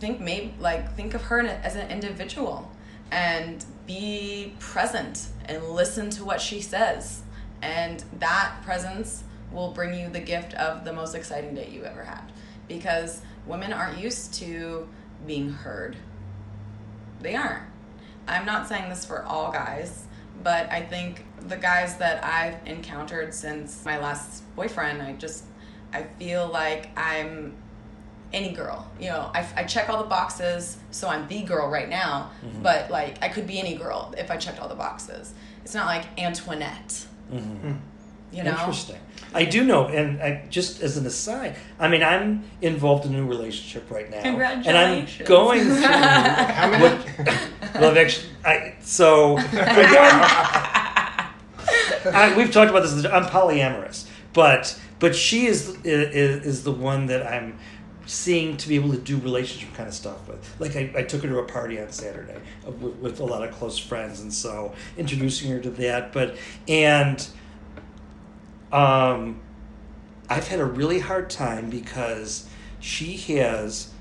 think 0.00 0.20
maybe 0.20 0.52
like 0.58 0.94
think 0.96 1.14
of 1.14 1.22
her 1.22 1.40
as 1.40 1.76
an 1.76 1.88
individual 1.90 2.70
and 3.10 3.64
be 3.86 4.54
present 4.58 5.28
and 5.46 5.62
listen 5.68 6.10
to 6.10 6.24
what 6.24 6.40
she 6.40 6.60
says 6.60 7.22
and 7.62 8.04
that 8.18 8.56
presence 8.64 9.24
will 9.54 9.70
bring 9.70 9.98
you 9.98 10.08
the 10.08 10.20
gift 10.20 10.54
of 10.54 10.84
the 10.84 10.92
most 10.92 11.14
exciting 11.14 11.54
date 11.54 11.70
you 11.70 11.84
ever 11.84 12.02
had 12.04 12.32
because 12.68 13.22
women 13.46 13.72
aren't 13.72 13.98
used 13.98 14.34
to 14.34 14.88
being 15.26 15.50
heard 15.50 15.96
they 17.20 17.34
aren't 17.34 17.64
i'm 18.26 18.44
not 18.44 18.66
saying 18.68 18.88
this 18.88 19.04
for 19.04 19.22
all 19.24 19.52
guys 19.52 20.06
but 20.42 20.70
i 20.70 20.80
think 20.80 21.24
the 21.48 21.56
guys 21.56 21.96
that 21.96 22.22
i've 22.24 22.56
encountered 22.66 23.32
since 23.32 23.84
my 23.84 23.98
last 23.98 24.42
boyfriend 24.56 25.00
i 25.00 25.12
just 25.12 25.44
i 25.92 26.02
feel 26.18 26.48
like 26.48 26.90
i'm 26.96 27.54
any 28.34 28.50
girl. 28.50 28.90
You 29.00 29.08
know, 29.10 29.30
I, 29.32 29.46
I 29.56 29.64
check 29.64 29.88
all 29.88 30.02
the 30.02 30.08
boxes, 30.08 30.76
so 30.90 31.08
I'm 31.08 31.26
the 31.28 31.42
girl 31.42 31.70
right 31.70 31.88
now. 31.88 32.32
Mm-hmm. 32.44 32.62
But 32.62 32.90
like, 32.90 33.22
I 33.22 33.28
could 33.28 33.46
be 33.46 33.58
any 33.58 33.76
girl 33.76 34.12
if 34.18 34.30
I 34.30 34.36
checked 34.36 34.60
all 34.60 34.68
the 34.68 34.74
boxes. 34.74 35.32
It's 35.64 35.74
not 35.74 35.86
like 35.86 36.04
Antoinette. 36.20 37.06
Mm-hmm. 37.32 37.68
Hmm. 37.68 37.76
You 38.32 38.42
know, 38.42 38.50
Interesting. 38.50 38.98
I 39.32 39.44
do 39.44 39.64
know, 39.64 39.86
and 39.86 40.22
I, 40.22 40.46
just 40.48 40.80
as 40.80 40.96
an 40.96 41.06
aside, 41.06 41.56
I 41.80 41.88
mean, 41.88 42.04
I'm 42.04 42.44
involved 42.62 43.04
in 43.04 43.14
a 43.14 43.16
new 43.16 43.26
relationship 43.26 43.90
right 43.90 44.08
now, 44.08 44.22
Congratulations. 44.22 44.66
and 44.68 44.78
I'm 44.78 45.26
going 45.26 45.64
through. 45.64 45.82
How 45.82 46.70
many? 46.70 47.04
well, 47.74 47.98
actually, 47.98 48.28
I, 48.44 48.76
so 48.80 49.36
again, 49.38 49.48
I, 52.12 52.34
we've 52.36 52.52
talked 52.52 52.70
about 52.70 52.82
this. 52.84 53.04
I'm 53.06 53.24
polyamorous, 53.24 54.06
but 54.32 54.78
but 55.00 55.16
she 55.16 55.46
is, 55.46 55.76
is 55.84 56.46
is 56.46 56.64
the 56.64 56.72
one 56.72 57.06
that 57.06 57.26
I'm 57.26 57.58
seeing 58.06 58.56
to 58.58 58.68
be 58.68 58.74
able 58.76 58.90
to 58.90 58.98
do 58.98 59.18
relationship 59.18 59.74
kind 59.74 59.88
of 59.88 59.94
stuff 59.94 60.28
with. 60.28 60.54
Like 60.60 60.76
I, 60.76 60.92
I 60.96 61.02
took 61.02 61.22
her 61.22 61.28
to 61.28 61.38
a 61.38 61.44
party 61.44 61.80
on 61.80 61.90
Saturday 61.90 62.36
uh, 62.66 62.70
with, 62.70 62.96
with 62.96 63.20
a 63.20 63.24
lot 63.24 63.42
of 63.46 63.52
close 63.54 63.78
friends, 63.78 64.20
and 64.20 64.32
so 64.32 64.74
introducing 64.96 65.50
her 65.50 65.60
to 65.60 65.70
that. 65.70 66.12
But 66.12 66.36
and 66.68 67.26
um, 68.72 69.40
I've 70.28 70.48
had 70.48 70.60
a 70.60 70.64
really 70.64 71.00
hard 71.00 71.30
time 71.30 71.70
because 71.70 72.46
she 72.80 73.16
has 73.32 73.92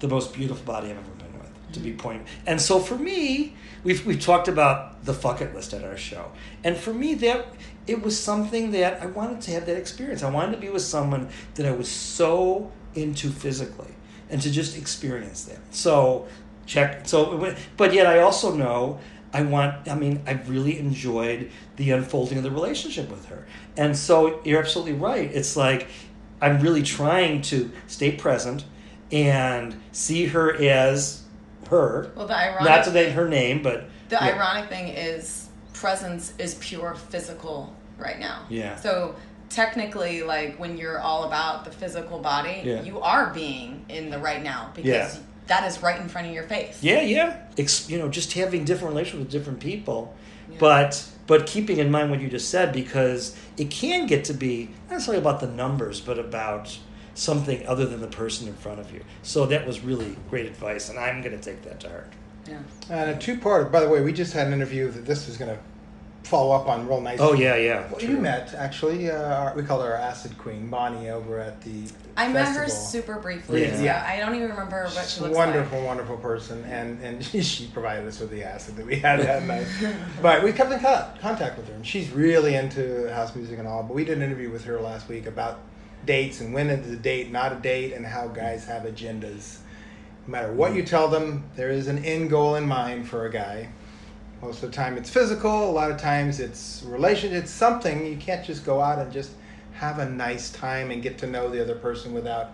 the 0.00 0.08
most 0.08 0.34
beautiful 0.34 0.64
body 0.64 0.90
I've 0.90 0.98
ever 0.98 1.10
been 1.10 1.38
with. 1.38 1.72
to 1.72 1.80
be 1.80 1.92
pointing. 1.92 2.26
And 2.46 2.60
so 2.60 2.78
for 2.78 2.96
me, 2.96 3.56
we've 3.84 4.04
we've 4.06 4.20
talked 4.20 4.48
about 4.48 5.04
the 5.04 5.14
fuck 5.14 5.40
it 5.40 5.54
list 5.54 5.72
at 5.74 5.84
our 5.84 5.96
show, 5.96 6.30
and 6.64 6.76
for 6.76 6.92
me 6.92 7.14
that 7.14 7.46
it 7.86 8.02
was 8.02 8.18
something 8.18 8.70
that 8.72 9.02
I 9.02 9.06
wanted 9.06 9.40
to 9.42 9.50
have 9.52 9.66
that 9.66 9.76
experience. 9.76 10.22
I 10.22 10.30
wanted 10.30 10.52
to 10.52 10.58
be 10.58 10.68
with 10.68 10.82
someone 10.82 11.28
that 11.54 11.66
I 11.66 11.72
was 11.72 11.88
so 11.88 12.70
into 12.94 13.30
physically, 13.30 13.94
and 14.30 14.40
to 14.42 14.50
just 14.50 14.76
experience 14.76 15.44
that. 15.44 15.58
So 15.70 16.28
check. 16.66 17.08
So, 17.08 17.54
but 17.76 17.92
yet 17.92 18.06
I 18.06 18.20
also 18.20 18.54
know. 18.54 19.00
I 19.32 19.42
want, 19.42 19.88
I 19.88 19.94
mean, 19.94 20.22
I 20.26 20.32
really 20.32 20.78
enjoyed 20.78 21.50
the 21.76 21.90
unfolding 21.92 22.38
of 22.38 22.44
the 22.44 22.50
relationship 22.50 23.10
with 23.10 23.26
her. 23.26 23.46
And 23.76 23.96
so 23.96 24.40
you're 24.44 24.60
absolutely 24.60 24.94
right. 24.94 25.30
It's 25.32 25.56
like 25.56 25.86
I'm 26.40 26.60
really 26.60 26.82
trying 26.82 27.42
to 27.42 27.70
stay 27.86 28.12
present 28.12 28.64
and 29.10 29.76
see 29.92 30.26
her 30.26 30.54
as 30.62 31.22
her. 31.70 32.10
Well, 32.16 32.26
the 32.26 32.36
ironic 32.36 32.64
Not 32.64 32.84
to 32.84 32.92
name 32.92 33.12
her 33.12 33.28
name, 33.28 33.62
but 33.62 33.84
The 34.08 34.16
yeah. 34.16 34.34
ironic 34.34 34.68
thing 34.68 34.88
is 34.88 35.48
presence 35.72 36.34
is 36.38 36.54
pure 36.56 36.94
physical 36.94 37.74
right 37.98 38.18
now. 38.18 38.44
Yeah. 38.50 38.76
So 38.76 39.14
technically, 39.48 40.22
like 40.22 40.58
when 40.58 40.76
you're 40.76 41.00
all 41.00 41.24
about 41.24 41.64
the 41.64 41.70
physical 41.70 42.18
body, 42.18 42.60
Yeah. 42.64 42.82
you 42.82 43.00
are 43.00 43.32
being 43.32 43.84
in 43.88 44.10
the 44.10 44.18
right 44.18 44.42
now 44.42 44.70
because 44.74 45.16
Yeah. 45.16 45.20
That 45.48 45.64
is 45.66 45.82
right 45.82 46.00
in 46.00 46.08
front 46.08 46.26
of 46.28 46.32
your 46.32 46.44
face. 46.44 46.82
Yeah, 46.82 47.02
yeah. 47.02 47.36
It's, 47.56 47.88
you 47.90 47.98
know, 47.98 48.08
just 48.08 48.32
having 48.32 48.64
different 48.64 48.94
relationships 48.94 49.20
with 49.24 49.30
different 49.30 49.60
people, 49.60 50.14
Yeah. 50.50 50.56
but 50.58 51.08
but 51.26 51.46
keeping 51.46 51.78
in 51.78 51.90
mind 51.90 52.10
what 52.10 52.20
you 52.20 52.28
just 52.28 52.50
said 52.50 52.72
because 52.72 53.36
it 53.56 53.70
can 53.70 54.06
get 54.06 54.24
to 54.24 54.34
be 54.34 54.70
not 54.88 54.94
necessarily 54.94 55.20
about 55.20 55.40
the 55.40 55.46
numbers, 55.46 56.00
but 56.00 56.18
about 56.18 56.76
something 57.14 57.64
other 57.66 57.86
than 57.86 58.00
the 58.00 58.08
person 58.08 58.48
in 58.48 58.54
front 58.54 58.80
of 58.80 58.92
you. 58.92 59.02
So 59.22 59.46
that 59.46 59.66
was 59.66 59.80
really 59.80 60.16
great 60.30 60.46
advice, 60.46 60.88
and 60.88 60.98
I'm 60.98 61.22
going 61.22 61.36
to 61.38 61.42
take 61.42 61.62
that 61.62 61.80
to 61.80 61.88
heart. 61.88 62.12
Yeah. 62.48 62.58
And 62.90 63.10
a 63.10 63.16
two-part. 63.18 63.70
By 63.70 63.80
the 63.80 63.88
way, 63.88 64.00
we 64.00 64.12
just 64.12 64.32
had 64.32 64.46
an 64.48 64.52
interview 64.52 64.90
that 64.90 65.06
this 65.06 65.26
was 65.28 65.36
going 65.36 65.54
to 65.54 65.62
follow 66.24 66.54
up 66.54 66.68
on 66.68 66.86
real 66.86 67.00
nice. 67.00 67.18
Oh 67.20 67.34
yeah, 67.34 67.56
yeah. 67.56 67.88
Well, 67.90 68.00
you 68.02 68.16
met 68.16 68.54
actually. 68.54 69.10
Uh, 69.10 69.22
our, 69.22 69.54
we 69.54 69.62
called 69.62 69.84
her 69.84 69.92
our 69.92 69.98
acid 69.98 70.36
queen, 70.38 70.68
Bonnie, 70.68 71.10
over 71.10 71.38
at 71.38 71.60
the. 71.62 71.84
I 72.16 72.28
met 72.28 72.54
her 72.54 72.68
super 72.68 73.18
briefly. 73.18 73.62
Yeah. 73.62 73.80
Yeah. 73.80 74.06
I 74.06 74.18
don't 74.18 74.34
even 74.34 74.50
remember 74.50 74.84
what 74.84 75.06
she 75.06 75.20
looks 75.20 75.34
wonderful, 75.34 75.78
like. 75.78 75.86
wonderful 75.86 76.16
person, 76.18 76.62
and 76.64 77.00
and 77.02 77.24
she 77.44 77.66
provided 77.68 78.06
us 78.06 78.20
with 78.20 78.30
the 78.30 78.44
acid 78.44 78.76
that 78.76 78.86
we 78.86 78.96
had 78.96 79.20
that 79.20 79.42
night. 79.44 79.66
But 80.22 80.42
we 80.42 80.52
kept 80.52 80.70
in 80.72 80.78
co- 80.80 81.08
contact 81.20 81.56
with 81.56 81.68
her, 81.68 81.74
and 81.74 81.86
she's 81.86 82.10
really 82.10 82.54
into 82.54 83.12
house 83.12 83.34
music 83.34 83.58
and 83.58 83.66
all. 83.66 83.82
But 83.82 83.94
we 83.94 84.04
did 84.04 84.18
an 84.18 84.22
interview 84.22 84.50
with 84.50 84.64
her 84.64 84.80
last 84.80 85.08
week 85.08 85.26
about 85.26 85.60
dates 86.04 86.40
and 86.40 86.52
when 86.52 86.68
is 86.68 86.90
a 86.90 86.96
date 86.96 87.30
not 87.30 87.52
a 87.52 87.56
date, 87.56 87.92
and 87.92 88.06
how 88.06 88.28
guys 88.28 88.64
have 88.66 88.82
agendas. 88.84 89.58
No 90.26 90.32
matter 90.32 90.52
what 90.52 90.74
you 90.74 90.84
tell 90.84 91.08
them, 91.08 91.44
there 91.56 91.70
is 91.70 91.88
an 91.88 92.04
end 92.04 92.30
goal 92.30 92.54
in 92.54 92.64
mind 92.66 93.08
for 93.08 93.26
a 93.26 93.32
guy. 93.32 93.68
Most 94.42 94.62
of 94.64 94.70
the 94.72 94.76
time, 94.76 94.96
it's 94.96 95.08
physical. 95.08 95.70
A 95.70 95.72
lot 95.72 95.92
of 95.92 95.98
times, 95.98 96.40
it's 96.40 96.82
relation. 96.84 97.32
It's 97.32 97.50
something 97.50 98.04
you 98.04 98.16
can't 98.16 98.44
just 98.44 98.64
go 98.64 98.80
out 98.80 98.98
and 98.98 99.12
just 99.12 99.30
have 99.74 100.00
a 100.00 100.08
nice 100.10 100.50
time 100.50 100.90
and 100.90 101.00
get 101.00 101.16
to 101.18 101.28
know 101.28 101.48
the 101.48 101.62
other 101.62 101.76
person 101.76 102.12
without 102.12 102.50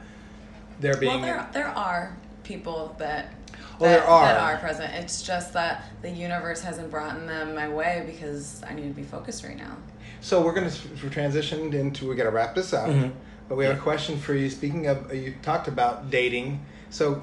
there 0.81 0.97
being. 0.99 1.13
Well, 1.13 1.23
there, 1.23 1.49
there 1.55 1.69
are 1.69 2.15
people 2.45 2.95
that. 2.99 3.33
Oh, 3.81 3.85
there 3.85 4.05
are. 4.05 4.27
that 4.27 4.39
are 4.39 4.59
present. 4.59 4.93
It's 4.95 5.23
just 5.23 5.55
that 5.55 5.85
the 6.03 6.11
universe 6.11 6.61
hasn't 6.61 6.91
brought 6.91 7.15
them 7.27 7.55
my 7.55 7.69
way 7.69 8.03
because 8.05 8.63
I 8.69 8.75
need 8.75 8.89
to 8.89 8.95
be 8.95 9.03
focused 9.03 9.45
right 9.45 9.57
now. 9.57 9.77
So 10.21 10.43
we're 10.45 10.53
going 10.53 10.71
to 10.71 11.11
transition 11.11 11.73
into 11.73 12.07
we 12.09 12.17
got 12.17 12.25
to 12.25 12.31
wrap 12.31 12.55
this 12.55 12.73
up, 12.75 12.89
Mhm. 12.89 13.13
but 13.49 13.57
we 13.57 13.65
have 13.65 13.79
a 13.79 13.81
question 13.81 14.19
for 14.19 14.35
you. 14.35 14.51
Speaking 14.51 14.89
of, 14.89 15.11
uh, 15.11 15.15
you 15.15 15.37
talked 15.43 15.69
about 15.69 16.11
dating, 16.11 16.67
so 16.91 17.23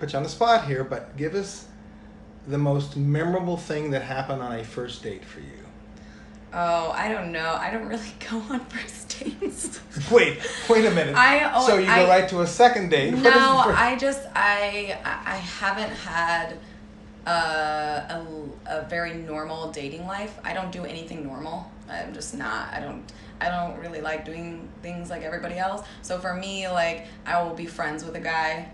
put 0.00 0.12
you 0.12 0.16
on 0.16 0.22
the 0.22 0.28
spot 0.28 0.64
here, 0.64 0.82
but 0.84 1.16
give 1.16 1.34
us 1.34 1.66
the 2.46 2.58
most 2.58 2.96
memorable 2.96 3.56
thing 3.56 3.90
that 3.92 4.02
happened 4.02 4.42
on 4.42 4.52
a 4.58 4.64
first 4.64 5.02
date 5.02 5.24
for 5.24 5.40
you. 5.40 5.46
Oh, 6.52 6.92
I 6.92 7.08
don't 7.08 7.32
know. 7.32 7.56
I 7.60 7.70
don't 7.70 7.86
really 7.86 8.12
go 8.30 8.36
on 8.50 8.60
first 8.66 9.18
dates. 9.18 9.80
Wait, 10.10 10.38
wait 10.68 10.84
a 10.84 10.90
minute. 10.90 11.14
I- 11.16 11.52
oh, 11.54 11.66
so 11.66 11.78
you 11.78 11.88
I- 11.88 12.02
go 12.02 12.08
right 12.08 12.28
to 12.28 12.40
a 12.42 12.46
second 12.46 12.90
date? 12.90 13.14
No, 13.14 13.30
I 13.30 13.96
just 13.98 14.22
I 14.34 14.98
I 15.04 15.34
I 15.34 15.36
haven't 15.36 15.90
had 15.90 16.58
uh, 17.26 17.30
a, 18.20 18.26
a 18.66 18.82
very 18.88 19.14
normal 19.14 19.70
dating 19.72 20.06
life. 20.06 20.38
I 20.44 20.52
don't 20.52 20.70
do 20.72 20.84
anything 20.84 21.24
normal. 21.24 21.70
I'm 21.88 22.12
just 22.12 22.34
not. 22.34 22.72
I 22.72 22.80
don't. 22.80 23.02
I 23.40 23.48
don't 23.50 23.78
really 23.80 24.00
like 24.00 24.24
doing 24.24 24.68
things 24.82 25.10
like 25.10 25.22
everybody 25.22 25.58
else. 25.58 25.86
So 26.02 26.18
for 26.18 26.34
me, 26.34 26.68
like 26.68 27.06
I 27.26 27.42
will 27.42 27.54
be 27.54 27.66
friends 27.66 28.04
with 28.04 28.14
a 28.16 28.20
guy 28.20 28.68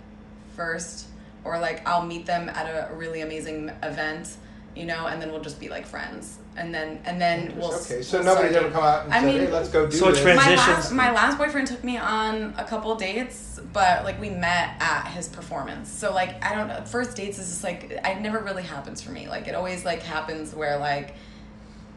first, 0.56 1.06
or 1.44 1.58
like 1.58 1.86
I'll 1.88 2.04
meet 2.04 2.26
them 2.26 2.48
at 2.48 2.66
a 2.66 2.94
really 2.94 3.20
amazing 3.22 3.70
event, 3.82 4.36
you 4.76 4.84
know, 4.84 5.06
and 5.06 5.20
then 5.20 5.30
we'll 5.32 5.40
just 5.42 5.58
be 5.60 5.68
like 5.68 5.86
friends, 5.86 6.38
and 6.56 6.74
then 6.74 7.00
and 7.04 7.20
then 7.20 7.54
we'll. 7.56 7.72
okay, 7.74 8.02
so 8.02 8.18
we'll 8.18 8.26
nobody's 8.34 8.56
ever 8.56 8.70
come 8.70 8.82
out 8.84 9.04
and 9.04 9.14
I 9.14 9.20
said, 9.20 9.26
mean- 9.26 9.40
"Hey, 9.46 9.52
let's 9.52 9.68
go 9.68 9.86
do 9.86 9.96
So 9.96 10.10
this." 10.10 10.20
trans- 10.22 10.36
my 10.36 10.42
Transitions. 10.44 10.76
last, 10.76 10.92
my 10.92 11.10
last 11.12 11.38
boyfriend 11.38 11.66
took 11.68 11.82
me 11.84 11.96
on 11.98 12.54
a 12.58 12.64
couple 12.64 12.94
dates, 12.94 13.58
but 13.72 14.04
like 14.04 14.20
we 14.20 14.30
met 14.30 14.74
at 14.80 15.08
his 15.08 15.28
performance. 15.28 15.88
So 15.90 16.12
like 16.12 16.44
I 16.44 16.54
don't 16.54 16.68
know, 16.68 16.82
first 16.84 17.16
dates 17.16 17.38
is 17.38 17.48
just 17.48 17.64
like 17.64 17.90
it 17.90 18.20
never 18.20 18.38
really 18.38 18.62
happens 18.62 19.00
for 19.00 19.10
me. 19.12 19.28
Like 19.28 19.48
it 19.48 19.54
always 19.54 19.84
like 19.84 20.02
happens 20.02 20.54
where 20.54 20.78
like 20.78 21.14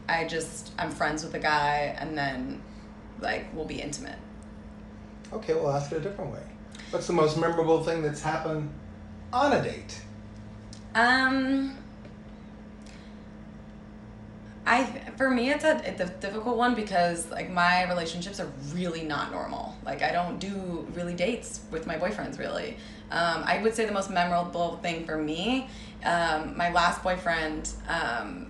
I 0.08 0.24
just 0.26 0.72
I'm 0.78 0.90
friends 0.90 1.24
with 1.24 1.34
a 1.34 1.38
guy 1.38 1.96
and 1.98 2.16
then 2.16 2.60
like 3.20 3.46
we'll 3.54 3.64
be 3.66 3.80
intimate. 3.80 4.18
okay, 5.32 5.54
we'll 5.54 5.70
ask 5.70 5.90
it 5.92 5.96
a 5.96 6.00
different 6.00 6.32
way. 6.32 6.42
What's 6.90 7.06
the 7.06 7.12
most 7.12 7.36
memorable 7.38 7.82
thing 7.82 8.02
that's 8.02 8.22
happened 8.22 8.70
on 9.34 9.52
a 9.52 9.62
date? 9.62 10.00
Um, 10.94 11.76
I 14.64 14.84
for 15.16 15.28
me 15.28 15.50
it's 15.50 15.64
a 15.64 15.82
it's 15.86 16.00
a 16.00 16.06
difficult 16.06 16.56
one 16.56 16.74
because 16.74 17.30
like 17.30 17.50
my 17.50 17.86
relationships 17.88 18.40
are 18.40 18.50
really 18.72 19.02
not 19.02 19.32
normal. 19.32 19.76
Like 19.84 20.02
I 20.02 20.12
don't 20.12 20.38
do 20.38 20.86
really 20.94 21.14
dates 21.14 21.60
with 21.70 21.86
my 21.86 21.96
boyfriends 21.96 22.38
really. 22.38 22.76
Um, 23.10 23.42
I 23.44 23.60
would 23.62 23.74
say 23.74 23.84
the 23.84 23.92
most 23.92 24.10
memorable 24.10 24.78
thing 24.78 25.04
for 25.04 25.18
me, 25.18 25.68
um, 26.04 26.56
my 26.56 26.72
last 26.72 27.02
boyfriend. 27.02 27.70
Um, 27.88 28.46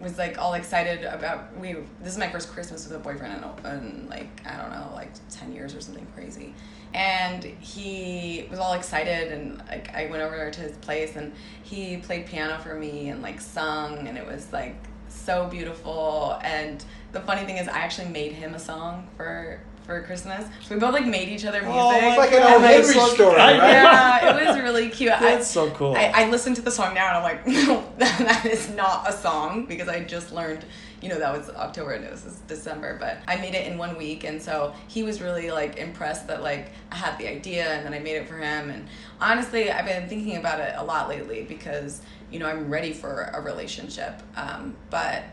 was 0.00 0.18
like 0.18 0.38
all 0.38 0.54
excited 0.54 1.04
about 1.04 1.56
we 1.56 1.76
this 2.02 2.12
is 2.12 2.18
my 2.18 2.28
first 2.28 2.50
christmas 2.50 2.86
with 2.86 2.96
a 2.96 2.98
boyfriend 2.98 3.32
in, 3.32 3.70
in 3.70 4.08
like 4.08 4.42
i 4.44 4.56
don't 4.60 4.72
know 4.72 4.90
like 4.92 5.10
10 5.30 5.52
years 5.52 5.72
or 5.72 5.80
something 5.80 6.04
crazy 6.16 6.52
and 6.94 7.44
he 7.44 8.46
was 8.50 8.58
all 8.58 8.72
excited 8.72 9.32
and 9.32 9.58
like 9.68 9.92
i 9.94 10.06
went 10.06 10.22
over 10.22 10.50
to 10.50 10.60
his 10.60 10.76
place 10.78 11.16
and 11.16 11.32
he 11.62 11.96
played 11.98 12.24
piano 12.24 12.58
for 12.62 12.74
me 12.74 13.08
and 13.08 13.20
like 13.20 13.40
sung 13.40 14.06
and 14.08 14.16
it 14.16 14.26
was 14.26 14.52
like 14.52 14.76
so 15.14 15.46
beautiful. 15.46 16.38
And 16.42 16.84
the 17.12 17.20
funny 17.20 17.44
thing 17.44 17.56
is 17.56 17.68
i 17.68 17.78
actually 17.78 18.08
made 18.08 18.32
him 18.32 18.54
a 18.54 18.58
song 18.58 19.08
for 19.16 19.60
for 19.84 20.02
christmas 20.02 20.46
so 20.62 20.74
we 20.74 20.80
both 20.80 20.92
like 20.94 21.06
made 21.06 21.28
each 21.28 21.44
other 21.44 21.60
music 21.60 21.76
Oh, 21.76 21.92
it's 22.08 22.18
like 22.18 22.32
an 22.32 22.42
old 22.54 22.62
that's 22.62 22.88
Henry 22.92 22.94
so- 23.08 23.14
story, 23.14 23.36
I- 23.40 23.58
right? 23.58 23.72
yeah, 23.72 24.40
it 24.40 24.46
was 24.46 24.58
really 24.58 24.88
cute. 24.88 25.10
That's 25.20 25.50
I, 25.50 25.66
so 25.66 25.70
cool. 25.72 25.94
I, 25.94 26.10
I 26.14 26.30
listened 26.30 26.56
to 26.56 26.62
the 26.62 26.70
song 26.70 26.94
now 26.94 27.08
and 27.08 27.16
I'm 27.18 27.22
like, 27.22 27.46
no, 27.46 27.84
that 27.98 28.46
is 28.46 28.70
not 28.70 29.08
a 29.08 29.12
song 29.12 29.66
because 29.66 29.88
I 29.88 30.02
just 30.04 30.32
learned, 30.32 30.64
you 31.02 31.08
know, 31.10 31.18
that 31.18 31.36
was 31.36 31.50
October 31.50 31.92
and 31.92 32.04
this 32.04 32.24
is 32.24 32.36
December, 32.48 32.96
but 32.98 33.18
I 33.28 33.36
made 33.36 33.54
it 33.54 33.66
in 33.70 33.76
one 33.76 33.96
week. 33.98 34.24
And 34.24 34.40
so 34.40 34.74
he 34.88 35.02
was 35.02 35.20
really 35.20 35.50
like 35.50 35.76
impressed 35.76 36.26
that 36.28 36.42
like 36.42 36.70
I 36.90 36.96
had 36.96 37.18
the 37.18 37.28
idea 37.28 37.66
and 37.74 37.84
then 37.84 37.92
I 37.92 37.98
made 37.98 38.16
it 38.16 38.26
for 38.28 38.36
him. 38.38 38.70
And 38.70 38.86
honestly, 39.20 39.70
I've 39.70 39.84
been 39.86 40.08
thinking 40.08 40.36
about 40.38 40.60
it 40.60 40.74
a 40.76 40.84
lot 40.84 41.08
lately 41.08 41.42
because, 41.42 42.00
you 42.30 42.38
know, 42.38 42.46
I'm 42.46 42.70
ready 42.70 42.92
for 42.94 43.30
a 43.34 43.40
relationship. 43.40 44.22
Um, 44.36 44.76
but 44.90 45.24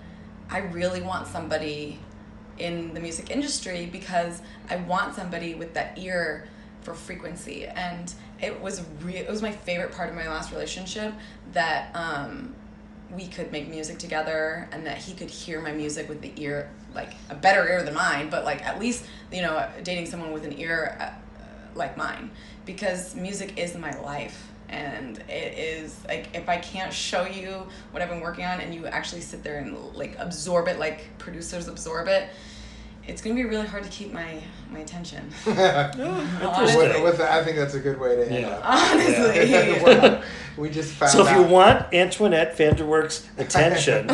I 0.49 0.59
really 0.59 1.01
want 1.01 1.27
somebody 1.27 1.99
in 2.61 2.93
the 2.93 2.99
music 2.99 3.31
industry 3.31 3.89
because 3.91 4.41
I 4.69 4.77
want 4.77 5.15
somebody 5.15 5.55
with 5.55 5.73
that 5.73 5.97
ear 5.97 6.47
for 6.81 6.93
frequency. 6.93 7.65
And 7.65 8.13
it 8.41 8.59
was 8.61 8.83
re- 9.01 9.17
it 9.17 9.29
was 9.29 9.41
my 9.41 9.51
favorite 9.51 9.91
part 9.91 10.09
of 10.09 10.15
my 10.15 10.27
last 10.27 10.51
relationship 10.51 11.13
that 11.53 11.95
um, 11.95 12.53
we 13.11 13.27
could 13.27 13.51
make 13.51 13.67
music 13.67 13.97
together 13.97 14.67
and 14.71 14.85
that 14.85 14.97
he 14.97 15.13
could 15.13 15.29
hear 15.29 15.61
my 15.61 15.71
music 15.71 16.07
with 16.07 16.21
the 16.21 16.31
ear 16.37 16.69
like 16.95 17.13
a 17.29 17.35
better 17.35 17.67
ear 17.67 17.83
than 17.83 17.93
mine 17.93 18.29
but 18.29 18.45
like 18.45 18.65
at 18.65 18.79
least 18.79 19.05
you 19.31 19.41
know 19.41 19.67
dating 19.83 20.05
someone 20.05 20.31
with 20.31 20.45
an 20.45 20.57
ear 20.57 20.97
uh, 20.99 21.09
like 21.75 21.97
mine. 21.97 22.31
Because 22.65 23.15
music 23.15 23.57
is 23.57 23.75
my 23.75 23.91
life 24.01 24.51
and 24.71 25.19
it 25.27 25.57
is 25.57 25.99
like 26.07 26.29
if 26.33 26.47
i 26.47 26.57
can't 26.57 26.93
show 26.93 27.25
you 27.25 27.67
what 27.91 28.01
i've 28.01 28.09
been 28.09 28.21
working 28.21 28.45
on 28.45 28.61
and 28.61 28.73
you 28.73 28.85
actually 28.87 29.21
sit 29.21 29.43
there 29.43 29.57
and 29.59 29.77
like 29.95 30.15
absorb 30.17 30.67
it 30.67 30.79
like 30.79 31.09
producers 31.17 31.67
absorb 31.67 32.07
it 32.07 32.29
it's 33.07 33.21
gonna 33.21 33.35
be 33.35 33.43
really 33.45 33.65
hard 33.67 33.83
to 33.83 33.89
keep 33.89 34.13
my 34.13 34.39
my 34.71 34.79
attention 34.79 35.29
Interesting. 35.47 36.77
With, 36.77 37.03
with 37.03 37.21
I 37.21 37.43
think 37.43 37.57
that's 37.57 37.73
a 37.73 37.79
good 37.79 37.99
way 37.99 38.15
to 38.15 38.25
end 38.31 38.41
Yeah. 38.41 38.49
up. 38.49 38.61
honestly 38.65 39.81
Well, 39.83 40.23
we 40.57 40.69
just 40.69 40.93
found 40.93 41.11
So 41.11 41.25
if 41.25 41.35
you 41.35 41.43
want 41.43 41.93
Antoinette 41.93 42.57
Vandewark's 42.57 43.27
attention, 43.37 44.07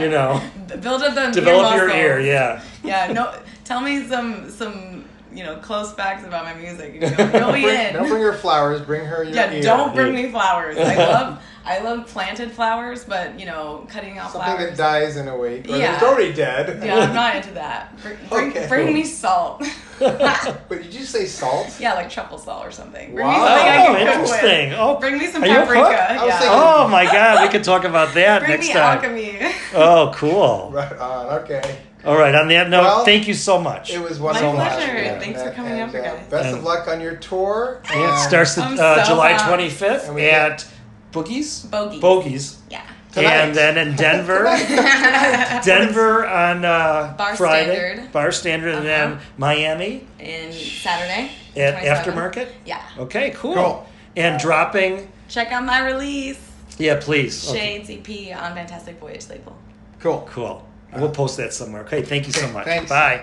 you 0.00 0.08
know, 0.10 0.42
build 0.80 1.02
up 1.02 1.14
the 1.14 1.30
develop 1.32 1.72
ear 1.74 1.78
your 1.78 1.86
muscles. 1.88 2.02
ear. 2.02 2.20
Yeah. 2.20 2.62
yeah 2.84 3.12
no 3.12 3.34
tell 3.64 3.80
me 3.80 4.06
some 4.06 4.48
some 4.50 5.04
you 5.32 5.44
know 5.44 5.56
close 5.56 5.92
facts 5.94 6.24
about 6.24 6.44
my 6.44 6.54
music. 6.54 6.94
and 7.00 7.02
You'll, 7.18 7.40
you'll 7.40 7.50
bring, 7.52 7.64
in. 7.64 7.92
don't 7.94 8.08
bring 8.08 8.22
her 8.22 8.32
flowers. 8.32 8.80
Bring 8.82 9.04
her 9.06 9.22
your 9.22 9.34
yeah, 9.34 9.52
ear. 9.52 9.62
don't 9.62 9.94
bring 9.94 10.12
me 10.14 10.28
flowers. 10.30 10.76
I 10.76 10.96
love 10.96 11.42
I 11.64 11.78
love 11.80 12.06
planted 12.06 12.50
flowers, 12.52 13.04
but 13.04 13.38
you 13.38 13.44
know, 13.46 13.86
cutting 13.90 14.18
out 14.18 14.32
something 14.32 14.50
flowers. 14.56 14.70
that 14.70 14.76
dies 14.78 15.16
in 15.16 15.28
a 15.28 15.36
week 15.36 15.68
or 15.68 15.76
Yeah. 15.76 15.92
that's 15.92 16.02
already 16.02 16.32
dead. 16.32 16.82
yeah, 16.82 16.96
I'm 16.96 17.14
not 17.14 17.36
into 17.36 17.50
that. 17.54 17.96
Bring, 18.02 18.16
bring, 18.28 18.50
Okay. 18.50 18.66
bring 18.68 18.94
me 18.94 19.04
salt. 19.04 19.62
But 20.00 20.68
did 20.82 20.94
you 20.94 21.04
say 21.04 21.26
salt? 21.26 21.76
yeah, 21.78 21.92
like 21.94 22.08
truffle 22.08 22.38
salt 22.38 22.66
or 22.66 22.70
something. 22.70 23.14
Bring 23.14 23.26
Wow. 23.26 23.32
me 23.34 23.38
something 23.38 23.68
I 23.68 23.76
Oh, 23.76 23.84
can 23.86 23.94
cook 24.06 24.14
interesting. 24.14 24.68
with. 24.70 24.78
Oh, 24.78 24.98
Bring 24.98 25.18
me 25.18 25.26
some 25.26 25.42
are 25.44 25.46
you 25.46 25.52
a 25.58 25.66
cook? 25.66 25.74
paprika. 25.74 26.14
Yeah. 26.26 26.38
thinking- 26.38 26.48
Oh 26.50 26.88
my 26.88 27.04
God, 27.04 27.42
we 27.42 27.48
could 27.50 27.64
talk 27.64 27.84
about 27.84 28.14
that 28.14 28.38
Bring 28.40 28.50
next 28.52 28.68
me 28.68 28.72
time. 28.72 28.96
alchemy. 28.96 29.38
Oh, 29.74 30.12
cool. 30.14 30.70
Right 30.72 30.96
on. 30.98 31.26
Okay. 31.40 31.76
All 32.06 32.16
right. 32.16 32.34
On 32.34 32.48
that 32.48 32.70
note, 32.70 32.82
Well, 32.82 33.04
thank 33.04 33.28
you 33.28 33.34
so 33.34 33.60
much. 33.60 33.90
It 33.92 34.00
was 34.00 34.18
wonderful. 34.18 34.52
pleasure. 34.54 34.86
having 34.86 35.04
you. 35.04 35.20
Thanks 35.20 35.42
for 35.42 35.50
coming 35.50 35.72
and, 35.78 35.94
over, 35.94 36.00
uh, 36.00 36.02
guys. 36.14 36.26
Best 36.30 36.46
And- 36.46 36.56
of 36.56 36.64
luck 36.64 36.88
on 36.88 37.02
your 37.02 37.16
tour. 37.16 37.82
Yeah, 37.90 38.14
it 38.16 38.26
starts 38.26 38.56
I'm 38.56 38.78
uh, 38.80 39.04
so 39.04 39.10
July 39.12 39.34
25th 39.34 40.06
And 40.06 40.14
we 40.14 40.30
at 40.30 40.64
Bogies. 41.12 41.64
Bogies. 41.64 42.00
Bogies. 42.00 42.58
Yeah. 42.70 42.82
Tonight. 43.12 43.32
And 43.32 43.54
then 43.56 43.76
in 43.88 43.96
Denver, 43.96 44.44
Denver 45.64 46.26
on 46.26 46.64
uh, 46.64 47.14
Bar 47.18 47.36
Friday, 47.36 47.74
Standard. 47.74 48.12
Bar 48.12 48.30
Standard, 48.32 48.74
and 48.76 48.86
then 48.86 49.12
Uh-huh. 49.14 49.20
Miami 49.36 50.06
And 50.20 50.54
Saturday. 50.54 51.32
at 51.56 51.82
27th. 51.82 52.04
Aftermarket. 52.04 52.48
Yeah. 52.64 52.80
Okay, 52.98 53.30
cool. 53.36 53.54
Cool. 53.54 53.86
And 54.16 54.40
dropping, 54.40 55.10
Check 55.28 55.50
out 55.52 55.64
my 55.64 55.84
release. 55.84 56.38
yeah, 56.78 56.98
please. 57.00 57.48
Okay, 57.50 57.82
Shades 57.84 57.90
EP 57.90 58.36
on 58.40 58.54
Fantastic 58.54 59.00
Voyage 59.00 59.28
label. 59.28 59.56
Cool. 59.98 60.28
Cool. 60.30 60.64
We'll 60.96 61.10
post 61.10 61.36
that 61.38 61.52
somewhere. 61.52 61.82
Okay, 61.82 62.02
thank 62.02 62.26
you 62.28 62.32
so 62.32 62.44
Okay, 62.44 62.52
much. 62.52 62.64
thanks. 62.64 62.88
Bye. 62.90 63.18